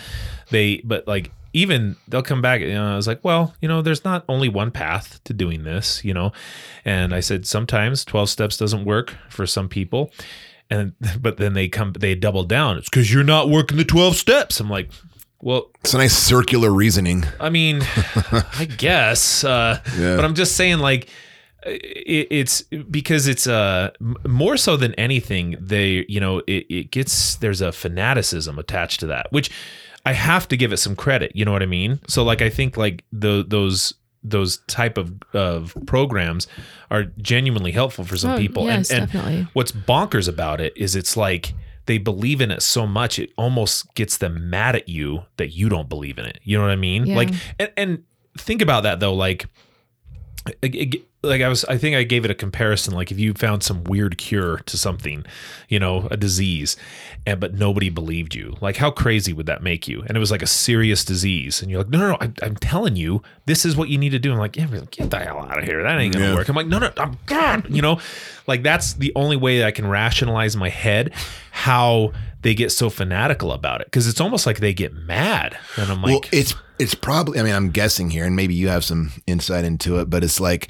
they 0.51 0.82
but 0.84 1.07
like 1.09 1.30
even 1.53 1.97
they'll 2.09 2.22
come 2.22 2.43
back, 2.43 2.61
you 2.61 2.74
know, 2.74 2.93
I 2.93 2.97
was 2.97 3.07
like, 3.09 3.24
well, 3.24 3.55
you 3.61 3.68
know, 3.68 3.82
there's 3.82 4.05
not 4.05 4.24
only 4.28 4.49
one 4.49 4.70
path 4.70 5.18
to 5.24 5.32
doing 5.32 5.64
this, 5.64 6.05
you 6.05 6.14
know. 6.14 6.32
And 6.84 7.14
I 7.14 7.20
said 7.20 7.47
sometimes 7.47 8.05
12 8.05 8.28
steps 8.30 8.57
doesn't 8.57 8.84
work 8.84 9.14
for 9.28 9.47
some 9.47 9.68
people. 9.68 10.12
And 10.68 10.93
but 11.20 11.38
then 11.38 11.55
they 11.55 11.68
come 11.68 11.93
they 11.95 12.14
double 12.14 12.45
down. 12.45 12.76
It's 12.76 12.88
because 12.88 13.12
you're 13.12 13.24
not 13.24 13.49
working 13.49 13.78
the 13.78 13.84
12 13.84 14.14
steps. 14.16 14.61
I'm 14.61 14.68
like, 14.70 14.91
well, 15.43 15.70
It's 15.80 15.95
a 15.95 15.99
nice 15.99 16.16
circular 16.16 16.70
reasoning. 16.70 17.24
I 17.41 17.49
mean, 17.49 17.80
I 18.30 18.68
guess, 18.76 19.43
uh, 19.43 19.80
Yeah. 19.99 20.16
but 20.16 20.24
I'm 20.26 20.34
just 20.34 20.55
saying, 20.55 20.80
like, 20.80 21.09
it's 21.64 22.62
because 22.90 23.26
it's 23.26 23.46
uh 23.46 23.90
more 24.26 24.56
so 24.56 24.76
than 24.76 24.94
anything. 24.94 25.56
They, 25.61 26.04
you 26.08 26.20
know, 26.20 26.38
it, 26.46 26.66
it 26.68 26.90
gets 26.90 27.36
there's 27.36 27.61
a 27.61 27.72
fanaticism 27.72 28.58
attached 28.58 29.00
to 29.00 29.06
that, 29.06 29.30
which 29.30 29.50
I 30.06 30.12
have 30.14 30.48
to 30.48 30.56
give 30.56 30.72
it 30.72 30.78
some 30.78 30.96
credit. 30.96 31.32
You 31.34 31.44
know 31.44 31.52
what 31.52 31.62
I 31.62 31.66
mean? 31.66 32.00
So, 32.08 32.24
like, 32.24 32.40
I 32.40 32.48
think 32.48 32.76
like 32.76 33.04
the 33.12 33.44
those 33.46 33.92
those 34.22 34.58
type 34.66 34.96
of 34.98 35.14
of 35.34 35.76
programs 35.86 36.46
are 36.90 37.04
genuinely 37.18 37.72
helpful 37.72 38.04
for 38.04 38.16
some 38.16 38.32
Oh, 38.32 38.36
people. 38.38 38.64
yes, 38.66 38.90
and, 38.90 39.02
and 39.02 39.12
definitely. 39.12 39.48
what's 39.52 39.72
bonkers 39.72 40.28
about 40.28 40.61
it 40.61 40.72
is 40.76 40.94
it's 40.96 41.16
like 41.16 41.54
they 41.86 41.98
believe 41.98 42.40
in 42.40 42.50
it 42.50 42.62
so 42.62 42.86
much 42.86 43.18
it 43.18 43.30
almost 43.36 43.94
gets 43.94 44.18
them 44.18 44.48
mad 44.50 44.76
at 44.76 44.88
you 44.88 45.24
that 45.38 45.48
you 45.56 45.68
don't 45.68 45.88
believe 45.88 46.18
in 46.18 46.24
it. 46.26 46.38
You 46.44 46.56
know 46.58 46.64
what 46.64 46.70
I 46.70 46.76
mean? 46.76 47.06
Yeah. 47.06 47.16
Like 47.16 47.30
and, 47.58 47.72
and 47.76 48.04
think 48.38 48.62
about 48.62 48.82
that 48.84 49.00
though 49.00 49.14
like 49.14 49.46
like 51.22 51.42
I 51.42 51.48
was 51.48 51.64
I 51.66 51.76
think 51.76 51.96
I 51.96 52.02
gave 52.02 52.24
it 52.24 52.30
a 52.30 52.34
comparison 52.34 52.94
like 52.94 53.10
if 53.12 53.18
you 53.18 53.34
found 53.34 53.62
some 53.62 53.84
weird 53.84 54.16
cure 54.16 54.58
to 54.58 54.78
something, 54.78 55.24
you 55.68 55.78
know, 55.78 56.08
a 56.10 56.16
disease 56.16 56.76
and 57.26 57.38
but 57.38 57.52
nobody 57.54 57.90
believed 57.90 58.34
you. 58.34 58.56
Like 58.62 58.76
how 58.78 58.90
crazy 58.90 59.32
would 59.34 59.44
that 59.46 59.62
make 59.62 59.86
you? 59.86 60.02
And 60.06 60.16
it 60.16 60.20
was 60.20 60.30
like 60.30 60.40
a 60.42 60.46
serious 60.46 61.04
disease 61.04 61.60
and 61.60 61.70
you're 61.70 61.80
like, 61.80 61.90
"No, 61.90 61.98
no, 61.98 62.08
no, 62.12 62.16
I, 62.22 62.32
I'm 62.42 62.56
telling 62.56 62.96
you, 62.96 63.22
this 63.44 63.66
is 63.66 63.76
what 63.76 63.90
you 63.90 63.98
need 63.98 64.10
to 64.10 64.18
do." 64.18 64.32
I'm 64.32 64.38
like, 64.38 64.56
"Yeah, 64.56 64.66
get 64.90 65.10
the 65.10 65.18
hell 65.18 65.40
out 65.40 65.58
of 65.58 65.64
here. 65.64 65.82
That 65.82 65.98
ain't 66.00 66.14
going 66.14 66.22
to 66.24 66.30
Yeah. 66.30 66.34
work." 66.36 66.48
I'm 66.48 66.56
like, 66.56 66.66
"No, 66.68 66.78
no, 66.78 66.90
I'm 66.96 67.18
God." 67.26 67.68
You 67.68 67.82
know, 67.82 68.00
like 68.46 68.62
that's 68.62 68.94
the 68.94 69.12
only 69.14 69.36
way 69.36 69.58
that 69.58 69.66
I 69.66 69.72
can 69.72 69.86
rationalize 69.86 70.54
in 70.54 70.60
my 70.60 70.70
head 70.70 71.12
how 71.50 72.12
they 72.42 72.54
get 72.54 72.72
so 72.72 72.88
fanatical 72.88 73.52
about 73.52 73.82
it 73.82 73.88
because 73.88 74.08
it's 74.08 74.20
almost 74.22 74.46
like 74.46 74.60
they 74.60 74.72
get 74.72 74.94
mad 74.94 75.58
and 75.76 75.90
I'm 75.90 76.00
like 76.00 76.10
well, 76.12 76.20
it's 76.32 76.54
it's 76.78 76.94
probably. 76.94 77.38
I 77.38 77.42
mean, 77.42 77.54
I'm 77.54 77.68
guessing 77.68 78.08
here, 78.08 78.24
and 78.24 78.34
maybe 78.34 78.54
you 78.54 78.68
have 78.68 78.84
some 78.84 79.12
insight 79.26 79.66
into 79.66 79.98
it, 80.00 80.08
but 80.08 80.24
it's 80.24 80.40
like 80.40 80.68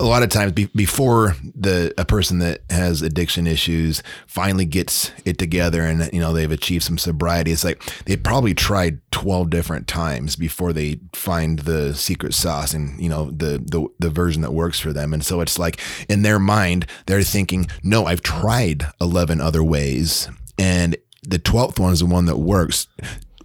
a 0.00 0.04
lot 0.04 0.22
of 0.22 0.28
times 0.28 0.52
be, 0.52 0.66
before 0.66 1.36
the 1.54 1.92
a 1.98 2.04
person 2.04 2.38
that 2.38 2.62
has 2.70 3.02
addiction 3.02 3.46
issues 3.46 4.02
finally 4.26 4.64
gets 4.64 5.10
it 5.24 5.38
together 5.38 5.82
and 5.82 6.10
you 6.12 6.20
know 6.20 6.32
they've 6.32 6.52
achieved 6.52 6.84
some 6.84 6.98
sobriety 6.98 7.50
it's 7.52 7.64
like 7.64 7.82
they 8.04 8.16
probably 8.16 8.54
tried 8.54 9.00
12 9.10 9.50
different 9.50 9.88
times 9.88 10.36
before 10.36 10.72
they 10.72 11.00
find 11.12 11.60
the 11.60 11.94
secret 11.94 12.34
sauce 12.34 12.72
and 12.72 13.00
you 13.00 13.08
know 13.08 13.30
the 13.30 13.58
the 13.66 13.86
the 13.98 14.10
version 14.10 14.42
that 14.42 14.52
works 14.52 14.78
for 14.78 14.92
them. 14.92 15.12
And 15.12 15.24
so 15.24 15.40
it's 15.40 15.58
like 15.58 15.80
in 16.08 16.22
their 16.22 16.38
mind 16.38 16.86
they're 17.06 17.22
thinking 17.22 17.66
no 17.82 18.06
I've 18.06 18.22
tried 18.22 18.86
11 19.00 19.40
other 19.40 19.62
ways 19.62 20.28
and 20.58 20.96
the 21.22 21.38
12th 21.38 21.78
one 21.78 21.92
is 21.92 22.00
the 22.00 22.06
one 22.06 22.26
that 22.26 22.38
works. 22.38 22.86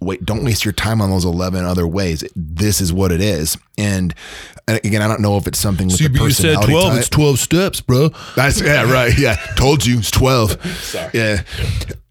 Wait 0.00 0.24
don't 0.24 0.44
waste 0.44 0.64
your 0.64 0.72
time 0.72 1.00
on 1.00 1.10
those 1.10 1.24
11 1.24 1.64
other 1.64 1.86
ways. 1.86 2.24
This 2.36 2.80
is 2.80 2.92
what 2.92 3.12
it 3.12 3.20
is. 3.20 3.56
And 3.76 4.14
and 4.14 4.14
again 4.66 5.02
i 5.02 5.08
don't 5.08 5.20
know 5.20 5.36
if 5.36 5.46
it's 5.46 5.58
something 5.58 5.88
with 5.88 5.98
the 5.98 6.08
personality 6.08 6.72
type. 6.72 7.10
12 7.10 7.38
steps, 7.38 7.80
bro. 7.80 8.08
that's 8.34 8.60
yeah 8.60 8.90
right 8.90 9.18
yeah. 9.18 9.36
Told 9.56 9.84
you 9.84 9.98
it's 9.98 10.10
12 10.10 10.66
sorry. 10.76 11.10
Yeah. 11.12 11.42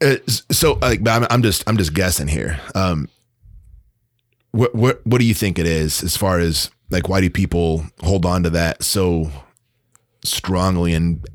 Uh, 0.02 0.16
so 0.28 0.74
like 0.82 1.08
I'm, 1.08 1.26
I'm 1.30 1.42
just 1.42 1.64
i'm 1.68 1.78
just 1.78 1.94
guessing 1.94 2.28
here. 2.28 2.60
Um 2.76 3.10
what 4.52 4.76
what 4.76 5.06
what 5.06 5.20
do 5.20 5.26
you 5.26 5.34
think 5.34 5.58
it 5.58 5.66
is 5.66 6.04
as 6.04 6.16
far 6.16 6.40
as 6.40 6.70
like 6.92 7.10
why 7.10 7.22
do 7.22 7.30
people 7.30 7.84
hold 8.02 8.26
on 8.26 8.44
to 8.44 8.52
that 8.52 8.84
so 8.84 9.32
strongly 10.24 10.94
and 10.94 11.26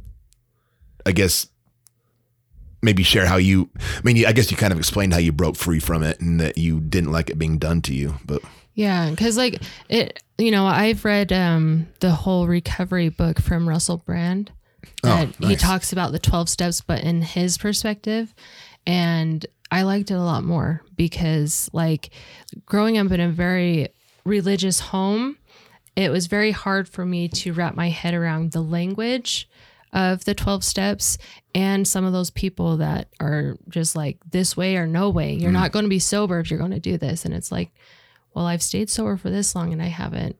i 1.05 1.11
guess 1.11 1.49
maybe 2.81 3.03
share 3.03 3.27
how 3.27 3.37
you 3.37 3.69
i 3.77 4.01
mean 4.05 4.25
i 4.25 4.33
guess 4.33 4.53
you 4.53 4.57
kind 4.57 4.73
of 4.73 4.79
explained 4.79 5.13
how 5.13 5.19
you 5.19 5.33
broke 5.33 5.57
free 5.57 5.81
from 5.81 6.05
it 6.05 6.21
and 6.21 6.39
that 6.41 6.57
you 6.57 6.79
didn't 6.79 7.11
like 7.11 7.29
it 7.29 7.39
being 7.39 7.59
done 7.59 7.83
to 7.83 7.93
you 7.93 8.15
but. 8.25 8.41
Yeah, 8.75 9.11
because 9.11 9.37
like 9.37 9.61
it, 9.89 10.23
you 10.39 10.51
know, 10.51 10.67
I've 10.67 11.05
read 11.05 11.33
um, 11.33 11.89
the 12.01 12.13
whole 12.13 12.47
recovery 12.47 13.09
book 13.09 13.41
from 13.41 13.69
Russell 13.69 13.99
Brand. 13.99 14.53
That 15.03 15.35
he 15.37 15.47
nice. 15.47 15.61
talks 15.61 15.93
about 15.93 16.13
the 16.13 16.19
twelve 16.19 16.49
steps, 16.49 16.81
but 16.81 17.03
in 17.03 17.23
his 17.23 17.59
perspective, 17.59 18.35
and 18.87 19.45
I 19.71 19.83
liked 19.83 20.11
it 20.11 20.15
a 20.15 20.23
lot 20.23 20.45
more 20.45 20.83
because, 20.97 21.69
like, 21.73 22.11
growing 22.65 22.97
up 22.97 23.11
in 23.11 23.21
a 23.21 23.29
very 23.29 23.89
religious 24.25 24.81
home, 24.81 25.37
it 25.97 26.11
was 26.11 26.27
very 26.27 26.53
hard 26.53 26.89
for 26.89 27.05
me 27.05 27.29
to 27.29 27.53
wrap 27.53 27.75
my 27.75 27.89
head 27.89 28.15
around 28.15 28.53
the 28.53 28.63
language 28.63 29.49
of 29.93 30.25
the 30.25 30.35
12 30.35 30.63
steps 30.63 31.19
and 31.55 31.89
some 31.89 32.05
of 32.05 32.13
those 32.13 32.31
people 32.31 32.77
that 32.77 33.09
are 33.21 33.57
just 33.69 33.97
like 33.97 34.19
this 34.31 34.55
way 34.55 34.77
or 34.77 34.87
no 34.87 35.09
way 35.09 35.33
you're 35.33 35.51
not 35.51 35.73
going 35.73 35.85
to 35.85 35.89
be 35.89 35.99
sober 35.99 36.39
if 36.39 36.51
you're 36.51 36.59
going 36.59 36.71
to 36.71 36.79
do 36.79 36.99
this 36.99 37.25
and 37.25 37.33
it's 37.33 37.51
like 37.51 37.71
well 38.39 38.47
i've 38.47 38.63
stayed 38.63 38.89
sober 38.89 39.17
for 39.17 39.31
this 39.31 39.55
long 39.57 39.73
and 39.73 39.83
i 39.83 39.89
haven't 39.89 40.37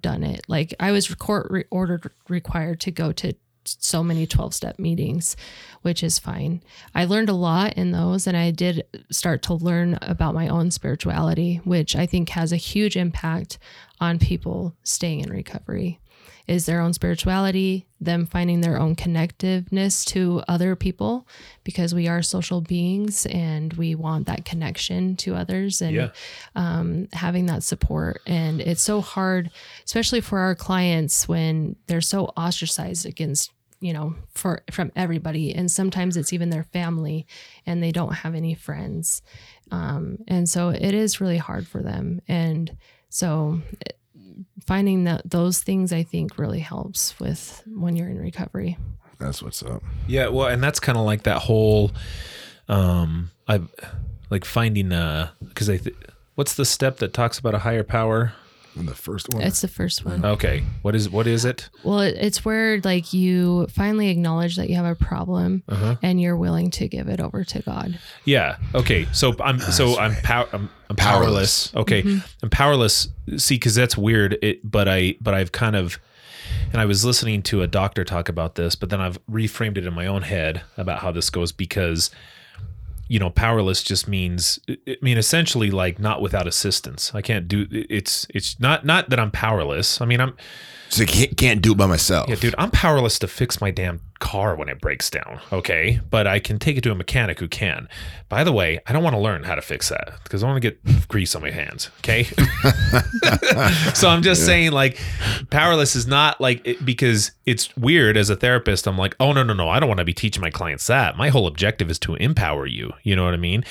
done 0.00 0.24
it. 0.24 0.44
Like 0.48 0.74
i 0.80 0.90
was 0.90 1.14
court 1.14 1.46
re- 1.48 1.64
ordered 1.70 2.10
required 2.28 2.80
to 2.80 2.90
go 2.90 3.12
to 3.12 3.34
so 3.64 4.02
many 4.02 4.26
12 4.26 4.54
step 4.54 4.78
meetings 4.78 5.36
which 5.82 6.02
is 6.02 6.20
fine. 6.20 6.62
I 6.94 7.04
learned 7.04 7.28
a 7.28 7.34
lot 7.34 7.74
in 7.74 7.92
those 7.92 8.26
and 8.26 8.36
i 8.36 8.50
did 8.50 8.84
start 9.10 9.42
to 9.42 9.54
learn 9.54 9.98
about 10.02 10.34
my 10.34 10.48
own 10.48 10.70
spirituality 10.70 11.60
which 11.64 11.94
i 11.94 12.04
think 12.04 12.30
has 12.30 12.52
a 12.52 12.56
huge 12.56 12.96
impact 12.96 13.58
on 14.00 14.18
people 14.18 14.74
staying 14.82 15.20
in 15.20 15.30
recovery 15.30 16.00
is 16.46 16.66
their 16.66 16.80
own 16.80 16.92
spirituality, 16.92 17.86
them 18.00 18.24
finding 18.26 18.60
their 18.60 18.78
own 18.78 18.94
connectiveness 18.94 20.04
to 20.06 20.42
other 20.46 20.76
people 20.76 21.26
because 21.64 21.94
we 21.94 22.06
are 22.08 22.22
social 22.22 22.60
beings 22.60 23.26
and 23.26 23.72
we 23.74 23.94
want 23.94 24.26
that 24.26 24.44
connection 24.44 25.16
to 25.16 25.34
others 25.34 25.82
and 25.82 25.96
Yeah. 25.96 26.08
um, 26.54 27.08
having 27.12 27.46
that 27.46 27.62
support. 27.62 28.20
And 28.26 28.60
it's 28.60 28.82
so 28.82 29.00
hard, 29.00 29.50
especially 29.84 30.20
for 30.20 30.38
our 30.38 30.54
clients 30.54 31.26
when 31.28 31.76
they're 31.88 32.00
so 32.00 32.26
ostracized 32.36 33.06
against 33.06 33.50
you 33.78 33.92
know, 33.92 34.14
for 34.32 34.62
from 34.70 34.90
everybody, 34.96 35.54
and 35.54 35.70
sometimes 35.70 36.16
it's 36.16 36.32
even 36.32 36.48
their 36.48 36.64
family, 36.64 37.26
and 37.66 37.82
they 37.82 37.92
don't 37.92 38.14
have 38.14 38.34
any 38.34 38.54
friends, 38.54 39.20
um, 39.70 40.16
and 40.26 40.48
so 40.48 40.70
it 40.70 40.94
is 40.94 41.20
really 41.20 41.36
hard 41.36 41.66
for 41.68 41.82
them, 41.82 42.22
and 42.26 42.74
so. 43.10 43.60
Finding 44.66 45.04
that 45.04 45.30
those 45.30 45.62
things, 45.62 45.92
I 45.92 46.02
think, 46.02 46.38
really 46.38 46.58
helps 46.58 47.18
with 47.20 47.62
when 47.66 47.94
you're 47.94 48.08
in 48.08 48.18
recovery. 48.18 48.76
That's 49.18 49.42
what's 49.42 49.62
up. 49.62 49.82
Yeah, 50.08 50.28
well, 50.28 50.48
and 50.48 50.62
that's 50.62 50.80
kind 50.80 50.98
of 50.98 51.04
like 51.04 51.22
that 51.22 51.38
whole, 51.38 51.92
um, 52.68 53.30
I 53.48 53.60
like 54.28 54.44
finding 54.44 54.92
uh, 54.92 55.30
because 55.48 55.70
I, 55.70 55.76
th- 55.78 55.96
what's 56.34 56.54
the 56.54 56.64
step 56.64 56.98
that 56.98 57.14
talks 57.14 57.38
about 57.38 57.54
a 57.54 57.60
higher 57.60 57.84
power? 57.84 58.32
And 58.76 58.86
the 58.86 58.94
first 58.94 59.32
one. 59.32 59.42
It's 59.42 59.62
the 59.62 59.68
first 59.68 60.04
one. 60.04 60.24
Okay, 60.24 60.62
what 60.82 60.94
is 60.94 61.08
what 61.08 61.26
is 61.26 61.44
it? 61.44 61.70
Well, 61.82 62.00
it- 62.00 62.16
it's 62.20 62.44
where 62.44 62.80
like 62.82 63.12
you 63.14 63.66
finally 63.68 64.08
acknowledge 64.10 64.56
that 64.56 64.68
you 64.68 64.76
have 64.76 64.84
a 64.84 64.94
problem 64.94 65.62
Uh-huh. 65.68 65.96
and 66.02 66.20
you're 66.20 66.36
willing 66.36 66.70
to 66.72 66.86
give 66.88 67.08
it 67.08 67.20
over 67.20 67.42
to 67.44 67.62
God. 67.62 67.98
Yeah. 68.24 68.56
Okay. 68.74 69.06
So 69.12 69.34
I'm 69.40 69.58
so 69.60 69.98
I'm 69.98 70.14
pow- 70.16 70.48
I'm, 70.52 70.68
I'm 70.90 70.96
powerless. 70.96 71.74
Okay. 71.74 72.02
I'm 72.42 72.50
powerless. 72.50 73.08
See, 73.38 73.54
because 73.54 73.74
that's 73.74 73.96
weird. 73.96 74.36
It, 74.42 74.68
but 74.70 74.88
I 74.88 75.16
but 75.20 75.32
I've 75.34 75.52
kind 75.52 75.74
of, 75.76 75.98
and 76.72 76.80
I 76.80 76.84
was 76.84 77.04
listening 77.04 77.42
to 77.44 77.62
a 77.62 77.66
doctor 77.66 78.04
talk 78.04 78.28
about 78.28 78.56
this, 78.56 78.76
but 78.76 78.90
then 78.90 79.00
I've 79.00 79.18
reframed 79.26 79.78
it 79.78 79.86
in 79.86 79.94
my 79.94 80.06
own 80.06 80.22
head 80.22 80.62
about 80.76 81.00
how 81.00 81.10
this 81.12 81.30
goes 81.30 81.50
because, 81.50 82.10
you 83.08 83.18
know, 83.18 83.30
powerless 83.30 83.82
just 83.82 84.08
means 84.08 84.58
I 84.68 84.96
mean 85.00 85.18
essentially 85.18 85.70
like 85.70 85.98
not 85.98 86.20
without 86.20 86.46
assistance. 86.46 87.12
I 87.14 87.22
can't 87.22 87.46
do 87.48 87.66
it's 87.70 88.26
it's 88.30 88.58
not 88.60 88.84
not 88.84 89.10
that 89.10 89.20
I'm 89.20 89.30
powerless. 89.30 90.00
I 90.00 90.06
mean 90.06 90.20
I'm 90.20 90.36
so 90.88 91.02
I 91.02 91.06
can't, 91.06 91.36
can't 91.36 91.62
do 91.62 91.72
it 91.72 91.78
by 91.78 91.86
myself. 91.86 92.28
yeah, 92.28 92.36
dude, 92.36 92.54
I'm 92.58 92.70
powerless 92.70 93.18
to 93.20 93.28
fix 93.28 93.60
my 93.60 93.70
damn 93.70 94.00
car 94.18 94.56
when 94.56 94.68
it 94.68 94.80
breaks 94.80 95.10
down. 95.10 95.40
Okay. 95.52 96.00
But 96.10 96.26
I 96.26 96.38
can 96.38 96.58
take 96.58 96.76
it 96.76 96.80
to 96.82 96.90
a 96.90 96.94
mechanic 96.94 97.38
who 97.38 97.48
can. 97.48 97.88
By 98.28 98.44
the 98.44 98.52
way, 98.52 98.80
I 98.86 98.92
don't 98.92 99.02
want 99.02 99.14
to 99.14 99.20
learn 99.20 99.44
how 99.44 99.54
to 99.54 99.62
fix 99.62 99.88
that 99.90 100.14
because 100.24 100.42
I 100.42 100.46
want 100.46 100.62
to 100.62 100.70
get 100.70 101.08
grease 101.08 101.34
on 101.34 101.42
my 101.42 101.50
hands. 101.50 101.90
Okay. 101.98 102.24
so 103.94 104.08
I'm 104.08 104.22
just 104.22 104.44
saying, 104.44 104.72
like, 104.72 104.98
powerless 105.50 105.94
is 105.94 106.06
not 106.06 106.40
like 106.40 106.66
it, 106.66 106.84
because 106.84 107.32
it's 107.44 107.76
weird 107.76 108.16
as 108.16 108.30
a 108.30 108.36
therapist. 108.36 108.86
I'm 108.88 108.98
like, 108.98 109.14
oh, 109.20 109.32
no, 109.32 109.42
no, 109.42 109.52
no. 109.52 109.68
I 109.68 109.78
don't 109.80 109.88
want 109.88 109.98
to 109.98 110.04
be 110.04 110.14
teaching 110.14 110.40
my 110.40 110.50
clients 110.50 110.86
that. 110.86 111.16
My 111.16 111.28
whole 111.28 111.46
objective 111.46 111.90
is 111.90 111.98
to 112.00 112.14
empower 112.16 112.66
you. 112.66 112.92
You 113.02 113.16
know 113.16 113.24
what 113.24 113.34
I 113.34 113.38
mean? 113.38 113.64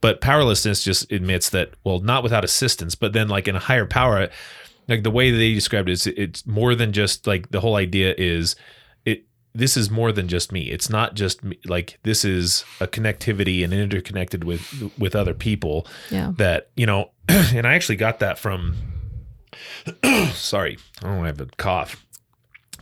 But 0.00 0.20
powerlessness 0.20 0.82
just 0.82 1.12
admits 1.12 1.50
that, 1.50 1.70
well, 1.84 2.00
not 2.00 2.22
without 2.22 2.44
assistance, 2.44 2.94
but 2.94 3.12
then, 3.12 3.28
like, 3.28 3.46
in 3.46 3.54
a 3.54 3.60
higher 3.60 3.86
power, 3.86 4.28
like 4.90 5.02
the 5.04 5.10
way 5.10 5.30
they 5.30 5.54
described 5.54 5.88
it 5.88 5.92
is 5.92 6.06
it's 6.08 6.46
more 6.46 6.74
than 6.74 6.92
just 6.92 7.26
like 7.26 7.50
the 7.50 7.60
whole 7.60 7.76
idea 7.76 8.14
is 8.18 8.56
it 9.04 9.24
this 9.54 9.76
is 9.76 9.90
more 9.90 10.12
than 10.12 10.28
just 10.28 10.52
me 10.52 10.70
it's 10.70 10.90
not 10.90 11.14
just 11.14 11.42
me 11.44 11.58
like 11.66 11.98
this 12.02 12.24
is 12.24 12.64
a 12.80 12.86
connectivity 12.86 13.62
and 13.64 13.72
interconnected 13.72 14.44
with 14.44 14.92
with 14.98 15.14
other 15.16 15.34
people 15.34 15.86
Yeah. 16.10 16.32
that 16.36 16.70
you 16.76 16.86
know 16.86 17.10
and 17.28 17.66
i 17.66 17.74
actually 17.74 17.96
got 17.96 18.18
that 18.20 18.38
from 18.38 18.74
sorry 20.32 20.78
i 21.02 21.06
don't 21.06 21.24
have 21.24 21.40
a 21.40 21.46
cough 21.56 22.04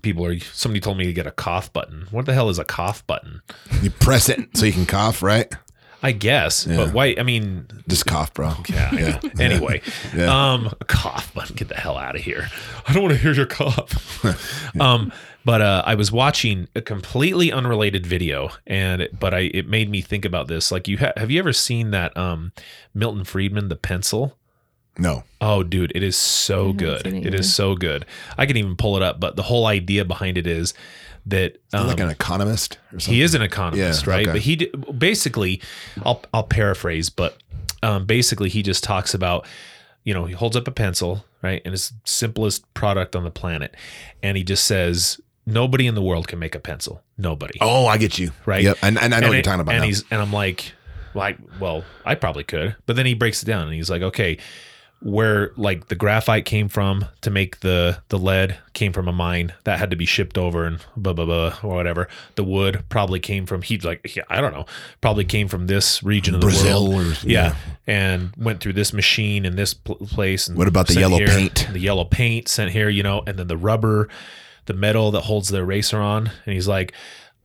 people 0.03 0.25
are 0.25 0.39
somebody 0.39 0.81
told 0.81 0.97
me 0.97 1.05
to 1.05 1.13
get 1.13 1.27
a 1.27 1.31
cough 1.33 1.73
button 1.73 2.07
what 2.11 2.27
the 2.27 2.33
hell 2.35 2.49
is 2.49 2.59
a 2.59 2.65
cough 2.65 3.07
button 3.07 3.43
You 3.83 3.91
press 3.91 4.29
it 4.29 4.57
so 4.57 4.65
you 4.67 4.73
can 4.73 4.87
cough, 4.87 5.23
right? 5.23 5.53
I 6.03 6.13
guess 6.13 6.65
but 6.65 6.93
why 6.93 7.15
i 7.19 7.23
mean 7.23 7.67
Just 7.89 8.07
cough, 8.07 8.33
bro. 8.35 8.53
Yeah. 8.69 8.95
yeah. 8.95 9.21
Anyway, 9.41 9.81
Yeah. 10.15 10.53
um, 10.53 10.73
cough 10.87 11.33
but 11.35 11.55
Get 11.57 11.69
the 11.69 11.75
hell 11.75 11.97
out 11.97 12.15
of 12.17 12.23
here. 12.23 12.49
I 12.87 12.93
don't 12.93 13.03
want 13.03 13.15
to 13.15 13.21
hear 13.21 13.33
your 13.33 13.47
cough. 13.47 14.25
um, 14.81 15.13
but 15.45 15.61
uh, 15.63 15.83
I 15.87 15.95
was 15.95 16.13
watching 16.13 16.69
a 16.77 16.83
completely 16.83 17.51
unrelated 17.51 18.05
video, 18.07 18.51
and 18.67 19.01
it, 19.03 19.19
but 19.19 19.33
I 19.33 19.51
it 19.55 19.67
made 19.67 19.89
me 19.91 20.03
think 20.03 20.25
about 20.27 20.47
this. 20.49 20.71
Like, 20.71 20.87
you 20.89 20.99
ha- 20.99 21.13
have 21.17 21.31
you 21.31 21.39
ever 21.39 21.53
seen 21.55 21.91
that 21.93 22.15
um, 22.17 22.53
Milton 22.93 23.25
Friedman, 23.25 23.69
the 23.69 23.77
pencil? 23.77 24.37
No. 24.99 25.25
Oh, 25.41 25.63
dude, 25.63 25.93
it 25.95 26.03
is 26.03 26.17
so 26.17 26.73
good. 26.75 27.07
it 27.07 27.27
It 27.29 27.35
is 27.35 27.53
so 27.55 27.75
good. 27.77 28.05
I 28.37 28.45
can 28.47 28.57
even 28.59 28.77
pull 28.77 28.97
it 28.97 29.03
up, 29.03 29.21
but 29.21 29.37
the 29.37 29.45
whole 29.45 29.67
idea 29.67 30.05
behind 30.05 30.37
it 30.37 30.47
is 30.47 30.75
that 31.27 31.57
um, 31.73 31.87
like 31.87 32.01
an 32.01 32.09
economist 32.09 32.79
or 32.93 33.01
something. 33.01 33.15
he 33.15 33.23
is 33.23 33.35
an 33.35 33.43
economist, 33.43 34.07
Yeah, 34.07 34.11
right? 34.13 34.27
okay. 34.27 34.33
But 34.33 34.41
he 34.43 34.67
basically, 34.97 35.61
I'll 36.05 36.23
I'll 36.33 36.43
paraphrase, 36.45 37.11
but 37.11 37.37
um, 37.83 38.07
basically 38.07 38.49
he 38.49 38.63
just 38.63 38.83
talks 38.85 39.15
about, 39.15 39.47
you 40.05 40.15
know, 40.15 40.25
he 40.25 40.35
holds 40.35 40.57
up 40.57 40.67
a 40.67 40.71
pencil, 40.73 41.25
right, 41.43 41.63
and 41.65 41.75
it's 41.75 41.91
the 41.91 41.97
simplest 42.05 42.73
product 42.75 43.15
on 43.15 43.25
the 43.25 43.31
planet, 43.31 43.75
and 44.23 44.37
he 44.37 44.43
just 44.45 44.65
says 44.65 45.21
nobody 45.47 45.87
in 45.87 45.95
the 45.95 46.03
world 46.03 46.29
can 46.29 46.39
make 46.39 46.55
a 46.55 46.61
pencil, 46.61 47.03
nobody, 47.17 47.59
Oh, 47.61 47.87
I 47.87 47.97
get 47.99 48.19
you. 48.19 48.33
right? 48.47 48.63
Yep. 48.63 48.79
And, 48.83 48.99
and 48.99 49.15
I 49.15 49.21
know 49.21 49.29
what 49.29 49.33
it- 49.35 49.37
you're 49.39 49.43
talking 49.43 49.61
about. 49.61 49.75
And 49.75 49.81
now. 49.83 49.87
he's 49.87 50.05
and 50.11 50.21
I'm 50.21 50.33
like, 50.33 50.73
well, 51.15 51.25
I, 51.25 51.37
well, 51.59 51.85
I 52.05 52.15
probably 52.17 52.45
could, 52.45 52.77
but 52.87 52.97
then 52.97 53.07
he 53.07 53.15
breaks 53.15 53.43
it 53.43 53.47
down 53.47 53.63
and 53.67 53.73
he's 53.75 53.89
like, 53.91 54.03
okay, 54.03 54.37
where 55.01 55.53
like 55.57 55.87
the 55.89 55.95
graphite 55.95 56.45
came 56.45 56.69
from 56.69 57.05
to 57.21 57.31
make 57.31 57.61
the 57.61 57.99
the 58.09 58.19
lead 58.19 58.59
came 58.73 58.93
from 58.93 59.07
a 59.07 59.13
mine 59.13 59.53
that 59.63 59.79
had 59.79 59.91
to 59.91 59.97
be 59.97 60.05
shipped 60.05 60.37
over 60.37 60.65
and 60.65 60.81
blah 60.97 61.13
blah 61.13 61.25
blah 61.25 61.55
or 61.63 61.77
whatever. 61.77 62.09
The 62.35 62.43
wood 62.43 62.85
probably 62.89 63.21
came 63.21 63.47
from 63.47 63.63
he's 63.63 63.85
like 63.85 64.17
yeah, 64.17 64.25
I 64.29 64.41
don't 64.41 64.53
know, 64.53 64.67
probably 65.01 65.25
came 65.25 65.47
from 65.47 65.69
this 65.69 66.03
region 66.03 66.35
of 66.35 66.41
the 66.41 66.47
Brazil 66.49 66.91
world. 66.91 67.17
or- 67.25 67.29
yeah. 67.29 67.55
yeah. 67.55 67.55
and 67.87 68.33
went 68.37 68.61
through 68.61 68.73
this 68.73 68.93
machine 68.93 69.45
in 69.45 69.55
this 69.55 69.73
pl- 69.73 69.97
place. 69.97 70.49
And 70.49 70.59
What 70.59 70.67
about 70.67 70.89
the 70.89 70.99
yellow 70.99 71.19
here, 71.19 71.29
paint? 71.29 71.69
The 71.73 71.79
yellow 71.79 72.05
paint 72.05 72.49
sent 72.49 72.73
here, 72.73 72.89
you 72.89 73.05
know, 73.05 73.23
and 73.25 73.39
then 73.39 73.47
the 73.47 73.57
rubber, 73.57 74.09
the 74.67 74.75
metal 74.75 75.13
that 75.13 75.23
holds 75.23 75.49
the 75.49 75.59
eraser 75.59 75.99
on, 76.01 76.33
and 76.45 76.55
he's 76.55 76.67
like. 76.69 76.93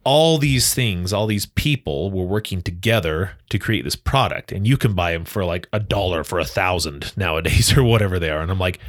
All 0.03 0.37
these 0.37 0.73
things, 0.73 1.13
all 1.13 1.27
these 1.27 1.45
people 1.45 2.11
were 2.11 2.25
working 2.25 2.61
together 2.61 3.31
to 3.49 3.57
create 3.57 3.83
this 3.83 3.95
product, 3.95 4.51
and 4.51 4.67
you 4.67 4.77
can 4.77 4.93
buy 4.93 5.13
them 5.13 5.25
for 5.25 5.45
like 5.45 5.67
a 5.71 5.79
dollar 5.79 6.23
for 6.23 6.39
a 6.39 6.45
thousand 6.45 7.13
nowadays, 7.17 7.75
or 7.77 7.83
whatever 7.83 8.19
they 8.19 8.29
are. 8.29 8.41
And 8.41 8.51
I'm 8.51 8.59
like, 8.59 8.79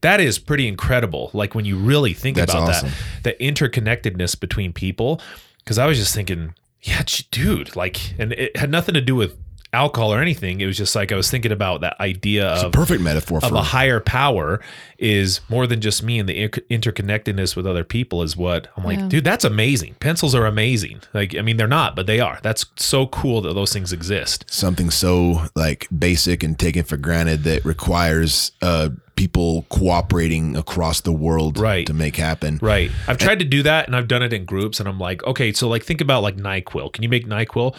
that 0.00 0.20
is 0.20 0.38
pretty 0.38 0.68
incredible. 0.68 1.30
Like 1.32 1.54
when 1.54 1.64
you 1.64 1.78
really 1.78 2.12
think 2.12 2.36
That's 2.36 2.52
about 2.52 2.68
awesome. 2.68 2.90
that, 3.22 3.38
the 3.38 3.44
interconnectedness 3.44 4.38
between 4.38 4.72
people. 4.72 5.20
Because 5.58 5.78
I 5.78 5.86
was 5.86 5.96
just 5.98 6.14
thinking, 6.14 6.54
yeah, 6.82 7.02
dude, 7.30 7.74
like, 7.74 8.18
and 8.18 8.32
it 8.32 8.54
had 8.56 8.70
nothing 8.70 8.92
to 8.94 9.00
do 9.00 9.16
with 9.16 9.38
alcohol 9.74 10.12
or 10.14 10.20
anything. 10.22 10.60
It 10.60 10.66
was 10.66 10.76
just 10.78 10.94
like 10.96 11.12
I 11.12 11.16
was 11.16 11.30
thinking 11.30 11.52
about 11.52 11.82
that 11.82 12.00
idea 12.00 12.52
it's 12.54 12.62
a 12.62 12.66
of 12.66 12.72
perfect 12.72 13.02
metaphor 13.02 13.38
of 13.42 13.48
for 13.50 13.54
a 13.56 13.60
higher 13.62 14.00
power 14.00 14.60
is 14.98 15.40
more 15.50 15.66
than 15.66 15.80
just 15.82 16.02
me 16.02 16.18
and 16.18 16.28
the 16.28 16.40
inter- 16.44 16.62
interconnectedness 16.70 17.56
with 17.56 17.66
other 17.66 17.84
people 17.84 18.22
is 18.22 18.36
what 18.36 18.68
I'm 18.76 18.84
like, 18.84 18.98
Yeah. 18.98 19.08
dude, 19.08 19.24
that's 19.24 19.44
amazing. 19.44 19.96
Pencils 20.00 20.34
are 20.34 20.46
amazing. 20.46 21.00
Like, 21.12 21.36
I 21.36 21.42
mean, 21.42 21.56
they're 21.58 21.66
not, 21.66 21.94
but 21.96 22.06
they 22.06 22.20
are. 22.20 22.38
That's 22.42 22.64
so 22.76 23.06
cool 23.08 23.40
that 23.42 23.54
those 23.54 23.72
things 23.72 23.92
exist. 23.92 24.44
something 24.48 24.88
so 24.90 25.46
like 25.56 25.88
basic 25.96 26.42
and 26.42 26.58
taken 26.58 26.84
for 26.84 26.96
granted 26.96 27.42
that 27.44 27.64
requires 27.64 28.52
uh, 28.62 28.88
people 29.16 29.66
cooperating 29.68 30.56
across 30.56 31.00
the 31.02 31.12
world 31.12 31.58
Right. 31.58 31.86
to 31.86 31.92
make 31.94 32.16
happen. 32.16 32.58
Right. 32.62 32.90
I've 33.06 33.18
tried 33.18 33.38
to 33.40 33.44
do 33.44 33.62
that 33.64 33.86
and 33.86 33.94
I've 33.96 34.08
done 34.08 34.22
it 34.22 34.32
in 34.32 34.44
groups 34.44 34.80
and 34.80 34.88
I'm 34.88 34.98
like, 34.98 35.22
okay, 35.24 35.52
so 35.52 35.68
like 35.68 35.82
think 35.82 36.00
about 36.00 36.22
like 36.22 36.36
NyQuil. 36.36 36.92
Can 36.92 37.02
you 37.02 37.08
make 37.08 37.26
NyQuil? 37.26 37.76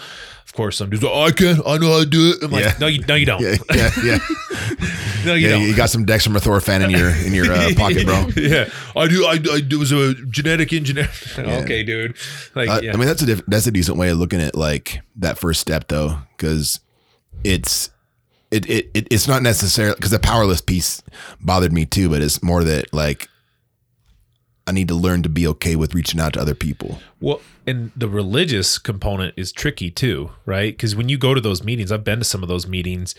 Of 0.56 0.58
course, 0.58 0.78
some 0.78 0.90
dudes, 0.90 1.04
oh, 1.04 1.22
I 1.24 1.32
can. 1.32 1.58
I 1.68 1.78
know 1.78 1.92
how 1.92 2.00
to 2.00 2.06
do 2.06 2.30
it. 2.32 2.42
I'm 2.44 2.50
like, 2.50 2.64
Yeah. 2.64 2.74
no, 2.80 2.88
you, 2.88 3.04
no, 3.06 3.16
you 3.16 3.26
don't. 3.26 3.42
Yeah, 3.42 3.58
yeah, 3.74 3.90
yeah. 4.06 4.18
No, 5.26 5.34
you 5.34 5.48
yeah 5.48 5.54
don't. 5.54 5.62
you 5.64 5.76
got 5.76 5.90
some 5.90 6.06
dextromethorphan 6.06 6.82
in 6.84 6.92
your 6.92 7.10
in 7.10 7.34
your 7.34 7.52
uh, 7.52 7.72
pocket, 7.76 8.06
bro. 8.06 8.28
yeah, 8.38 8.70
I 8.96 9.08
do. 9.08 9.26
I, 9.26 9.32
I 9.32 9.60
do. 9.60 9.76
It 9.76 9.80
was 9.80 9.92
a 9.92 10.14
genetic 10.14 10.72
engineer. 10.72 11.10
okay, 11.38 11.84
dude. 11.84 12.16
Like, 12.54 12.70
Uh, 12.70 12.80
yeah. 12.84 12.94
I 12.94 12.96
mean, 12.96 13.08
that's 13.08 13.22
a 13.24 13.26
diff- 13.26 13.46
that's 13.48 13.68
a 13.68 13.72
decent 13.72 13.98
way 13.98 14.10
of 14.10 14.18
looking 14.18 14.40
at 14.40 14.56
like 14.56 15.02
that 15.18 15.38
first 15.40 15.60
step, 15.60 15.88
though, 15.90 16.20
because 16.38 16.80
it's 17.44 17.90
it, 18.52 18.70
it 18.70 18.90
it 18.94 19.08
it's 19.12 19.28
not 19.28 19.42
necessarily 19.42 19.96
because 19.96 20.12
the 20.12 20.20
powerless 20.20 20.62
piece 20.62 21.02
bothered 21.42 21.74
me 21.74 21.86
too, 21.86 22.08
but 22.08 22.22
it's 22.22 22.42
more 22.42 22.64
that 22.64 22.94
like 22.94 23.28
I 24.68 24.72
need 24.72 24.88
to 24.88 24.96
learn 24.96 25.22
to 25.24 25.30
be 25.30 25.46
okay 25.48 25.76
with 25.76 25.94
reaching 25.94 26.20
out 26.20 26.34
to 26.34 26.42
other 26.42 26.56
people. 26.56 27.00
Well, 27.22 27.40
and 27.68 27.92
the 27.96 28.10
religious 28.10 28.78
component 28.78 29.36
is 29.38 29.52
tricky 29.52 29.92
too, 29.92 30.32
right? 30.46 30.74
Because 30.74 30.96
when 30.96 31.08
you 31.08 31.18
go 31.18 31.34
to 31.34 31.42
those 31.42 31.64
meetings, 31.64 31.92
I've 31.92 32.04
been 32.04 32.20
to 32.20 32.26
some 32.26 32.42
of 32.42 32.50
those 32.50 32.68
meetings. 32.68 33.14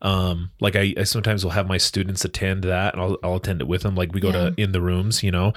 Um, 0.00 0.50
like 0.60 0.76
I, 0.76 0.94
I 0.96 1.04
sometimes 1.04 1.44
will 1.44 1.52
have 1.52 1.66
my 1.66 1.78
students 1.78 2.24
attend 2.24 2.64
that, 2.64 2.94
and 2.94 3.02
I'll, 3.02 3.18
I'll 3.22 3.36
attend 3.36 3.60
it 3.60 3.68
with 3.68 3.82
them. 3.82 3.94
Like 3.94 4.12
we 4.12 4.20
go 4.20 4.32
to 4.32 4.54
in 4.56 4.72
the 4.72 4.80
rooms, 4.80 5.22
you 5.22 5.30
know, 5.30 5.52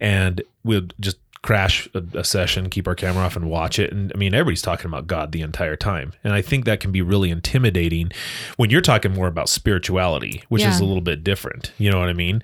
and 0.00 0.42
we'll 0.64 0.88
just 1.00 1.18
crash 1.42 1.88
a, 1.94 2.02
a 2.18 2.24
session, 2.24 2.68
keep 2.70 2.88
our 2.88 2.94
camera 2.94 3.24
off, 3.24 3.36
and 3.36 3.48
watch 3.48 3.78
it. 3.78 3.92
And 3.92 4.12
I 4.14 4.18
mean, 4.18 4.34
everybody's 4.34 4.62
talking 4.62 4.86
about 4.86 5.06
God 5.06 5.32
the 5.32 5.42
entire 5.42 5.76
time, 5.76 6.12
and 6.24 6.32
I 6.32 6.42
think 6.42 6.64
that 6.64 6.80
can 6.80 6.92
be 6.92 7.02
really 7.02 7.30
intimidating 7.30 8.10
when 8.56 8.70
you're 8.70 8.80
talking 8.80 9.12
more 9.12 9.28
about 9.28 9.48
spirituality, 9.48 10.42
which 10.48 10.62
is 10.62 10.80
a 10.80 10.84
little 10.84 11.02
bit 11.02 11.22
different. 11.24 11.72
You 11.78 11.90
know 11.90 11.98
what 11.98 12.08
I 12.08 12.14
mean? 12.14 12.42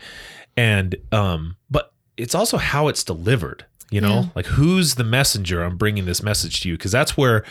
And 0.57 0.97
um, 1.13 1.57
but 1.62 1.62
it's 2.17 2.35
also 2.35 2.57
how 2.59 2.89
it's 2.89 3.05
delivered 3.05 3.65
you 3.91 4.01
know 4.01 4.21
Yeah. 4.23 4.25
like 4.35 4.47
who's 4.47 4.95
the 4.97 5.05
messenger 5.05 5.63
i'm 5.63 5.77
bringing 5.77 6.05
this 6.05 6.23
message 6.23 6.61
to 6.63 6.69
you 6.69 6.77
because 6.77 6.93
that's 6.93 7.17
where 7.17 7.45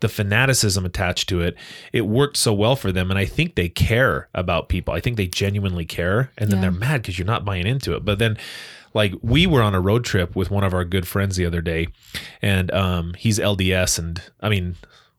the 0.00 0.08
fanaticism 0.08 0.84
attached 0.84 1.28
to 1.30 1.40
it 1.40 1.54
it 1.92 2.02
worked 2.02 2.36
so 2.36 2.52
well 2.52 2.76
for 2.76 2.92
them 2.92 3.10
and 3.10 3.18
i 3.18 3.24
think 3.24 3.54
they 3.54 3.68
care 3.68 4.28
about 4.34 4.68
people 4.68 4.92
i 4.94 5.00
think 5.00 5.16
they 5.16 5.26
genuinely 5.26 5.84
care 5.86 6.30
and 6.38 6.50
then 6.50 6.58
Yeah. 6.58 6.62
they're 6.70 6.80
mad 6.80 7.02
because 7.02 7.18
you're 7.18 7.26
not 7.26 7.44
buying 7.44 7.66
into 7.66 7.94
it 7.94 8.04
but 8.04 8.18
then 8.18 8.36
like 8.94 9.12
we 9.22 9.46
were 9.46 9.62
on 9.62 9.74
a 9.74 9.80
road 9.80 10.04
trip 10.04 10.34
with 10.34 10.50
one 10.50 10.64
of 10.64 10.72
our 10.72 10.84
good 10.84 11.06
friends 11.06 11.36
the 11.36 11.44
other 11.44 11.60
day, 11.60 11.88
and 12.40 12.70
um, 12.72 13.12
he's 13.12 13.38
LDS, 13.38 13.98
and 13.98 14.22
I 14.40 14.48
mean, 14.48 14.76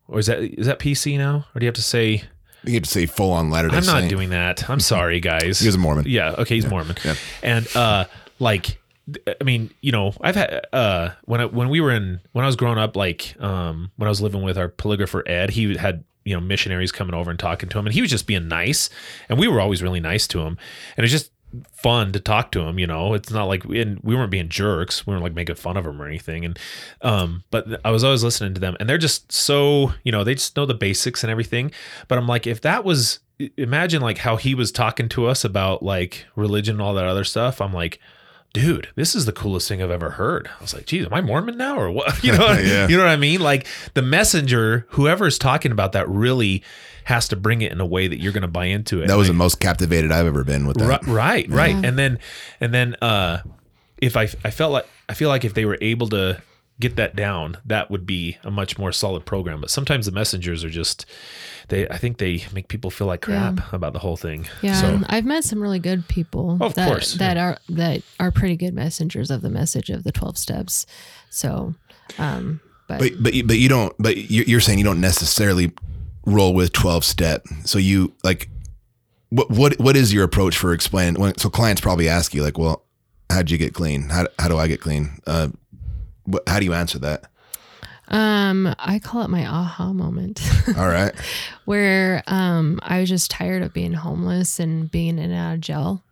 or 0.07 0.17
is 0.17 0.25
that 0.25 0.39
is 0.39 0.65
that 0.65 0.79
PC 0.79 1.15
now, 1.15 1.45
or 1.53 1.59
do 1.59 1.65
you 1.65 1.67
have 1.67 1.75
to 1.75 1.83
say? 1.83 2.23
You 2.63 2.71
get 2.71 2.85
to 2.85 2.89
say 2.89 3.05
full 3.05 3.31
on 3.33 3.51
Latter 3.51 3.67
Day 3.67 3.77
I'm 3.77 3.85
not 3.85 3.99
Saint. 3.99 4.09
doing 4.09 4.29
that. 4.31 4.67
I'm 4.67 4.79
sorry, 4.79 5.19
guys. 5.31 5.59
he's 5.59 5.75
a 5.75 5.77
Mormon. 5.77 6.05
Yeah. 6.07 6.31
Okay. 6.39 6.55
He's 6.55 6.65
Mormon. 6.65 6.95
Yeah. 7.05 7.13
And 7.43 7.67
uh, 7.75 8.05
like, 8.39 8.79
I 9.27 9.43
mean, 9.43 9.71
you 9.81 9.91
know, 9.91 10.13
I've 10.21 10.35
had 10.35 10.65
uh, 10.73 11.11
when 11.25 11.41
I, 11.41 11.45
when 11.45 11.69
we 11.69 11.79
were 11.79 11.91
in 11.91 12.19
when 12.33 12.43
I 12.43 12.47
was 12.47 12.55
growing 12.55 12.77
up, 12.77 12.95
like 12.95 13.35
um, 13.39 13.91
when 13.95 14.07
I 14.07 14.09
was 14.09 14.21
living 14.21 14.41
with 14.43 14.57
our 14.57 14.69
polygrapher 14.69 15.27
Ed, 15.27 15.51
he 15.51 15.77
had 15.77 16.03
you 16.25 16.33
know 16.33 16.41
missionaries 16.41 16.91
coming 16.91 17.15
over 17.15 17.29
and 17.29 17.39
talking 17.39 17.69
to 17.69 17.79
him, 17.79 17.85
and 17.85 17.93
he 17.93 18.01
was 18.01 18.09
just 18.09 18.27
being 18.27 18.47
nice, 18.47 18.89
and 19.29 19.39
we 19.39 19.47
were 19.47 19.61
always 19.61 19.81
really 19.81 20.01
nice 20.01 20.27
to 20.27 20.41
him, 20.41 20.57
and 20.97 21.03
it's 21.03 21.11
just 21.11 21.31
fun 21.71 22.11
to 22.11 22.19
talk 22.19 22.51
to 22.51 22.59
him 22.61 22.77
you 22.77 22.85
know? 22.85 23.13
It's 23.13 23.31
not 23.31 23.45
like 23.45 23.63
and 23.65 23.99
we 24.03 24.15
weren't 24.15 24.31
being 24.31 24.49
jerks 24.49 25.07
we 25.07 25.11
weren't 25.11 25.23
like 25.23 25.33
making 25.33 25.55
fun 25.55 25.77
of 25.77 25.85
him 25.85 26.01
or 26.01 26.05
anything 26.05 26.43
and 26.43 26.59
um 27.01 27.43
but 27.51 27.79
i 27.85 27.89
was 27.89 28.03
always 28.03 28.21
listening 28.21 28.53
to 28.53 28.59
them 28.59 28.75
and 28.79 28.89
they're 28.89 28.97
just 28.97 29.31
so 29.31 29.93
you 30.03 30.11
know 30.11 30.23
they 30.23 30.35
just 30.35 30.57
know 30.57 30.65
the 30.65 30.73
basics 30.73 31.23
and 31.23 31.31
everything 31.31 31.71
but 32.09 32.17
i'm 32.17 32.27
like 32.27 32.45
if 32.45 32.61
that 32.61 32.83
was 32.83 33.19
imagine 33.55 34.01
like 34.01 34.17
how 34.19 34.35
he 34.35 34.53
was 34.53 34.71
talking 34.71 35.07
to 35.07 35.25
us 35.25 35.45
about 35.45 35.81
like 35.81 36.25
religion 36.35 36.75
and 36.75 36.81
all 36.81 36.93
that 36.93 37.05
other 37.05 37.23
stuff 37.23 37.61
i'm 37.61 37.73
like 37.73 37.99
dude 38.61 38.87
this 38.95 39.15
is 39.15 39.25
the 39.25 39.31
coolest 39.31 39.67
thing 39.67 39.81
i've 39.81 39.91
ever 39.91 40.11
heard. 40.11 40.49
I 40.59 40.61
was 40.61 40.73
like 40.73 40.85
geez 40.85 41.05
am 41.05 41.13
i 41.13 41.21
mormon 41.21 41.57
now 41.57 41.77
or 41.79 41.91
what? 41.91 42.23
You 42.23 42.31
know 42.37 42.47
Yeah. 42.59 42.87
you 42.87 42.97
know 42.97 43.03
what 43.03 43.11
i 43.11 43.15
mean? 43.17 43.39
Like 43.41 43.67
the 43.93 44.01
messenger 44.01 44.85
whoever's 44.91 45.37
talking 45.37 45.71
about 45.71 45.91
that 45.93 46.07
really 46.09 46.63
has 47.05 47.27
to 47.29 47.35
bring 47.35 47.61
it 47.61 47.71
in 47.71 47.79
a 47.79 47.85
way 47.85 48.07
that 48.07 48.19
you're 48.19 48.33
going 48.33 48.41
to 48.41 48.47
buy 48.49 48.65
into 48.65 49.01
it 49.01 49.07
That 49.07 49.15
was 49.15 49.27
Like- 49.27 49.35
the 49.35 49.37
most 49.37 49.59
captivated 49.59 50.11
I've 50.11 50.25
ever 50.27 50.43
been 50.43 50.67
with 50.67 50.77
that. 50.77 51.03
Ri- 51.05 51.13
right 51.13 51.49
right. 51.49 51.75
And 51.85 51.97
then 51.97 52.19
and 52.59 52.73
then 52.73 52.95
uh 53.01 53.41
if 53.99 54.17
i 54.17 54.23
i 54.43 54.51
felt 54.51 54.71
like 54.73 54.85
i 55.09 55.13
feel 55.13 55.29
like 55.29 55.45
if 55.45 55.53
they 55.53 55.65
were 55.65 55.77
able 55.81 56.07
to 56.09 56.41
get 56.79 56.95
that 56.95 57.15
down 57.15 57.57
that 57.65 57.89
would 57.89 58.05
be 58.05 58.37
a 58.43 58.51
much 58.51 58.77
more 58.77 58.91
solid 58.91 59.25
program 59.25 59.59
but 59.61 59.69
sometimes 59.69 60.05
the 60.05 60.11
messengers 60.11 60.63
are 60.63 60.69
just 60.69 61.07
they 61.69 61.87
i 61.89 61.97
think 61.97 62.19
they 62.19 62.43
make 62.53 62.67
people 62.67 62.91
feel 62.91 63.07
like 63.07 63.21
crap 63.21 63.73
about 63.73 63.93
the 63.93 63.99
whole 63.99 64.15
thing 64.15 64.47
Yeah, 64.61 64.79
so 64.79 64.99
I've 65.07 65.25
met 65.25 65.43
some 65.43 65.59
really 65.61 65.79
good 65.79 66.07
people 66.07 66.57
Of 66.61 66.75
that 66.75 66.87
course, 66.87 67.13
that 67.15 67.35
are 67.37 67.57
that 67.69 68.03
are 68.19 68.31
pretty 68.31 68.55
good 68.57 68.73
messengers 68.75 69.31
of 69.31 69.41
the 69.41 69.49
message 69.49 69.89
of 69.89 70.03
the 70.03 70.11
twelve 70.11 70.37
steps. 70.37 70.85
So, 71.29 71.73
um, 72.19 72.61
but, 72.87 72.99
But 72.99 73.11
but 73.23 73.33
you- 73.33 73.43
but 73.43 73.57
you 73.57 73.69
don't. 73.69 73.93
But 73.99 74.29
you're 74.31 74.45
you're 74.45 74.59
saying 74.61 74.77
you 74.79 74.85
don't 74.85 75.01
necessarily 75.01 75.71
roll 76.25 76.53
with 76.53 76.71
twelve 76.73 77.03
step. 77.03 77.45
So 77.65 77.79
you 77.79 78.13
like, 78.23 78.49
what 79.29 79.49
what 79.49 79.79
what 79.79 79.95
is 79.97 80.13
your 80.13 80.23
approach 80.23 80.57
for 80.57 80.73
explaining? 80.73 81.19
When, 81.19 81.37
so 81.37 81.49
clients 81.49 81.81
probably 81.81 82.07
ask 82.07 82.33
you 82.33 82.43
like, 82.43 82.57
well, 82.57 82.83
how'd 83.29 83.49
you 83.51 83.57
get 83.57 83.73
clean? 83.73 84.09
How 84.09 84.27
how 84.39 84.47
do 84.47 84.57
I 84.57 84.67
get 84.67 84.79
clean? 84.79 85.19
Uh, 85.27 85.47
what, 85.47 85.55
how 86.47 86.59
do 86.59 86.65
you 86.65 86.73
answer 86.73 86.99
that? 86.99 87.29
um, 88.09 88.73
I 88.79 88.99
call 88.99 89.23
it 89.23 89.29
my 89.29 89.45
aha 89.45 89.91
moment, 89.91 90.41
All 90.77 90.87
right. 90.87 91.13
where 91.65 92.23
um, 92.27 92.79
I 92.81 93.01
was 93.01 93.09
just 93.09 93.29
tired 93.29 93.63
of 93.63 93.73
being 93.73 93.93
homeless 93.93 94.59
and 94.61 94.89
being 94.89 95.19
in 95.19 95.31
and 95.31 95.33
out 95.33 95.55
of 95.55 95.59
jail, 95.61 96.03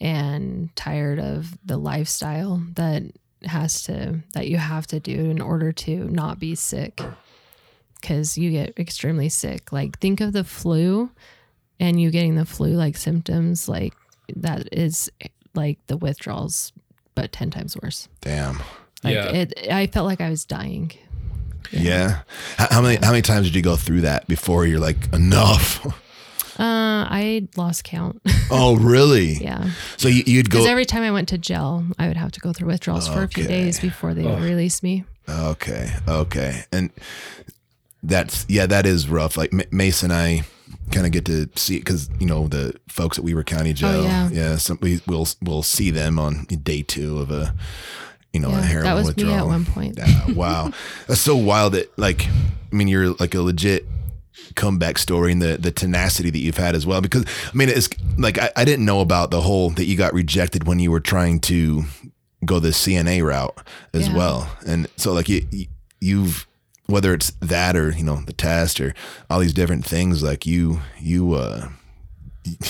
and 0.00 0.74
tired 0.76 1.18
of 1.18 1.56
the 1.64 1.78
lifestyle 1.78 2.62
that 2.74 3.04
has 3.44 3.82
to 3.84 4.20
that 4.34 4.48
you 4.48 4.58
have 4.58 4.86
to 4.88 5.00
do 5.00 5.30
in 5.30 5.40
order 5.40 5.72
to 5.72 6.04
not 6.10 6.38
be 6.38 6.54
sick 6.54 7.00
because 7.98 8.36
you 8.36 8.50
get 8.50 8.78
extremely 8.78 9.30
sick 9.30 9.72
like 9.72 9.98
think 9.98 10.20
of 10.20 10.34
the 10.34 10.44
flu 10.44 11.10
and 11.78 11.98
you 11.98 12.10
getting 12.10 12.34
the 12.34 12.44
flu 12.44 12.68
like 12.74 12.98
symptoms 12.98 13.66
like 13.66 13.94
that 14.36 14.68
is 14.72 15.10
like 15.54 15.78
the 15.86 15.96
withdrawals 15.96 16.72
but 17.14 17.32
10 17.32 17.50
times 17.50 17.74
worse 17.82 18.08
Damn. 18.20 18.60
Like 19.04 19.14
Yeah. 19.14 19.28
it 19.30 19.68
i 19.72 19.86
felt 19.86 20.06
like 20.06 20.20
i 20.20 20.28
was 20.30 20.44
dying 20.44 20.92
Yeah. 21.72 22.22
How, 22.56 22.66
how 22.70 22.82
many 22.82 22.96
how 23.04 23.10
many 23.12 23.22
times 23.22 23.46
did 23.46 23.54
you 23.54 23.62
go 23.62 23.76
through 23.76 24.00
that 24.02 24.26
before 24.26 24.66
you're 24.66 24.80
like 24.80 25.12
enough? 25.12 25.84
uh 26.58 27.06
i 27.08 27.48
lost 27.56 27.84
count 27.84 28.20
oh 28.50 28.76
really? 28.76 29.34
yeah 29.34 29.70
So 29.96 30.08
you, 30.08 30.22
you'd 30.26 30.46
because 30.50 30.64
go. 30.66 30.70
every 30.70 30.84
time 30.84 31.02
i 31.02 31.10
went 31.10 31.28
to 31.28 31.38
jail 31.38 31.84
i 31.98 32.06
would 32.08 32.16
have 32.18 32.32
to 32.32 32.40
go 32.40 32.52
through 32.52 32.68
withdrawals 32.68 33.08
for 33.08 33.22
a 33.22 33.28
few 33.28 33.44
days 33.46 33.80
before 33.80 34.12
they 34.14 34.24
would 34.24 34.42
release 34.42 34.82
me 34.82 35.04
Okay. 35.28 35.92
Okay. 36.08 36.64
And 36.72 36.90
that's 38.02 38.44
yeah, 38.48 38.66
that 38.66 38.84
is 38.84 39.08
rough. 39.08 39.36
Like 39.36 39.52
M- 39.54 39.62
Mason 39.70 40.10
and 40.10 40.18
I 40.20 40.42
kind 40.90 41.06
of 41.06 41.12
get 41.12 41.24
to 41.26 41.48
see 41.54 41.78
because 41.78 42.10
you 42.18 42.26
know 42.26 42.48
the 42.48 42.74
folks 42.88 43.16
at 43.16 43.22
Weber 43.24 43.44
County 43.44 43.72
Jail. 43.72 44.02
yeah. 44.02 44.28
yeah. 44.32 44.56
Some 44.56 44.78
we 44.82 45.00
will 45.06 45.28
we'll 45.40 45.62
see 45.62 45.90
them 45.92 46.18
on 46.18 46.46
day 46.46 46.82
two 46.82 47.18
of 47.20 47.30
a 47.30 47.54
you 48.32 48.40
know 48.40 48.48
a 48.48 48.52
yeah, 48.52 48.60
heroin 48.62 48.84
that 48.84 48.94
was 48.94 49.06
withdrawal. 49.08 49.32
me 49.34 49.38
at 49.40 49.46
one 49.46 49.64
point 49.64 49.98
Yeah, 49.98 50.32
wow, 50.32 50.70
that's 51.06 51.20
so 51.20 51.36
wild. 51.36 51.72
That 51.74 51.96
like, 51.98 52.26
I 52.28 52.74
mean, 52.76 52.88
you're 52.88 53.10
like 53.14 53.34
a 53.34 53.40
legit 53.42 53.86
comeback 54.56 54.98
story 54.98 55.32
and 55.32 55.40
the 55.42 55.56
the 55.58 55.70
tenacity 55.70 56.30
that 56.30 56.38
you've 56.38 56.56
had 56.56 56.74
as 56.74 56.86
well. 56.86 57.00
Because 57.00 57.24
I 57.26 57.56
mean, 57.56 57.68
it's 57.68 57.88
like 58.18 58.38
I, 58.38 58.50
I 58.56 58.64
didn't 58.64 58.84
know 58.84 59.00
about 59.00 59.30
the 59.30 59.40
whole 59.40 59.70
that 59.70 59.84
you 59.86 59.96
got 59.96 60.12
rejected 60.14 60.66
when 60.66 60.78
you 60.78 60.90
were 60.90 61.00
trying 61.00 61.40
to 61.40 61.84
go 62.44 62.58
the 62.58 62.68
CNA 62.70 63.22
route 63.24 63.56
as 63.92 64.08
Yeah. 64.08 64.16
well, 64.16 64.56
and 64.66 64.86
so 64.96 65.12
like 65.12 65.28
you 65.28 65.46
you- 65.50 65.66
you've 66.00 66.46
whether 66.86 67.12
it's 67.14 67.30
that 67.40 67.76
or 67.76 67.90
you 67.90 68.02
know 68.02 68.22
the 68.26 68.32
test 68.32 68.80
or 68.80 68.94
all 69.28 69.38
these 69.38 69.52
different 69.52 69.84
things 69.84 70.22
like 70.22 70.46
you 70.46 70.80
you 70.98 71.34
uh 71.34 71.68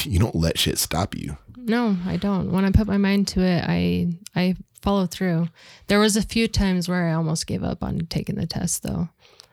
you 0.05 0.19
don't 0.19 0.35
let 0.35 0.59
shit 0.59 0.79
stop 0.79 1.15
you 1.15 1.37
No, 1.71 1.97
I 2.05 2.17
don't. 2.17 2.51
When 2.51 2.65
I 2.65 2.73
put 2.73 2.89
my 2.89 2.99
mind 2.99 3.29
to 3.29 3.41
it, 3.43 3.65
I 3.67 4.09
I 4.35 4.57
follow 4.83 5.07
through. 5.07 5.49
There 5.87 6.01
was 6.01 6.17
a 6.17 6.23
few 6.23 6.49
times 6.49 6.89
where 6.89 7.09
I 7.09 7.13
almost 7.13 7.47
gave 7.47 7.63
up 7.63 7.83
on 7.83 8.07
taking 8.09 8.35
the 8.37 8.47
test 8.47 8.83
though. 8.83 9.09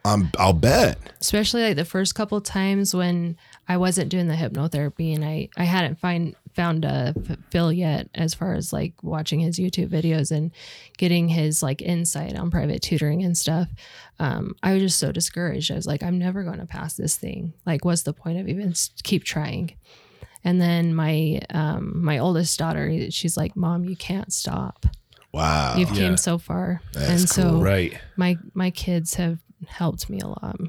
um 0.06 0.32
i'll 0.40 0.54
bet 0.54 0.98
Especially 1.20 1.62
like 1.64 1.76
the 1.76 1.84
first 1.86 2.16
couple 2.16 2.40
times 2.42 2.96
when 2.96 3.36
I 3.68 3.76
wasn't 3.78 4.10
doing 4.10 4.28
the 4.28 4.36
hypnotherapy 4.36 5.14
and 5.14 5.26
I 5.26 5.50
I 5.58 5.66
hadn't 5.66 6.00
find 6.00 6.36
found 6.56 6.86
a 6.86 7.14
Phil 7.52 7.72
yet 7.72 8.10
as 8.16 8.34
far 8.34 8.54
as 8.56 8.74
like 8.74 8.94
watching 9.04 9.40
his 9.42 9.60
YouTube 9.60 9.90
videos 9.90 10.32
and 10.32 10.52
getting 10.98 11.28
his 11.28 11.62
like 11.62 11.82
insight 11.84 12.36
on 12.36 12.50
private 12.50 12.82
tutoring 12.82 13.24
and 13.24 13.38
stuff. 13.38 13.68
Um, 14.18 14.56
I 14.64 14.74
was 14.74 14.82
just 14.82 14.98
so 14.98 15.12
discouraged. 15.12 15.72
I 15.72 15.76
was 15.76 15.86
like, 15.86 16.02
I'm 16.02 16.18
never 16.18 16.42
going 16.44 16.58
to 16.60 16.66
pass 16.66 16.96
this 16.96 17.16
thing. 17.16 17.54
Like, 17.66 17.86
what's 17.86 18.02
the 18.04 18.14
point 18.14 18.40
of 18.40 18.48
even 18.48 18.74
keep 19.04 19.24
trying? 19.24 19.74
And 20.44 20.62
then 20.62 20.94
my 20.96 21.42
um, 21.50 22.04
my 22.04 22.20
oldest 22.20 22.58
daughter, 22.60 23.10
she's 23.12 23.36
like, 23.38 23.56
"Mom, 23.56 23.84
you 23.86 23.96
can't 23.96 24.32
stop. 24.32 24.86
wow 25.34 25.76
You've 25.78 25.92
Yeah. 25.92 26.08
came 26.08 26.18
so 26.18 26.38
far." 26.38 26.82
That's 26.94 27.10
and 27.10 27.30
so 27.30 27.60
right 27.62 27.98
my 28.16 28.38
my 28.54 28.72
kids 28.72 29.16
have 29.16 29.40
helped 29.68 30.10
me 30.10 30.20
a 30.20 30.28
lot. 30.28 30.60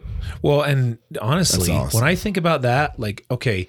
Well, 0.43 0.63
and 0.63 0.99
honestly, 1.21 1.71
awesome. 1.71 2.01
when 2.01 2.09
I 2.09 2.15
think 2.15 2.37
about 2.37 2.63
that, 2.63 2.99
like, 2.99 3.25
okay, 3.31 3.69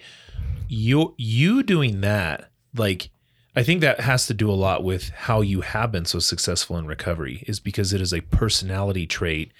you 0.67 1.13
you 1.17 1.63
doing 1.63 2.01
that, 2.01 2.49
like, 2.75 3.09
I 3.55 3.63
think 3.63 3.81
that 3.81 3.99
has 4.01 4.27
to 4.27 4.33
do 4.33 4.49
a 4.49 4.53
lot 4.53 4.83
with 4.83 5.09
how 5.09 5.41
you 5.41 5.61
have 5.61 5.91
been 5.91 6.05
so 6.05 6.19
successful 6.19 6.77
in 6.77 6.85
recovery, 6.87 7.43
is 7.47 7.59
because 7.59 7.91
it 7.93 7.99
is 8.01 8.13
a 8.13 8.21
personality 8.21 9.05
trait 9.05 9.51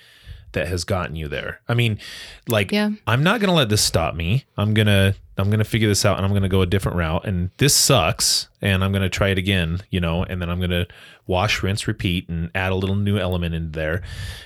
that 0.53 0.67
has 0.67 0.83
gotten 0.83 1.15
you 1.15 1.27
there. 1.27 1.61
I 1.67 1.73
mean, 1.75 1.99
like, 2.47 2.71
Yeah. 2.71 2.91
I'm 3.05 3.21
not 3.23 3.39
gonna 3.41 3.53
let 3.53 3.69
this 3.69 3.83
stop 3.83 4.15
me. 4.15 4.45
I'm 4.57 4.73
gonna 4.73 5.15
I'm 5.39 5.49
gonna 5.49 5.63
figure 5.63 5.87
this 5.87 6.05
out, 6.05 6.17
and 6.17 6.25
I'm 6.25 6.33
gonna 6.33 6.49
go 6.49 6.61
a 6.61 6.65
different 6.65 6.97
route. 6.97 7.25
And 7.25 7.51
this 7.57 7.75
sucks, 7.75 8.49
and 8.61 8.83
I'm 8.83 8.91
gonna 8.91 9.09
try 9.09 9.29
it 9.29 9.37
again, 9.37 9.81
you 9.89 9.99
know. 9.99 10.23
And 10.23 10.41
then 10.41 10.49
I'm 10.49 10.59
gonna 10.59 10.87
wash, 11.27 11.61
rinse, 11.61 11.87
repeat, 11.87 12.27
and 12.27 12.49
add 12.55 12.71
a 12.71 12.75
little 12.75 12.95
new 12.95 13.17
element 13.17 13.55
in 13.55 13.71
there. 13.71 14.01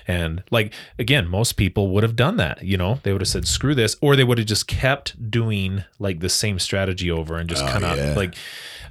And 0.08 0.44
like 0.52 0.74
again, 1.00 1.28
most 1.28 1.54
people 1.54 1.90
would 1.92 2.04
have 2.04 2.16
done 2.16 2.38
that. 2.38 2.64
You 2.64 2.78
know, 2.78 3.00
they 3.04 3.12
would 3.12 3.22
have 3.22 3.28
said 3.28 3.48
screw 3.48 3.76
this, 3.76 3.96
or 4.02 4.16
they 4.16 4.24
would 4.24 4.38
have 4.38 4.48
just 4.48 4.68
kept 4.68 5.32
doing 5.32 5.84
like 6.00 6.20
the 6.20 6.30
same 6.30 6.60
strategy 6.60 7.10
over 7.10 7.38
and 7.38 7.50
just 7.50 7.64
oh, 7.64 7.68
kind 7.68 7.86
of 7.86 7.98
yeah. 7.98 8.14
like, 8.16 8.36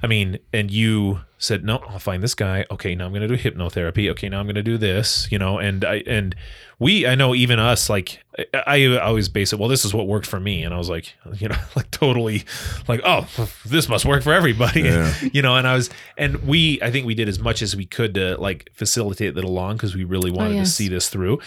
I 0.03 0.07
mean, 0.07 0.39
and 0.51 0.69
you 0.69 1.21
said 1.37 1.63
no, 1.63 1.77
I'll 1.87 1.97
find 1.97 2.21
this 2.21 2.35
guy. 2.35 2.65
Okay, 2.69 2.93
now 2.93 3.05
I'm 3.05 3.13
gonna 3.13 3.27
do 3.27 3.37
hypnotherapy. 3.37 4.09
Okay, 4.11 4.27
now 4.27 4.41
I'm 4.41 4.47
gonna 4.47 4.61
do 4.61 4.77
this. 4.77 5.29
You 5.31 5.39
know, 5.39 5.59
and 5.59 5.85
I 5.85 6.03
and 6.05 6.35
we 6.77 7.07
I 7.07 7.15
know 7.15 7.33
even 7.33 7.57
us 7.57 7.89
like 7.89 8.21
I, 8.53 8.85
I 8.85 8.97
always 8.97 9.29
base 9.29 9.53
it. 9.53 9.59
Well, 9.59 9.69
this 9.69 9.85
is 9.85 9.93
what 9.93 10.05
worked 10.05 10.27
for 10.27 10.41
me, 10.41 10.63
and 10.63 10.73
I 10.73 10.77
was 10.77 10.89
like, 10.89 11.13
you 11.35 11.47
know, 11.47 11.55
like 11.77 11.89
totally, 11.89 12.43
like 12.89 12.99
oh, 13.05 13.27
this 13.65 13.87
must 13.87 14.03
work 14.03 14.23
for 14.23 14.33
everybody, 14.33 14.81
Yeah. 14.81 15.13
you 15.31 15.41
know. 15.41 15.55
And 15.55 15.65
I 15.65 15.73
was, 15.75 15.89
and 16.17 16.43
we 16.43 16.81
I 16.81 16.91
think 16.91 17.05
we 17.05 17.15
did 17.15 17.29
as 17.29 17.39
much 17.39 17.61
as 17.61 17.73
we 17.73 17.85
could 17.85 18.15
to 18.15 18.35
like 18.37 18.69
facilitate 18.73 19.35
that 19.35 19.45
along 19.45 19.77
because 19.77 19.95
we 19.95 20.03
really 20.03 20.31
oh, 20.31 20.35
wanted 20.35 20.49
to 20.49 20.55
yes. 20.57 20.75
see 20.75 20.89
this 20.89 21.07
through. 21.07 21.39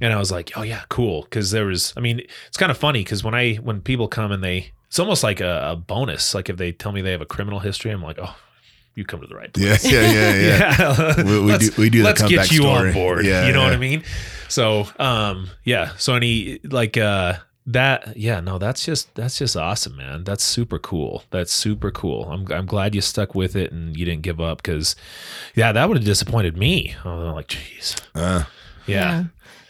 And 0.00 0.12
I 0.12 0.18
was 0.18 0.30
like, 0.30 0.52
oh 0.56 0.62
yeah, 0.62 0.82
cool, 0.88 1.22
because 1.22 1.50
there 1.50 1.66
was, 1.66 1.92
I 1.96 2.00
mean, 2.00 2.20
it's 2.46 2.56
kind 2.56 2.70
of 2.70 2.78
funny 2.78 3.02
because 3.02 3.24
when 3.24 3.34
I 3.34 3.54
when 3.56 3.80
people 3.80 4.06
come 4.06 4.30
and 4.30 4.42
they, 4.42 4.72
it's 4.94 5.00
almost 5.00 5.24
like 5.24 5.40
a, 5.40 5.70
a 5.72 5.76
bonus. 5.76 6.36
Like 6.36 6.48
if 6.48 6.56
they 6.56 6.70
tell 6.70 6.92
me 6.92 7.02
they 7.02 7.10
have 7.10 7.20
a 7.20 7.26
criminal 7.26 7.58
history, 7.58 7.90
I'm 7.90 8.00
like, 8.00 8.18
oh. 8.22 8.36
You 8.96 9.04
come 9.04 9.20
to 9.22 9.26
the 9.26 9.34
right 9.34 9.52
place 9.52 9.84
yeah 9.84 10.02
yeah 10.02 10.12
yeah 10.12 10.36
yeah 10.36 11.14
yeah. 11.18 11.22
We- 11.24 11.40
we 11.40 11.58
do- 11.58 11.70
we 11.78 11.90
do 11.90 11.98
the 11.98 12.04
let's 12.04 12.22
get 12.22 12.52
you 12.52 12.60
story. 12.62 12.88
on 12.90 12.94
board. 12.94 13.26
Yeah, 13.26 13.44
you 13.44 13.52
know 13.52 13.64
what. 13.64 13.72
I 13.72 13.76
mean? 13.76 14.04
So, 14.48 14.86
um, 15.00 15.48
yeah. 15.64 15.96
So 15.96 16.14
any 16.14 16.60
like, 16.62 16.96
uh, 16.96 17.38
that 17.66 18.16
yeah 18.16 18.38
no 18.40 18.58
that's 18.58 18.84
just 18.84 19.12
that's 19.16 19.38
just 19.38 19.56
awesome 19.56 19.96
man 19.96 20.22
that's 20.22 20.44
super 20.44 20.78
cool 20.78 21.24
that's 21.30 21.50
super 21.50 21.90
cool 21.90 22.30
i'm, 22.30 22.46
I'm 22.52 22.66
glad 22.66 22.94
you 22.94 23.00
stuck 23.00 23.34
with 23.34 23.56
it 23.56 23.72
and 23.72 23.96
you 23.96 24.04
didn't 24.04 24.20
give 24.20 24.38
up 24.38 24.58
because 24.58 24.94
yeah 25.54 25.72
that 25.72 25.88
would 25.88 25.96
have 25.96 26.04
disappointed 26.04 26.58
me 26.58 26.94
i 27.06 27.08
was 27.14 27.34
like 27.34 27.48
jeez 27.48 27.98
Uh, 28.14 28.44
yeah. 28.86 29.24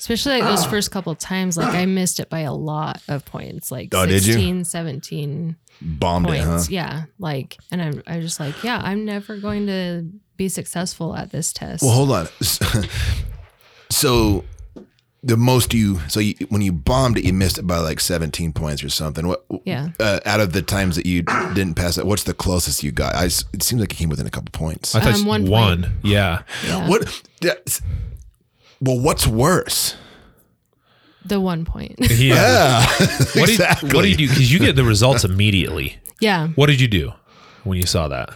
Especially 0.04 0.38
like 0.40 0.44
those 0.44 0.66
first 0.74 0.90
couple 0.90 1.10
of 1.12 1.18
times, 1.18 1.56
like 1.56 1.74
I 1.74 1.86
missed 1.86 2.20
it 2.20 2.28
by 2.28 2.40
a 2.40 2.52
lot 2.52 3.00
of 3.08 3.24
points, 3.24 3.70
like 3.70 3.88
Oh, 3.94 4.04
did 4.04 4.26
you? 4.26 4.34
16, 4.34 4.64
17 4.64 5.56
bombed 5.80 6.28
it, 6.28 6.40
huh? 6.44 6.60
Yeah. 6.68 7.04
Like, 7.18 7.56
and 7.72 7.80
I'm, 7.80 8.02
I 8.06 8.20
just 8.20 8.38
like, 8.38 8.62
yeah, 8.62 8.80
I'm 8.84 9.06
never 9.06 9.38
going 9.38 9.66
to 9.68 10.06
be 10.36 10.50
successful 10.50 11.16
at 11.16 11.30
this 11.30 11.52
test. 11.54 11.82
Well, 11.82 11.92
hold 11.92 12.10
on. 12.12 12.28
So 13.90 14.44
the 15.22 15.36
most 15.36 15.72
you 15.72 16.00
so 16.08 16.20
you, 16.20 16.34
when 16.50 16.60
you 16.62 16.72
bombed 16.72 17.16
it, 17.16 17.24
you 17.24 17.32
missed 17.32 17.58
it 17.58 17.66
by 17.66 17.78
like 17.78 18.00
17 18.00 18.52
points 18.52 18.82
or 18.84 18.88
something. 18.90 19.26
What? 19.26 19.44
Yeah. 19.64 19.90
Uh, 20.00 20.20
out 20.26 20.40
of 20.40 20.52
the 20.52 20.62
times 20.62 20.96
that 20.96 21.06
you 21.06 21.22
didn't 21.22 21.74
pass 21.74 21.96
it, 21.96 22.06
what's 22.06 22.24
the 22.24 22.34
closest 22.34 22.82
you 22.82 22.92
got? 22.92 23.14
I, 23.14 23.26
s- 23.26 23.44
it 23.52 23.62
seems 23.62 23.80
like 23.80 23.92
it 23.92 23.96
came 23.96 24.08
within 24.10 24.26
a 24.26 24.30
couple 24.30 24.50
points. 24.52 24.94
I 24.94 25.00
thought 25.00 25.14
Um, 25.20 25.26
one 25.26 25.46
one, 25.46 25.82
point. 25.82 25.92
yeah 26.02 26.42
Yeah. 26.66 26.88
What? 26.88 27.22
That's- 28.80 28.94
Well, 28.96 29.00
what's 29.00 29.26
worse? 29.26 29.96
The 31.26 31.40
one 31.40 31.64
point. 31.64 31.96
yeah 32.10 32.84
what 32.98 33.34
did, 33.34 33.48
exactly. 33.50 33.90
what 33.94 34.02
did 34.02 34.10
you 34.10 34.16
do 34.16 34.28
because 34.28 34.52
you 34.52 34.58
get 34.58 34.76
the 34.76 34.84
results 34.84 35.24
immediately 35.24 35.98
yeah. 36.20 36.48
what 36.48 36.66
did 36.66 36.80
you 36.80 36.88
do 36.88 37.12
when 37.64 37.78
you 37.80 37.86
saw 37.86 38.08
that 38.08 38.28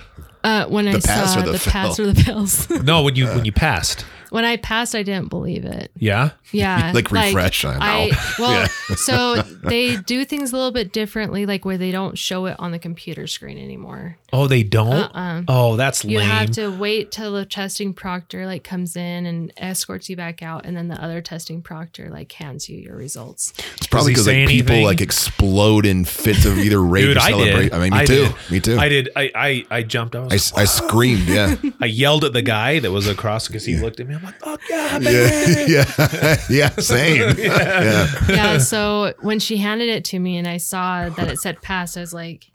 Uh, 0.43 0.64
when 0.66 0.89
I 0.89 0.93
pass 1.01 1.34
saw 1.34 1.41
or 1.41 1.43
the 1.43 1.53
the, 1.53 1.70
pass 1.70 2.01
or 2.01 2.07
the 2.12 2.14
fails. 2.22 2.70
no 2.84 3.03
when 3.03 3.14
you 3.14 3.26
when 3.26 3.45
you 3.45 3.53
passed 3.53 4.07
when 4.31 4.45
I 4.45 4.57
passed, 4.57 4.95
I 4.95 5.03
didn't 5.03 5.29
believe 5.31 5.64
it. 5.64 5.91
yeah 5.97 6.31
Yeah. 6.53 6.93
Like 6.95 7.11
refresh, 7.11 7.64
I 7.64 7.72
know. 7.74 7.79
I, 7.81 8.35
well, 8.39 8.66
so 8.97 9.43
they 9.43 9.97
do 9.97 10.24
things 10.24 10.53
a 10.53 10.57
little 10.57 10.70
bit 10.72 10.93
differently, 10.93 11.47
like 11.47 11.64
where 11.64 11.79
they 11.79 11.91
don't 11.93 12.16
show 12.18 12.47
it 12.47 12.57
on 12.59 12.72
the 12.72 12.79
computer 12.79 13.26
screen 13.26 13.59
anymore. 13.59 14.18
oh 14.33 14.47
they 14.47 14.62
don't 14.62 14.89
Uh-uh. 14.93 15.43
oh 15.49 15.76
that's 15.76 16.05
lame. 16.05 16.12
You 16.12 16.18
lame 16.18 16.29
have 16.29 16.51
to 16.53 16.68
wait 16.76 17.11
till 17.12 17.33
the 17.33 17.45
testing 17.47 17.95
proctor 17.95 18.47
like 18.47 18.64
comes 18.64 18.97
in 18.97 19.26
and 19.26 19.53
escorts 19.57 20.09
you 20.11 20.16
back 20.16 20.43
out, 20.43 20.64
and 20.66 20.76
then 20.76 20.89
the 20.89 21.03
other 21.03 21.20
testing 21.20 21.62
proctor 21.62 22.09
like 22.11 22.31
hands 22.33 22.68
you 22.68 22.79
your 22.79 22.97
results. 22.97 23.53
It's 23.76 23.87
probably 23.87 24.12
because 24.12 24.26
like 24.26 24.35
say 24.35 24.47
people 24.47 24.72
anything? 24.72 24.85
like 24.87 25.01
explode 25.01 25.87
in 25.87 26.05
fits 26.05 26.45
of 26.45 26.59
either 26.59 26.83
rage 26.83 27.07
Dude, 27.07 27.16
or 27.16 27.20
I 27.20 27.31
celebration. 27.31 27.62
did. 27.62 27.72
I 27.72 27.79
mean, 27.79 27.93
me 27.93 27.99
I 27.99 28.05
too. 28.07 28.14
did. 28.26 28.35
Me 28.51 28.61
too. 28.61 28.79
I 28.79 28.89
did. 28.89 29.09
I 29.16 29.31
I, 29.35 29.64
I 29.70 29.83
jumped. 29.83 30.14
I 30.16 30.20
was. 30.20 30.33
I, 30.33 30.37
s- 30.37 30.53
I 30.57 30.64
screamed. 30.89 31.29
Yeah. 31.29 31.55
I 31.81 31.87
yelled 31.87 32.24
at 32.24 32.33
the 32.33 32.43
guy 32.43 32.79
that 32.81 32.91
was 32.91 33.07
across 33.07 33.47
because 33.49 33.64
he 33.64 33.76
looked 33.76 34.01
at 34.01 34.07
me. 34.09 34.18
I'm 34.19 34.25
like, 34.25 34.41
"Fuck 34.41 34.61
yeah, 34.69 34.99
baby!" 34.99 35.73
yeah. 35.73 35.85
Yeah. 35.99 36.37
yeah. 36.51 36.71
Same. 36.77 37.39
yeah. 37.39 38.09
yeah. 38.29 38.59
So 38.59 39.14
when 39.21 39.39
she 39.39 39.57
handed 39.59 39.89
it 39.89 40.05
to 40.07 40.19
me 40.19 40.37
and 40.37 40.47
I 40.47 40.57
saw 40.57 41.09
that 41.09 41.29
it 41.29 41.39
said 41.39 41.62
pass, 41.62 41.97
I 41.97 42.01
was 42.01 42.12
like, 42.12 42.51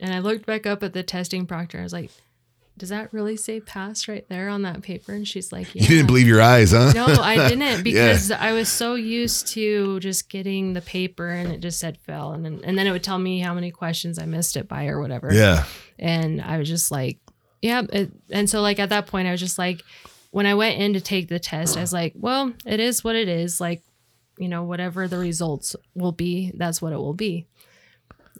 and 0.00 0.14
I 0.14 0.18
looked 0.18 0.46
back 0.46 0.66
up 0.66 0.82
at 0.82 0.92
the 0.92 1.02
testing 1.02 1.46
proctor. 1.46 1.78
I 1.78 1.82
was 1.82 1.92
like, 1.92 2.10
does 2.78 2.88
that 2.88 3.12
really 3.12 3.36
say 3.36 3.60
pass 3.60 4.08
right 4.08 4.26
there 4.28 4.48
on 4.48 4.62
that 4.62 4.82
paper? 4.82 5.12
And 5.12 5.28
she's 5.28 5.52
like, 5.52 5.74
yeah. 5.74 5.82
You 5.82 5.88
didn't 5.88 6.06
believe 6.06 6.26
your 6.26 6.40
eyes, 6.40 6.72
huh? 6.72 6.92
No, 6.94 7.06
I 7.06 7.48
didn't 7.48 7.82
because 7.82 8.30
I 8.30 8.52
was 8.52 8.68
so 8.68 8.94
used 8.94 9.48
to 9.48 10.00
just 10.00 10.28
getting 10.28 10.72
the 10.72 10.80
paper 10.80 11.28
and 11.28 11.52
it 11.52 11.60
just 11.60 11.78
said 11.78 11.98
fail, 11.98 12.32
and 12.32 12.44
then, 12.44 12.60
and 12.64 12.76
then 12.76 12.86
it 12.86 12.92
would 12.92 13.04
tell 13.04 13.18
me 13.18 13.40
how 13.40 13.54
many 13.54 13.70
questions 13.70 14.18
I 14.18 14.26
missed 14.26 14.56
it 14.56 14.68
by 14.68 14.86
or 14.86 15.00
whatever. 15.00 15.32
Yeah. 15.32 15.64
and 15.98 16.40
I 16.40 16.58
was 16.58 16.68
just 16.68 16.90
like, 16.90 17.18
yeah. 17.60 17.82
It, 17.92 18.10
and 18.30 18.48
so 18.48 18.60
like 18.60 18.78
at 18.78 18.88
that 18.88 19.06
point, 19.06 19.28
I 19.28 19.30
was 19.30 19.40
just 19.40 19.58
like, 19.58 19.82
when 20.32 20.46
I 20.46 20.54
went 20.54 20.80
in 20.80 20.94
to 20.94 21.00
take 21.00 21.28
the 21.28 21.38
test, 21.38 21.76
I 21.76 21.82
was 21.82 21.92
like, 21.92 22.14
well, 22.16 22.52
it 22.64 22.80
is 22.80 23.04
what 23.04 23.14
it 23.14 23.28
is. 23.28 23.60
Like, 23.60 23.82
you 24.38 24.48
know, 24.48 24.64
whatever 24.64 25.06
the 25.06 25.18
results 25.18 25.76
will 25.94 26.10
be, 26.10 26.50
that's 26.56 26.80
what 26.80 26.94
it 26.94 26.96
will 26.96 27.12
be. 27.12 27.46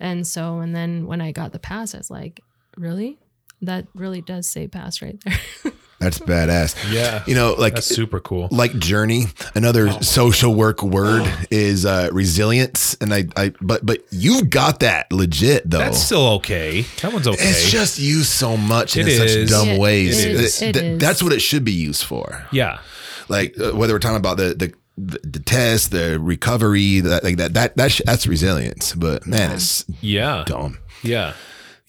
And 0.00 0.26
so, 0.26 0.60
and 0.60 0.74
then 0.74 1.06
when 1.06 1.20
I 1.20 1.32
got 1.32 1.52
the 1.52 1.58
pass, 1.58 1.94
I 1.94 1.98
was 1.98 2.10
like, 2.10 2.40
really? 2.78 3.18
That 3.60 3.86
really 3.94 4.22
does 4.22 4.48
say 4.48 4.66
pass 4.68 5.02
right 5.02 5.22
there. 5.22 5.72
That's 6.02 6.18
badass. 6.18 6.92
Yeah. 6.92 7.22
You 7.26 7.34
know, 7.34 7.54
like 7.54 7.74
That's 7.74 7.86
super 7.86 8.20
cool. 8.20 8.48
like 8.50 8.76
journey 8.78 9.26
another 9.54 9.90
social 10.02 10.54
work 10.54 10.82
word 10.82 11.30
is 11.50 11.86
uh 11.86 12.08
resilience 12.12 12.94
and 13.00 13.14
i 13.14 13.24
i 13.36 13.52
but 13.60 13.84
but 13.86 13.98
you've 14.10 14.50
got 14.50 14.80
that 14.80 15.12
legit 15.12 15.68
though 15.70 15.78
That's 15.78 15.98
still 16.02 16.26
okay. 16.40 16.82
That 17.02 17.12
one's 17.12 17.28
okay. 17.28 17.38
it's 17.42 17.70
just 17.70 17.98
used 17.98 18.28
so 18.30 18.56
much 18.56 18.96
and 18.96 19.08
It 19.08 19.20
in 19.20 19.46
such 19.48 19.48
dumb 19.50 19.68
It 19.68 19.80
ways 19.80 20.24
is. 20.24 20.58
Th- 20.58 20.70
It 20.76 20.78
th- 20.80 21.00
that's 21.00 21.22
what 21.22 21.32
it 21.32 21.40
should 21.40 21.64
be 21.64 21.72
used 21.72 22.04
for 22.04 22.46
yeah. 22.52 22.78
like 23.28 23.58
uh, 23.60 23.72
whether 23.72 23.92
we're 23.94 23.98
talking 24.00 24.16
about 24.16 24.36
the 24.38 24.54
the 24.54 24.72
the, 24.98 25.18
the 25.24 25.38
test, 25.40 25.90
the 25.90 26.20
recovery, 26.20 27.00
that 27.00 27.24
like 27.24 27.38
that 27.38 27.54
that 27.54 27.76
that 27.78 27.90
sh- 27.92 28.02
that's 28.04 28.26
resilience. 28.26 28.94
But 28.94 29.26
man, 29.26 29.52
it's 29.52 29.86
Yeah. 30.02 30.44
dumb. 30.46 30.78
Yeah. 31.02 31.32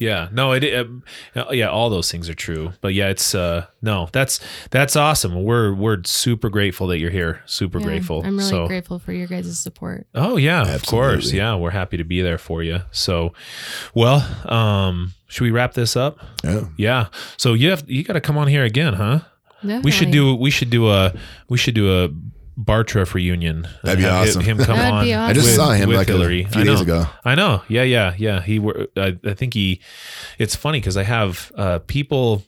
Yeah. 0.03 0.27
No, 0.31 0.51
it, 0.51 0.63
um, 0.75 1.03
yeah, 1.51 1.69
all 1.69 1.89
those 1.89 2.11
things 2.11 2.29
are 2.29 2.33
true. 2.33 2.73
But 2.81 2.93
yeah, 2.93 3.07
it's, 3.07 3.33
uh, 3.33 3.67
no, 3.81 4.09
that's, 4.11 4.39
that's 4.69 4.95
awesome. 4.95 5.43
We're, 5.43 5.73
we're 5.73 6.03
super 6.03 6.49
grateful 6.49 6.87
that 6.87 6.99
you're 6.99 7.09
here. 7.11 7.41
Super 7.45 7.79
Yeah, 7.79 7.85
grateful. 7.85 8.21
I'm 8.25 8.37
really 8.37 8.49
so, 8.49 8.67
grateful 8.67 8.99
for 8.99 9.13
your 9.13 9.27
guys' 9.27 9.57
support. 9.59 10.07
Oh 10.13 10.37
yeah, 10.37 10.75
of 10.75 10.85
course. 10.85 11.31
Yeah, 11.31 11.55
we're 11.55 11.71
happy 11.71 11.97
to 11.97 12.03
be 12.03 12.21
there 12.21 12.37
for 12.37 12.61
you. 12.63 12.79
So, 12.91 13.33
well, 13.93 14.19
um, 14.51 15.13
should 15.27 15.43
we 15.45 15.51
wrap 15.51 15.73
this 15.73 15.95
up? 15.95 16.19
Yeah. 16.43 16.65
Yeah. 16.77 17.07
So 17.37 17.53
you 17.53 17.69
have 17.69 17.89
you 17.89 18.03
got 18.03 18.13
to 18.13 18.21
come 18.21 18.37
on 18.37 18.47
here 18.47 18.63
again, 18.63 18.93
huh? 18.93 19.21
We 19.83 19.91
should 19.91 20.11
do 20.11 20.35
we 20.35 20.51
should 20.51 20.69
do 20.69 20.89
a 20.89 21.13
we 21.47 21.57
should 21.57 21.73
do 21.73 22.03
a 22.03 22.09
Bartruff 22.57 23.15
reunion. 23.15 23.67
That'd 23.83 23.99
be 23.99 24.03
Have 24.03 24.27
awesome. 24.27 24.41
Him 24.43 24.57
come 24.57 24.77
That'd 24.77 24.93
on. 24.93 25.03
be 25.05 25.13
I 25.13 25.33
just 25.33 25.47
With- 25.47 25.55
saw 25.55 25.71
him 25.71 25.89
with 25.89 25.97
like 25.97 26.09
a 26.09 26.17
few 26.17 26.61
I 26.61 26.63
days 26.63 26.65
know. 26.65 26.81
ago. 26.81 27.05
I 27.25 27.35
know. 27.35 27.63
Yeah, 27.67 27.83
yeah, 27.83 28.13
yeah. 28.17 28.41
He 28.41 28.59
were. 28.59 28.87
I, 28.95 29.17
I 29.25 29.33
think 29.33 29.53
he. 29.53 29.81
It's 30.37 30.55
funny 30.55 30.79
because 30.79 30.97
I 30.97 31.03
have 31.03 31.51
uh, 31.57 31.79
people 31.87 32.43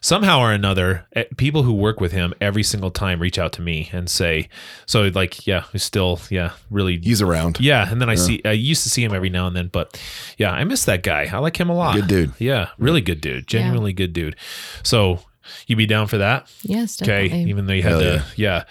somehow 0.00 0.40
or 0.40 0.50
another 0.52 1.06
eh, 1.14 1.24
people 1.36 1.62
who 1.62 1.72
work 1.74 2.00
with 2.00 2.10
him 2.12 2.32
every 2.40 2.62
single 2.62 2.90
time 2.90 3.20
reach 3.20 3.38
out 3.38 3.52
to 3.52 3.60
me 3.60 3.90
and 3.92 4.08
say 4.08 4.48
so 4.86 5.02
like 5.14 5.46
yeah 5.46 5.64
he's 5.72 5.82
still 5.82 6.18
yeah 6.30 6.52
really 6.70 6.98
He's 6.98 7.20
around. 7.20 7.60
yeah, 7.60 7.90
and 7.90 8.00
then 8.00 8.08
I 8.08 8.14
see 8.14 8.40
I 8.46 8.52
used 8.52 8.82
to 8.84 8.88
see 8.90 9.04
him 9.04 9.12
every 9.12 9.28
now 9.30 9.46
and 9.46 9.54
then, 9.54 9.68
but 9.68 10.00
yeah, 10.38 10.52
I 10.52 10.64
miss 10.64 10.84
that 10.86 11.02
guy. 11.02 11.28
I 11.30 11.38
like 11.38 11.58
him 11.60 11.68
a 11.68 11.74
lot. 11.74 11.96
Good 11.96 12.06
dude. 12.06 12.32
Yeah, 12.38 12.70
really 12.78 13.02
good 13.02 13.20
dude. 13.20 13.46
Genuinely 13.46 13.92
good 13.92 14.12
dude. 14.14 14.36
So 14.82 15.20
you'd 15.66 15.76
be 15.76 15.86
down 15.86 16.06
for 16.06 16.18
that? 16.18 16.50
Yes, 16.62 17.02
Okay. 17.02 17.26
Even 17.44 17.66
though 17.66 17.74
you 17.74 17.82
had 17.82 17.92
Hell 17.92 18.00
to 18.00 18.24
yeah. 18.36 18.64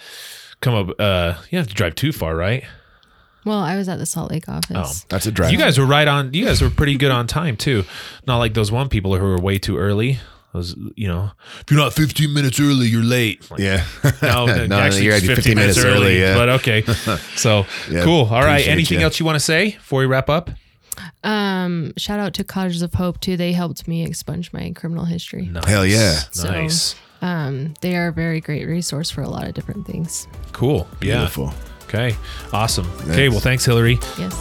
Come 0.64 0.74
up 0.74 0.96
uh 0.98 1.34
you 1.50 1.58
have 1.58 1.68
to 1.68 1.74
drive 1.74 1.94
too 1.94 2.12
far, 2.12 2.34
right? 2.34 2.64
well, 3.44 3.58
I 3.58 3.76
was 3.76 3.88
at 3.90 3.98
the 3.98 4.06
Salt 4.06 4.30
Lake 4.30 4.48
office. 4.48 5.02
Oh, 5.02 5.06
that's 5.10 5.26
a 5.26 5.30
drive. 5.30 5.52
You 5.52 5.58
guys 5.58 5.78
were 5.78 5.84
right 5.86 6.08
on 6.08 6.32
you 6.32 6.46
guys 6.46 6.62
were 6.62 6.70
pretty 6.70 6.96
good 6.96 7.10
on 7.10 7.26
time 7.26 7.56
too. 7.56 7.84
Not 8.26 8.38
like 8.38 8.54
those 8.54 8.72
one 8.72 8.88
people 8.88 9.14
who 9.16 9.22
were 9.24 9.38
way 9.38 9.58
too 9.58 9.76
early. 9.76 10.18
Those 10.54 10.74
you 10.96 11.08
know, 11.08 11.32
if 11.60 11.70
you're 11.70 11.80
not 11.80 11.92
15 11.92 12.32
minutes 12.32 12.58
early, 12.60 12.86
you're 12.86 13.02
late. 13.02 13.50
Like, 13.50 13.60
yeah. 13.68 13.84
No, 14.22 14.46
no, 14.66 14.78
actually, 14.78 15.04
you're 15.04 15.14
it's 15.14 15.24
actually 15.28 15.34
15 15.34 15.54
minutes 15.56 15.78
early. 15.84 16.18
yeah. 16.20 16.36
But 16.36 16.48
okay. 16.60 16.82
So 17.36 17.66
Yeah, 17.90 18.04
cool. 18.04 18.26
All 18.26 18.42
right. 18.42 18.66
Anything 18.66 19.00
ya. 19.00 19.06
else 19.06 19.18
you 19.20 19.26
want 19.26 19.36
to 19.36 19.40
say 19.44 19.72
before 19.72 20.00
we 20.00 20.06
wrap 20.06 20.30
up? 20.30 20.50
Um, 21.24 21.92
shout 21.96 22.20
out 22.20 22.34
to 22.34 22.44
Cottages 22.44 22.82
of 22.82 22.94
Hope 22.94 23.18
too. 23.20 23.36
They 23.36 23.52
helped 23.52 23.88
me 23.88 24.04
expunge 24.04 24.52
my 24.52 24.70
criminal 24.76 25.04
history. 25.06 25.46
Nice. 25.46 25.64
Hell 25.66 25.84
yeah. 25.84 26.12
So- 26.30 26.50
Nice. 26.50 26.94
Um, 27.24 27.72
they 27.80 27.96
are 27.96 28.08
a 28.08 28.12
very 28.12 28.42
great 28.42 28.66
resource 28.66 29.10
for 29.10 29.22
a 29.22 29.28
lot 29.28 29.46
of 29.48 29.54
different 29.54 29.86
things. 29.86 30.28
Cool. 30.52 30.86
Yeah. 31.00 31.16
Beautiful. 31.20 31.54
Okay. 31.84 32.16
Awesome. 32.52 32.86
Okay. 33.08 33.30
Well, 33.30 33.40
thanks, 33.40 33.64
Hillary. 33.64 33.98
Yes. 34.18 34.34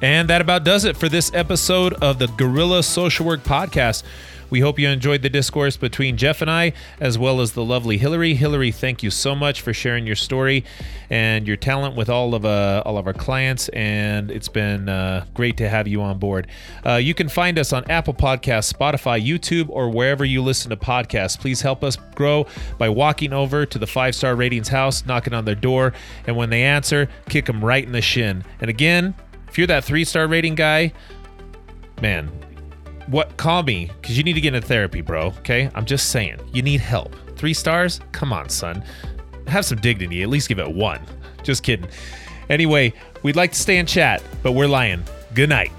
And 0.00 0.30
that 0.30 0.40
about 0.40 0.64
does 0.64 0.86
it 0.86 0.96
for 0.96 1.10
this 1.10 1.30
episode 1.34 1.92
of 1.94 2.18
the 2.18 2.28
Gorilla 2.28 2.82
Social 2.82 3.26
Work 3.26 3.42
Podcast. 3.42 4.04
We 4.50 4.60
hope 4.60 4.78
you 4.78 4.88
enjoyed 4.88 5.22
the 5.22 5.28
discourse 5.28 5.76
between 5.76 6.16
Jeff 6.16 6.40
and 6.40 6.50
I, 6.50 6.72
as 7.00 7.18
well 7.18 7.40
as 7.40 7.52
the 7.52 7.64
lovely 7.64 7.98
Hillary. 7.98 8.34
Hillary, 8.34 8.72
thank 8.72 9.02
you 9.02 9.10
so 9.10 9.34
much 9.34 9.60
for 9.60 9.74
sharing 9.74 10.06
your 10.06 10.16
story 10.16 10.64
and 11.10 11.46
your 11.46 11.56
talent 11.56 11.96
with 11.96 12.08
all 12.08 12.34
of 12.34 12.44
uh, 12.44 12.82
all 12.86 12.96
of 12.98 13.06
our 13.06 13.12
clients. 13.12 13.68
And 13.70 14.30
it's 14.30 14.48
been 14.48 14.88
uh, 14.88 15.26
great 15.34 15.56
to 15.58 15.68
have 15.68 15.86
you 15.86 16.00
on 16.02 16.18
board. 16.18 16.46
Uh, 16.84 16.94
you 16.94 17.14
can 17.14 17.28
find 17.28 17.58
us 17.58 17.72
on 17.72 17.84
Apple 17.90 18.14
Podcasts, 18.14 18.72
Spotify, 18.72 19.24
YouTube, 19.24 19.68
or 19.68 19.90
wherever 19.90 20.24
you 20.24 20.42
listen 20.42 20.70
to 20.70 20.76
podcasts. 20.76 21.38
Please 21.38 21.60
help 21.60 21.84
us 21.84 21.96
grow 22.14 22.46
by 22.78 22.88
walking 22.88 23.32
over 23.32 23.66
to 23.66 23.78
the 23.78 23.86
five 23.86 24.14
star 24.14 24.34
ratings 24.34 24.68
house, 24.68 25.04
knocking 25.04 25.34
on 25.34 25.44
their 25.44 25.54
door, 25.54 25.92
and 26.26 26.36
when 26.36 26.50
they 26.50 26.62
answer, 26.62 27.08
kick 27.28 27.46
them 27.46 27.64
right 27.64 27.84
in 27.84 27.92
the 27.92 28.02
shin. 28.02 28.44
And 28.60 28.70
again, 28.70 29.14
if 29.48 29.58
you're 29.58 29.66
that 29.66 29.84
three 29.84 30.04
star 30.04 30.26
rating 30.26 30.54
guy, 30.54 30.92
man, 32.00 32.30
what 33.10 33.36
call 33.36 33.62
me 33.62 33.90
because 34.00 34.16
you 34.16 34.24
need 34.24 34.34
to 34.34 34.40
get 34.40 34.54
into 34.54 34.66
therapy, 34.66 35.00
bro. 35.00 35.26
Okay, 35.38 35.70
I'm 35.74 35.84
just 35.84 36.10
saying 36.10 36.38
you 36.52 36.62
need 36.62 36.80
help. 36.80 37.14
Three 37.36 37.54
stars? 37.54 38.00
Come 38.12 38.32
on, 38.32 38.48
son. 38.48 38.82
Have 39.46 39.64
some 39.64 39.78
dignity. 39.80 40.22
At 40.22 40.28
least 40.28 40.48
give 40.48 40.58
it 40.58 40.70
one. 40.70 41.00
Just 41.42 41.62
kidding. 41.62 41.88
Anyway, 42.50 42.92
we'd 43.22 43.36
like 43.36 43.52
to 43.52 43.58
stay 43.58 43.78
in 43.78 43.86
chat, 43.86 44.22
but 44.42 44.52
we're 44.52 44.66
lying. 44.66 45.02
Good 45.34 45.48
night. 45.48 45.72